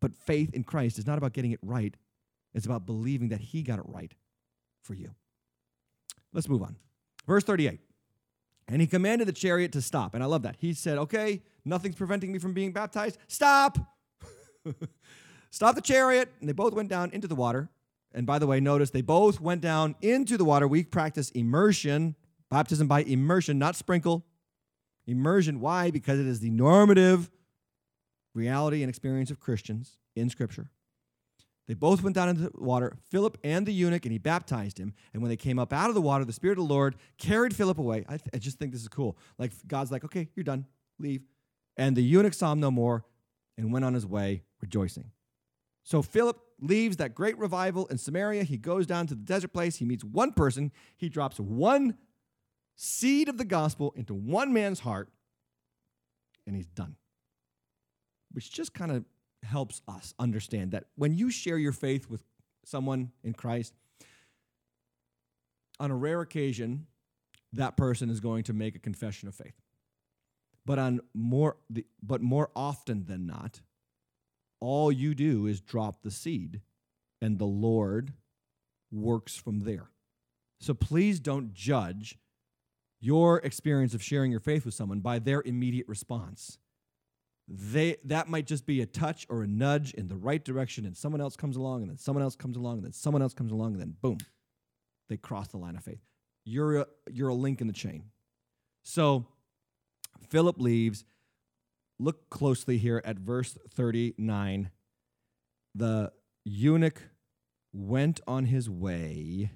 But 0.00 0.16
faith 0.16 0.54
in 0.54 0.64
Christ 0.64 0.98
is 0.98 1.06
not 1.06 1.18
about 1.18 1.34
getting 1.34 1.52
it 1.52 1.60
right, 1.60 1.94
it's 2.54 2.64
about 2.64 2.86
believing 2.86 3.28
that 3.28 3.42
He 3.42 3.62
got 3.62 3.78
it 3.78 3.84
right 3.86 4.14
for 4.84 4.94
you. 4.94 5.10
Let's 6.32 6.48
move 6.48 6.62
on. 6.62 6.76
Verse 7.26 7.42
38. 7.44 7.80
And 8.68 8.80
he 8.80 8.86
commanded 8.86 9.28
the 9.28 9.32
chariot 9.32 9.72
to 9.72 9.82
stop. 9.82 10.14
And 10.14 10.22
I 10.22 10.26
love 10.26 10.42
that. 10.42 10.56
He 10.58 10.72
said, 10.72 10.98
Okay, 10.98 11.42
nothing's 11.64 11.96
preventing 11.96 12.32
me 12.32 12.38
from 12.38 12.54
being 12.54 12.72
baptized. 12.72 13.18
Stop. 13.28 13.78
Stop 15.50 15.74
the 15.74 15.80
chariot. 15.80 16.30
And 16.40 16.48
they 16.48 16.52
both 16.52 16.72
went 16.72 16.88
down 16.88 17.10
into 17.12 17.28
the 17.28 17.34
water. 17.34 17.68
And 18.12 18.26
by 18.26 18.38
the 18.38 18.46
way, 18.46 18.60
notice 18.60 18.90
they 18.90 19.02
both 19.02 19.40
went 19.40 19.60
down 19.60 19.96
into 20.00 20.36
the 20.36 20.44
water. 20.44 20.66
We 20.66 20.84
practice 20.84 21.30
immersion, 21.30 22.14
baptism 22.50 22.86
by 22.86 23.02
immersion, 23.02 23.58
not 23.58 23.76
sprinkle. 23.76 24.24
Immersion. 25.06 25.60
Why? 25.60 25.90
Because 25.90 26.18
it 26.18 26.26
is 26.26 26.40
the 26.40 26.50
normative 26.50 27.30
reality 28.34 28.82
and 28.82 28.88
experience 28.88 29.30
of 29.30 29.40
Christians 29.40 29.98
in 30.16 30.30
Scripture. 30.30 30.70
They 31.66 31.74
both 31.74 32.02
went 32.02 32.14
down 32.14 32.28
into 32.28 32.42
the 32.42 32.50
water, 32.54 32.98
Philip 33.10 33.38
and 33.42 33.66
the 33.66 33.72
eunuch, 33.72 34.04
and 34.04 34.12
he 34.12 34.18
baptized 34.18 34.78
him. 34.78 34.92
And 35.12 35.22
when 35.22 35.30
they 35.30 35.36
came 35.36 35.58
up 35.58 35.72
out 35.72 35.88
of 35.88 35.94
the 35.94 36.02
water, 36.02 36.24
the 36.24 36.32
Spirit 36.32 36.58
of 36.58 36.68
the 36.68 36.74
Lord 36.74 36.96
carried 37.16 37.56
Philip 37.56 37.78
away. 37.78 38.04
I, 38.06 38.18
th- 38.18 38.28
I 38.34 38.38
just 38.38 38.58
think 38.58 38.72
this 38.72 38.82
is 38.82 38.88
cool. 38.88 39.16
Like 39.38 39.52
God's 39.66 39.90
like, 39.90 40.04
okay, 40.04 40.28
you're 40.34 40.44
done, 40.44 40.66
leave. 40.98 41.22
And 41.76 41.96
the 41.96 42.02
eunuch 42.02 42.34
saw 42.34 42.52
him 42.52 42.60
no 42.60 42.70
more 42.70 43.04
and 43.56 43.72
went 43.72 43.84
on 43.84 43.94
his 43.94 44.06
way 44.06 44.42
rejoicing. 44.60 45.10
So 45.84 46.02
Philip 46.02 46.38
leaves 46.60 46.96
that 46.98 47.14
great 47.14 47.38
revival 47.38 47.86
in 47.86 47.98
Samaria. 47.98 48.44
He 48.44 48.56
goes 48.56 48.86
down 48.86 49.06
to 49.08 49.14
the 49.14 49.22
desert 49.22 49.52
place. 49.52 49.76
He 49.76 49.84
meets 49.84 50.04
one 50.04 50.32
person. 50.32 50.72
He 50.96 51.08
drops 51.08 51.38
one 51.40 51.96
seed 52.76 53.28
of 53.28 53.38
the 53.38 53.44
gospel 53.44 53.92
into 53.96 54.14
one 54.14 54.52
man's 54.52 54.80
heart, 54.80 55.08
and 56.46 56.56
he's 56.56 56.66
done. 56.66 56.96
Which 58.32 58.50
just 58.50 58.74
kind 58.74 58.90
of 58.90 59.04
helps 59.44 59.82
us 59.86 60.14
understand 60.18 60.72
that 60.72 60.84
when 60.96 61.14
you 61.14 61.30
share 61.30 61.58
your 61.58 61.72
faith 61.72 62.08
with 62.10 62.22
someone 62.64 63.12
in 63.22 63.32
Christ, 63.32 63.74
on 65.80 65.90
a 65.90 65.96
rare 65.96 66.20
occasion, 66.20 66.86
that 67.52 67.76
person 67.76 68.10
is 68.10 68.20
going 68.20 68.44
to 68.44 68.52
make 68.52 68.74
a 68.74 68.80
confession 68.80 69.28
of 69.28 69.34
faith. 69.34 69.60
But 70.66 70.78
on 70.78 71.00
more 71.12 71.56
but 72.02 72.22
more 72.22 72.50
often 72.56 73.04
than 73.04 73.26
not, 73.26 73.60
all 74.60 74.90
you 74.90 75.14
do 75.14 75.46
is 75.46 75.60
drop 75.60 76.02
the 76.02 76.10
seed 76.10 76.62
and 77.20 77.38
the 77.38 77.44
Lord 77.44 78.12
works 78.90 79.36
from 79.36 79.60
there. 79.60 79.90
So 80.60 80.72
please 80.72 81.20
don't 81.20 81.52
judge 81.52 82.18
your 83.00 83.38
experience 83.38 83.92
of 83.92 84.02
sharing 84.02 84.30
your 84.30 84.40
faith 84.40 84.64
with 84.64 84.72
someone 84.72 85.00
by 85.00 85.18
their 85.18 85.42
immediate 85.42 85.86
response 85.88 86.58
they 87.46 87.96
that 88.04 88.28
might 88.28 88.46
just 88.46 88.66
be 88.66 88.80
a 88.80 88.86
touch 88.86 89.26
or 89.28 89.42
a 89.42 89.46
nudge 89.46 89.92
in 89.94 90.08
the 90.08 90.16
right 90.16 90.42
direction 90.42 90.86
and 90.86 90.96
someone 90.96 91.20
else 91.20 91.36
comes 91.36 91.56
along 91.56 91.82
and 91.82 91.90
then 91.90 91.98
someone 91.98 92.22
else 92.22 92.36
comes 92.36 92.56
along 92.56 92.76
and 92.76 92.84
then 92.84 92.92
someone 92.92 93.20
else 93.20 93.34
comes 93.34 93.52
along 93.52 93.72
and 93.72 93.80
then 93.80 93.94
boom 94.00 94.18
they 95.08 95.16
cross 95.16 95.48
the 95.48 95.58
line 95.58 95.76
of 95.76 95.84
faith. 95.84 96.00
You're 96.44 96.78
a, 96.78 96.86
you're 97.10 97.28
a 97.28 97.34
link 97.34 97.60
in 97.60 97.66
the 97.66 97.72
chain. 97.72 98.04
So 98.82 99.26
philip 100.28 100.58
leaves. 100.58 101.04
Look 101.98 102.28
closely 102.30 102.78
here 102.78 103.00
at 103.04 103.18
verse 103.18 103.56
39 103.70 104.70
the 105.76 106.12
eunuch 106.44 107.02
went 107.72 108.20
on 108.28 108.46
his 108.46 108.70
way 108.70 109.50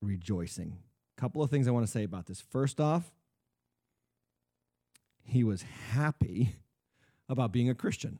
rejoicing. 0.00 0.78
A 1.16 1.20
couple 1.20 1.42
of 1.42 1.50
things 1.50 1.68
i 1.68 1.70
want 1.70 1.86
to 1.86 1.92
say 1.92 2.02
about 2.02 2.26
this. 2.26 2.40
First 2.40 2.80
off 2.80 3.12
he 5.24 5.44
was 5.44 5.62
happy 5.62 6.56
about 7.32 7.52
being 7.52 7.68
a 7.68 7.74
Christian. 7.74 8.18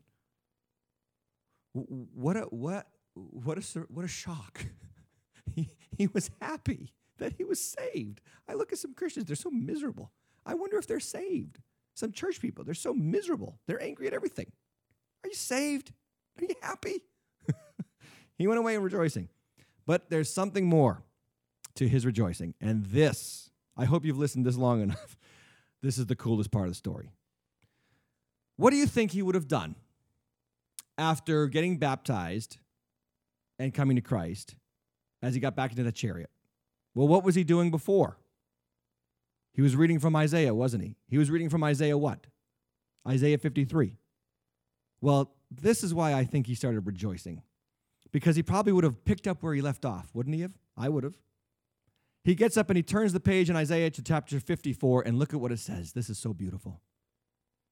What 1.73 2.37
a 2.37 2.43
what 2.43 2.87
what 3.15 3.59
a 3.59 3.81
what 3.89 4.05
a 4.05 4.09
shock. 4.09 4.67
he, 5.55 5.71
he 5.97 6.07
was 6.09 6.31
happy 6.41 6.93
that 7.19 7.35
he 7.35 7.45
was 7.45 7.61
saved. 7.61 8.21
I 8.49 8.55
look 8.55 8.73
at 8.73 8.79
some 8.79 8.95
Christians, 8.95 9.27
they're 9.27 9.37
so 9.37 9.51
miserable. 9.51 10.11
I 10.45 10.55
wonder 10.55 10.77
if 10.77 10.87
they're 10.87 11.01
saved. 11.01 11.59
Some 11.95 12.13
church 12.13 12.41
people, 12.41 12.65
they're 12.65 12.75
so 12.75 12.95
miserable. 12.95 13.59
They're 13.67 13.83
angry 13.83 14.07
at 14.07 14.15
everything. 14.15 14.51
Are 15.25 15.29
you 15.29 15.35
saved? 15.35 15.93
Are 16.41 16.45
you 16.45 16.55
happy? 16.63 17.03
he 18.39 18.47
went 18.47 18.59
away 18.59 18.77
rejoicing. 18.79 19.29
But 19.87 20.11
there's 20.11 20.31
something 20.31 20.67
more 20.67 21.03
to 21.75 21.89
his 21.89 22.07
rejoicing. 22.07 22.55
And 22.61 22.87
this, 22.87 23.51
I 23.77 23.85
hope 23.85 24.05
you've 24.05 24.19
listened 24.19 24.47
this 24.47 24.57
long 24.57 24.81
enough. 24.83 25.17
This 25.83 25.99
is 25.99 26.07
the 26.07 26.17
coolest 26.17 26.51
part 26.51 26.67
of 26.67 26.71
the 26.71 26.77
story. 26.77 27.11
What 28.57 28.71
do 28.71 28.77
you 28.77 28.87
think 28.87 29.13
he 29.13 29.23
would 29.23 29.35
have 29.35 29.49
done 29.49 29.77
after 30.99 31.47
getting 31.47 31.79
baptized 31.79 32.59
and 33.59 33.73
coming 33.73 33.97
to 33.97 34.03
Christ 34.03 34.57
as 35.23 35.35
he 35.35 35.41
got 35.41 35.57
back 35.57 35.71
into 35.71 35.83
the 35.83 35.93
chariot? 35.93 36.31
Well, 36.95 37.09
what 37.09 37.25
was 37.25 37.35
he 37.35 37.45
doing 37.45 37.71
before? 37.71 38.19
He 39.55 39.63
was 39.63 39.77
reading 39.77 39.99
from 39.99 40.17
Isaiah, 40.17 40.55
wasn't 40.55 40.85
he? 40.85 40.97
He 41.09 41.19
was 41.19 41.31
reading 41.31 41.49
from 41.49 41.65
Isaiah 41.65 41.99
what? 41.99 42.27
Isaiah 43.07 43.39
53. 43.39 43.99
Well, 45.01 45.35
this 45.51 45.83
is 45.83 45.93
why 45.93 46.15
I 46.15 46.25
think 46.25 46.47
he 46.47 46.55
started 46.55 46.87
rejoicing. 46.87 47.43
Because 48.13 48.37
he 48.37 48.43
probably 48.43 48.73
would 48.73 48.85
have 48.85 49.05
picked 49.05 49.27
up 49.27 49.43
where 49.43 49.55
he 49.55 49.61
left 49.61 49.85
off, 49.85 50.11
wouldn't 50.15 50.35
he 50.37 50.43
have? 50.43 50.53
I 50.77 50.89
would 50.89 51.05
have. 51.05 51.17
He 52.25 52.35
gets 52.35 52.57
up 52.57 52.71
and 52.71 52.77
he 52.77 52.83
turns 52.83 53.13
the 53.13 53.21
page 53.21 53.51
in 53.51 53.57
Isaiah 53.57 53.91
to 53.91 54.03
chapter 54.03 54.39
54, 54.39 55.03
and 55.03 55.19
look 55.19 55.35
at 55.35 55.41
what 55.41 55.51
it 55.51 55.59
says. 55.59 55.93
This 55.93 56.09
is 56.09 56.19
so 56.19 56.33
beautiful. 56.33 56.81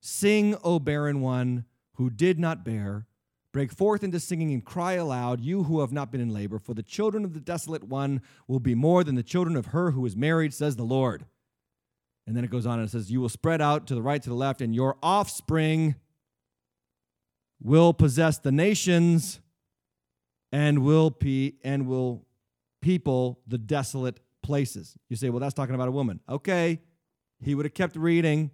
Sing, 0.00 0.56
O 0.64 0.78
barren 0.78 1.20
one 1.20 1.64
who 1.94 2.10
did 2.10 2.38
not 2.38 2.64
bear, 2.64 3.06
Break 3.52 3.72
forth 3.72 4.04
into 4.04 4.20
singing 4.20 4.52
and 4.52 4.64
cry 4.64 4.92
aloud, 4.92 5.40
you 5.40 5.64
who 5.64 5.80
have 5.80 5.92
not 5.92 6.12
been 6.12 6.20
in 6.20 6.32
labor, 6.32 6.58
for 6.58 6.72
the 6.72 6.84
children 6.84 7.24
of 7.24 7.34
the 7.34 7.40
desolate 7.40 7.82
one 7.82 8.22
will 8.46 8.60
be 8.60 8.76
more 8.76 9.02
than 9.02 9.16
the 9.16 9.24
children 9.24 9.56
of 9.56 9.66
her 9.66 9.90
who 9.90 10.06
is 10.06 10.16
married, 10.16 10.54
says 10.54 10.76
the 10.76 10.84
Lord. 10.84 11.26
And 12.26 12.36
then 12.36 12.44
it 12.44 12.50
goes 12.50 12.64
on 12.64 12.78
and 12.78 12.86
it 12.86 12.92
says, 12.92 13.10
You 13.10 13.20
will 13.20 13.28
spread 13.28 13.60
out 13.60 13.88
to 13.88 13.96
the 13.96 14.02
right, 14.02 14.22
to 14.22 14.28
the 14.28 14.36
left, 14.36 14.60
and 14.60 14.72
your 14.72 14.96
offspring 15.02 15.96
will 17.60 17.92
possess 17.92 18.38
the 18.38 18.52
nations 18.52 19.40
and 20.52 20.84
will 20.84 21.10
pe- 21.10 21.54
and 21.64 21.88
will 21.88 22.24
people 22.80 23.40
the 23.48 23.58
desolate 23.58 24.20
places. 24.42 24.96
You 25.08 25.16
say, 25.16 25.28
well, 25.28 25.40
that's 25.40 25.54
talking 25.54 25.74
about 25.74 25.88
a 25.88 25.92
woman. 25.92 26.20
Okay, 26.28 26.80
he 27.42 27.56
would 27.56 27.66
have 27.66 27.74
kept 27.74 27.96
reading. 27.96 28.52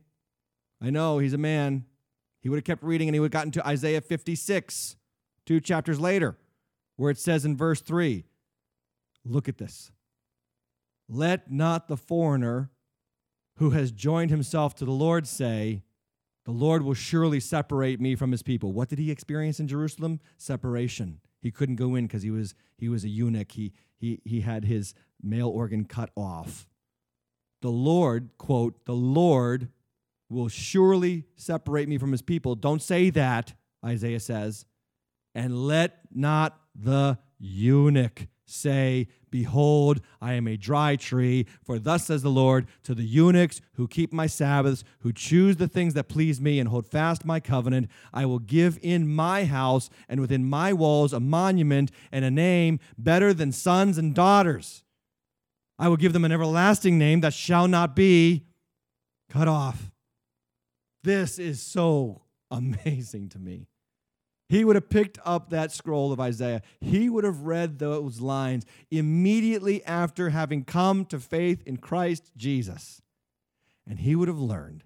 I 0.80 0.90
know 0.90 1.18
he's 1.18 1.32
a 1.32 1.38
man. 1.38 1.84
He 2.40 2.48
would 2.48 2.56
have 2.56 2.64
kept 2.64 2.82
reading 2.82 3.08
and 3.08 3.14
he 3.14 3.20
would 3.20 3.32
have 3.32 3.38
gotten 3.38 3.52
to 3.52 3.66
Isaiah 3.66 4.00
56, 4.00 4.96
two 5.44 5.60
chapters 5.60 5.98
later, 5.98 6.36
where 6.96 7.10
it 7.10 7.18
says 7.18 7.44
in 7.44 7.56
verse 7.56 7.80
3 7.80 8.24
Look 9.24 9.48
at 9.48 9.58
this. 9.58 9.90
Let 11.08 11.50
not 11.50 11.88
the 11.88 11.96
foreigner 11.96 12.70
who 13.56 13.70
has 13.70 13.90
joined 13.90 14.30
himself 14.30 14.74
to 14.76 14.84
the 14.84 14.92
Lord 14.92 15.26
say, 15.26 15.82
The 16.44 16.52
Lord 16.52 16.82
will 16.82 16.94
surely 16.94 17.40
separate 17.40 18.00
me 18.00 18.14
from 18.14 18.30
his 18.30 18.42
people. 18.42 18.72
What 18.72 18.88
did 18.88 18.98
he 18.98 19.10
experience 19.10 19.58
in 19.58 19.68
Jerusalem? 19.68 20.20
Separation. 20.36 21.20
He 21.40 21.50
couldn't 21.50 21.76
go 21.76 21.94
in 21.94 22.06
because 22.06 22.22
he 22.22 22.30
was, 22.30 22.54
he 22.76 22.88
was 22.88 23.04
a 23.04 23.08
eunuch. 23.08 23.52
He, 23.52 23.72
he, 23.96 24.20
he 24.24 24.40
had 24.40 24.64
his 24.64 24.94
male 25.22 25.48
organ 25.48 25.84
cut 25.84 26.10
off. 26.16 26.68
The 27.62 27.70
Lord, 27.70 28.30
quote, 28.38 28.84
the 28.84 28.94
Lord 28.94 29.68
will 30.28 30.48
surely 30.48 31.24
separate 31.36 31.88
me 31.88 31.98
from 31.98 32.12
his 32.12 32.22
people. 32.22 32.54
Don't 32.54 32.82
say 32.82 33.10
that, 33.10 33.54
Isaiah 33.84 34.20
says. 34.20 34.64
And 35.34 35.66
let 35.66 35.98
not 36.12 36.58
the 36.74 37.18
eunuch 37.38 38.26
say, 38.46 39.08
Behold, 39.30 40.00
I 40.20 40.32
am 40.34 40.48
a 40.48 40.56
dry 40.56 40.96
tree. 40.96 41.46
For 41.62 41.78
thus 41.78 42.06
says 42.06 42.22
the 42.22 42.30
Lord 42.30 42.66
to 42.84 42.94
the 42.94 43.04
eunuchs 43.04 43.60
who 43.74 43.86
keep 43.86 44.12
my 44.12 44.26
Sabbaths, 44.26 44.82
who 45.00 45.12
choose 45.12 45.56
the 45.56 45.68
things 45.68 45.94
that 45.94 46.08
please 46.08 46.40
me 46.40 46.58
and 46.58 46.68
hold 46.68 46.86
fast 46.86 47.24
my 47.24 47.38
covenant, 47.40 47.90
I 48.14 48.24
will 48.24 48.38
give 48.38 48.78
in 48.80 49.14
my 49.14 49.44
house 49.44 49.90
and 50.08 50.20
within 50.20 50.48
my 50.48 50.72
walls 50.72 51.12
a 51.12 51.20
monument 51.20 51.90
and 52.10 52.24
a 52.24 52.30
name 52.30 52.80
better 52.96 53.34
than 53.34 53.52
sons 53.52 53.98
and 53.98 54.14
daughters. 54.14 54.84
I 55.78 55.88
will 55.88 55.98
give 55.98 56.14
them 56.14 56.24
an 56.24 56.32
everlasting 56.32 56.96
name 56.96 57.20
that 57.20 57.34
shall 57.34 57.68
not 57.68 57.94
be 57.94 58.46
cut 59.28 59.48
off. 59.48 59.90
This 61.06 61.38
is 61.38 61.62
so 61.62 62.22
amazing 62.50 63.28
to 63.28 63.38
me. 63.38 63.68
He 64.48 64.64
would 64.64 64.74
have 64.74 64.90
picked 64.90 65.20
up 65.24 65.50
that 65.50 65.70
scroll 65.70 66.12
of 66.12 66.18
Isaiah. 66.18 66.62
He 66.80 67.08
would 67.08 67.22
have 67.22 67.42
read 67.42 67.78
those 67.78 68.20
lines 68.20 68.66
immediately 68.90 69.84
after 69.84 70.30
having 70.30 70.64
come 70.64 71.04
to 71.04 71.20
faith 71.20 71.62
in 71.64 71.76
Christ 71.76 72.32
Jesus. 72.36 73.02
And 73.88 74.00
he 74.00 74.16
would 74.16 74.26
have 74.26 74.40
learned 74.40 74.82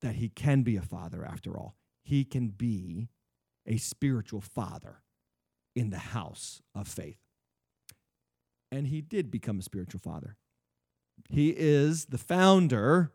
that 0.00 0.14
he 0.14 0.28
can 0.28 0.62
be 0.62 0.76
a 0.76 0.80
father 0.80 1.24
after 1.24 1.58
all. 1.58 1.74
He 2.04 2.24
can 2.24 2.46
be 2.46 3.08
a 3.66 3.78
spiritual 3.78 4.40
father 4.40 5.02
in 5.74 5.90
the 5.90 5.98
house 5.98 6.62
of 6.72 6.86
faith. 6.86 7.18
And 8.70 8.86
he 8.86 9.00
did 9.00 9.32
become 9.32 9.58
a 9.58 9.62
spiritual 9.62 10.00
father. 10.04 10.36
He 11.28 11.50
is 11.50 12.04
the 12.04 12.18
founder, 12.18 13.10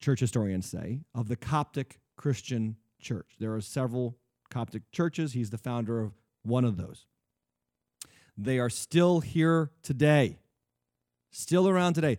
church 0.00 0.20
historians 0.20 0.66
say, 0.66 1.00
of 1.14 1.28
the 1.28 1.36
Coptic 1.36 2.00
Christian 2.16 2.76
church. 3.00 3.36
There 3.38 3.54
are 3.54 3.60
several 3.60 4.16
Coptic 4.50 4.82
churches. 4.90 5.32
He's 5.32 5.50
the 5.50 5.58
founder 5.58 6.00
of 6.00 6.12
one 6.42 6.64
of 6.64 6.76
those. 6.76 7.06
They 8.36 8.58
are 8.58 8.70
still 8.70 9.20
here 9.20 9.70
today, 9.82 10.38
still 11.30 11.68
around 11.68 11.94
today. 11.94 12.18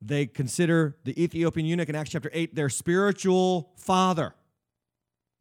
They 0.00 0.26
consider 0.26 0.96
the 1.04 1.20
Ethiopian 1.22 1.66
eunuch 1.66 1.88
in 1.88 1.94
Acts 1.94 2.10
chapter 2.10 2.30
8 2.32 2.54
their 2.54 2.68
spiritual 2.68 3.72
father. 3.76 4.34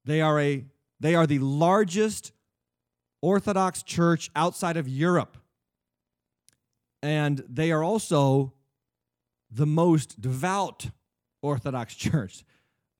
They 0.06 0.22
are, 0.22 0.40
a, 0.40 0.66
they 1.00 1.16
are 1.16 1.28
the 1.28 1.40
largest 1.40 2.32
Orthodox 3.22 3.84
church 3.84 4.30
outside 4.36 4.78
of 4.78 4.88
Europe. 4.88 5.38
And 7.02 7.44
they 7.48 7.72
are 7.72 7.84
also 7.84 8.54
the 9.50 9.66
most 9.66 10.20
devout 10.20 10.88
Orthodox 11.48 11.96
church. 12.08 12.44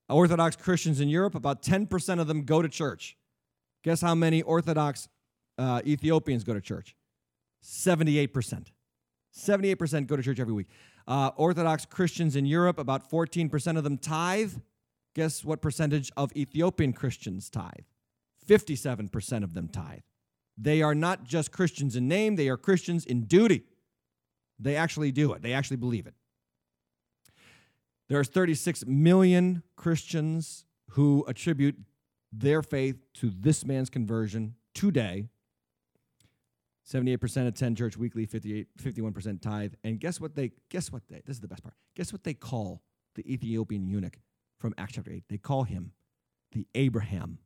Orthodox 0.08 0.56
Christians 0.56 1.00
in 1.00 1.08
Europe, 1.08 1.34
about 1.34 1.62
10% 1.62 2.20
of 2.20 2.26
them 2.26 2.44
go 2.44 2.62
to 2.62 2.68
church. 2.68 3.16
Guess 3.84 4.00
how 4.00 4.14
many 4.14 4.42
Orthodox 4.42 5.08
uh, 5.58 5.82
Ethiopians 5.86 6.44
go 6.44 6.54
to 6.54 6.60
church? 6.60 6.96
78%. 7.62 8.68
78% 9.36 10.06
go 10.06 10.16
to 10.16 10.22
church 10.22 10.40
every 10.40 10.54
week. 10.54 10.68
Uh, 11.06 11.30
Orthodox 11.36 11.84
Christians 11.84 12.36
in 12.36 12.46
Europe, 12.46 12.78
about 12.78 13.10
14% 13.10 13.76
of 13.76 13.84
them 13.84 13.98
tithe. 13.98 14.54
Guess 15.14 15.44
what 15.44 15.60
percentage 15.60 16.10
of 16.16 16.34
Ethiopian 16.36 16.92
Christians 16.92 17.50
tithe? 17.50 17.86
57% 18.46 19.44
of 19.44 19.54
them 19.54 19.68
tithe. 19.68 20.00
They 20.56 20.82
are 20.82 20.94
not 20.94 21.24
just 21.24 21.52
Christians 21.52 21.96
in 21.96 22.08
name, 22.08 22.36
they 22.36 22.48
are 22.48 22.56
Christians 22.56 23.04
in 23.04 23.24
duty. 23.24 23.62
They 24.58 24.74
actually 24.74 25.12
do 25.12 25.32
it, 25.32 25.42
they 25.42 25.52
actually 25.52 25.76
believe 25.76 26.06
it. 26.06 26.14
There's 28.08 28.28
36 28.28 28.86
million 28.86 29.62
Christians 29.76 30.64
who 30.90 31.24
attribute 31.28 31.76
their 32.32 32.62
faith 32.62 32.96
to 33.14 33.30
this 33.30 33.64
man's 33.64 33.90
conversion 33.90 34.54
today. 34.74 35.28
78% 36.86 37.46
attend 37.46 37.76
church 37.76 37.98
weekly, 37.98 38.24
58, 38.24 38.68
51% 38.80 39.42
tithe. 39.42 39.74
And 39.84 40.00
guess 40.00 40.20
what 40.20 40.34
they 40.34 40.52
guess 40.70 40.90
what 40.90 41.02
they 41.08 41.20
this 41.26 41.36
is 41.36 41.40
the 41.40 41.48
best 41.48 41.62
part. 41.62 41.74
Guess 41.94 42.12
what 42.12 42.24
they 42.24 42.32
call 42.32 42.82
the 43.14 43.30
Ethiopian 43.30 43.86
eunuch 43.86 44.18
from 44.58 44.74
Acts 44.78 44.94
chapter 44.94 45.12
8? 45.12 45.24
They 45.28 45.36
call 45.36 45.64
him 45.64 45.92
the 46.52 46.66
Abraham 46.74 47.38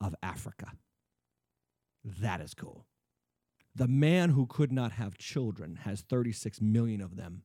of 0.00 0.14
Africa. 0.22 0.72
That 2.04 2.40
is 2.40 2.54
cool. 2.54 2.86
The 3.74 3.88
man 3.88 4.30
who 4.30 4.46
could 4.46 4.70
not 4.70 4.92
have 4.92 5.18
children 5.18 5.80
has 5.82 6.02
36 6.02 6.60
million 6.60 7.00
of 7.00 7.16
them 7.16 7.42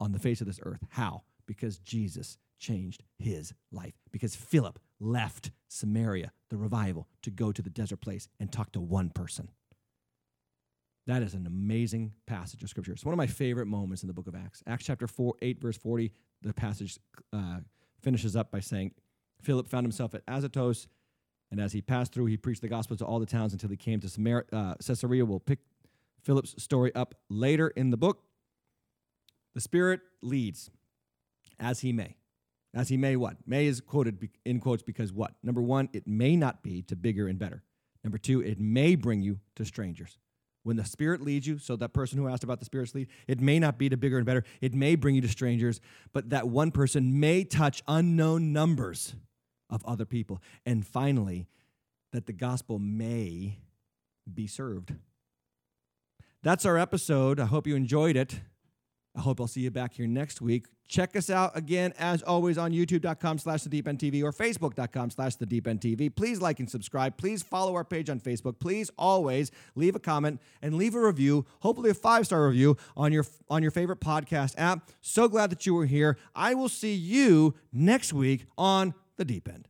on 0.00 0.12
the 0.12 0.18
face 0.18 0.40
of 0.40 0.46
this 0.46 0.58
earth. 0.62 0.80
How? 0.90 1.24
Because 1.50 1.78
Jesus 1.78 2.38
changed 2.60 3.02
his 3.18 3.52
life. 3.72 3.94
Because 4.12 4.36
Philip 4.36 4.78
left 5.00 5.50
Samaria, 5.66 6.30
the 6.48 6.56
revival, 6.56 7.08
to 7.22 7.30
go 7.32 7.50
to 7.50 7.60
the 7.60 7.68
desert 7.68 8.00
place 8.00 8.28
and 8.38 8.52
talk 8.52 8.70
to 8.70 8.80
one 8.80 9.10
person. 9.10 9.48
That 11.08 11.24
is 11.24 11.34
an 11.34 11.48
amazing 11.48 12.12
passage 12.28 12.62
of 12.62 12.68
scripture. 12.68 12.92
It's 12.92 13.04
one 13.04 13.12
of 13.12 13.18
my 13.18 13.26
favorite 13.26 13.66
moments 13.66 14.04
in 14.04 14.06
the 14.06 14.12
book 14.12 14.28
of 14.28 14.36
Acts. 14.36 14.62
Acts 14.64 14.84
chapter 14.84 15.08
4, 15.08 15.34
8, 15.42 15.60
verse 15.60 15.76
40, 15.76 16.12
the 16.42 16.54
passage 16.54 17.00
uh, 17.32 17.58
finishes 18.00 18.36
up 18.36 18.52
by 18.52 18.60
saying, 18.60 18.92
Philip 19.42 19.66
found 19.66 19.84
himself 19.84 20.14
at 20.14 20.22
Azotus, 20.28 20.86
and 21.50 21.58
as 21.58 21.72
he 21.72 21.80
passed 21.80 22.12
through, 22.12 22.26
he 22.26 22.36
preached 22.36 22.60
the 22.60 22.68
gospel 22.68 22.96
to 22.98 23.04
all 23.04 23.18
the 23.18 23.26
towns 23.26 23.52
until 23.52 23.70
he 23.70 23.76
came 23.76 23.98
to 23.98 24.08
Samar- 24.08 24.46
uh, 24.52 24.74
Caesarea. 24.86 25.24
We'll 25.24 25.40
pick 25.40 25.58
Philip's 26.22 26.62
story 26.62 26.94
up 26.94 27.16
later 27.28 27.66
in 27.66 27.90
the 27.90 27.96
book. 27.96 28.22
The 29.54 29.60
Spirit 29.60 30.02
leads 30.22 30.70
as 31.60 31.80
he 31.80 31.92
may. 31.92 32.16
As 32.74 32.88
he 32.88 32.96
may 32.96 33.16
what? 33.16 33.36
May 33.46 33.66
is 33.66 33.80
quoted 33.80 34.28
in 34.44 34.60
quotes 34.60 34.82
because 34.82 35.12
what? 35.12 35.32
Number 35.42 35.62
one, 35.62 35.88
it 35.92 36.06
may 36.06 36.36
not 36.36 36.62
be 36.62 36.82
to 36.82 36.96
bigger 36.96 37.28
and 37.28 37.38
better. 37.38 37.62
Number 38.04 38.18
two, 38.18 38.40
it 38.40 38.58
may 38.58 38.94
bring 38.94 39.22
you 39.22 39.40
to 39.56 39.64
strangers. 39.64 40.18
When 40.62 40.76
the 40.76 40.84
Spirit 40.84 41.22
leads 41.22 41.46
you, 41.46 41.58
so 41.58 41.74
that 41.76 41.92
person 41.92 42.18
who 42.18 42.28
asked 42.28 42.44
about 42.44 42.58
the 42.58 42.64
Spirit's 42.64 42.94
lead, 42.94 43.08
it 43.26 43.40
may 43.40 43.58
not 43.58 43.78
be 43.78 43.88
to 43.88 43.96
bigger 43.96 44.18
and 44.18 44.26
better. 44.26 44.44
It 44.60 44.74
may 44.74 44.94
bring 44.94 45.14
you 45.14 45.22
to 45.22 45.28
strangers, 45.28 45.80
but 46.12 46.30
that 46.30 46.48
one 46.48 46.70
person 46.70 47.18
may 47.18 47.44
touch 47.44 47.82
unknown 47.88 48.52
numbers 48.52 49.14
of 49.68 49.84
other 49.84 50.04
people. 50.04 50.42
And 50.66 50.86
finally, 50.86 51.48
that 52.12 52.26
the 52.26 52.32
gospel 52.32 52.78
may 52.78 53.58
be 54.32 54.46
served. 54.46 54.94
That's 56.42 56.66
our 56.66 56.78
episode. 56.78 57.40
I 57.40 57.46
hope 57.46 57.66
you 57.66 57.74
enjoyed 57.74 58.16
it. 58.16 58.40
I 59.16 59.20
hope 59.20 59.40
I'll 59.40 59.46
see 59.46 59.60
you 59.60 59.70
back 59.70 59.94
here 59.94 60.06
next 60.06 60.40
week. 60.40 60.66
Check 60.86 61.14
us 61.14 61.30
out 61.30 61.56
again, 61.56 61.92
as 61.98 62.20
always, 62.22 62.58
on 62.58 62.72
youtube.com 62.72 63.38
slash 63.38 63.62
the 63.62 63.68
deep 63.68 63.86
end 63.86 64.00
TV 64.00 64.24
or 64.24 64.32
facebook.com 64.32 65.10
slash 65.10 65.36
the 65.36 65.46
deep 65.46 65.68
end 65.68 65.80
TV. 65.80 66.14
Please 66.14 66.40
like 66.40 66.58
and 66.58 66.68
subscribe. 66.68 67.16
Please 67.16 67.44
follow 67.44 67.76
our 67.76 67.84
page 67.84 68.10
on 68.10 68.18
Facebook. 68.18 68.58
Please 68.58 68.90
always 68.98 69.52
leave 69.76 69.94
a 69.94 70.00
comment 70.00 70.40
and 70.62 70.74
leave 70.74 70.96
a 70.96 71.00
review, 71.00 71.46
hopefully 71.60 71.90
a 71.90 71.94
five-star 71.94 72.44
review 72.46 72.76
on 72.96 73.12
your 73.12 73.24
on 73.48 73.62
your 73.62 73.70
favorite 73.70 74.00
podcast 74.00 74.54
app. 74.58 74.90
So 75.00 75.28
glad 75.28 75.50
that 75.50 75.64
you 75.64 75.74
were 75.74 75.86
here. 75.86 76.18
I 76.34 76.54
will 76.54 76.68
see 76.68 76.94
you 76.94 77.54
next 77.72 78.12
week 78.12 78.46
on 78.58 78.94
the 79.16 79.24
deep 79.24 79.48
end. 79.48 79.69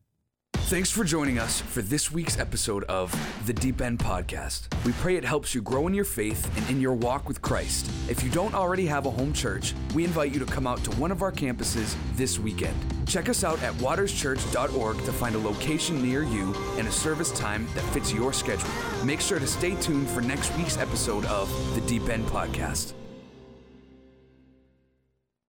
Thanks 0.71 0.89
for 0.89 1.03
joining 1.03 1.41
us 1.41 1.61
for 1.61 1.83
this 1.83 2.13
week's 2.13 2.39
episode 2.39 2.85
of 2.85 3.13
the 3.45 3.53
Deep 3.53 3.81
End 3.81 3.99
Podcast. 3.99 4.73
We 4.85 4.93
pray 4.93 5.17
it 5.17 5.25
helps 5.25 5.53
you 5.53 5.61
grow 5.61 5.89
in 5.89 5.95
your 5.95 6.05
faith 6.05 6.49
and 6.57 6.71
in 6.71 6.81
your 6.81 6.95
walk 6.95 7.27
with 7.27 7.43
Christ. 7.43 7.91
If 8.09 8.23
you 8.23 8.31
don't 8.31 8.55
already 8.55 8.87
have 8.87 9.05
a 9.05 9.11
home 9.11 9.33
church, 9.33 9.75
we 9.97 10.05
invite 10.05 10.33
you 10.33 10.39
to 10.39 10.47
come 10.47 10.69
out 10.69 10.85
to 10.85 10.93
one 10.93 11.11
of 11.11 11.23
our 11.23 11.33
campuses 11.33 11.97
this 12.15 12.39
weekend. 12.39 12.77
Check 13.09 13.29
us 13.29 13.43
out 13.43 13.61
at 13.65 13.75
waterschurch.org 13.79 14.99
to 14.99 15.13
find 15.13 15.35
a 15.35 15.39
location 15.39 16.01
near 16.01 16.23
you 16.23 16.55
and 16.79 16.87
a 16.87 16.93
service 16.93 17.33
time 17.33 17.67
that 17.75 17.83
fits 17.93 18.15
your 18.15 18.33
schedule. 18.33 18.71
Make 19.05 19.21
sure 19.21 19.41
to 19.41 19.49
stay 19.49 19.75
tuned 19.81 20.09
for 20.09 20.21
next 20.21 20.57
week's 20.57 20.79
episode 20.79 21.25
of 21.25 21.51
the 21.75 21.81
Deep 21.89 22.09
End 22.09 22.25
Podcast. 22.27 22.93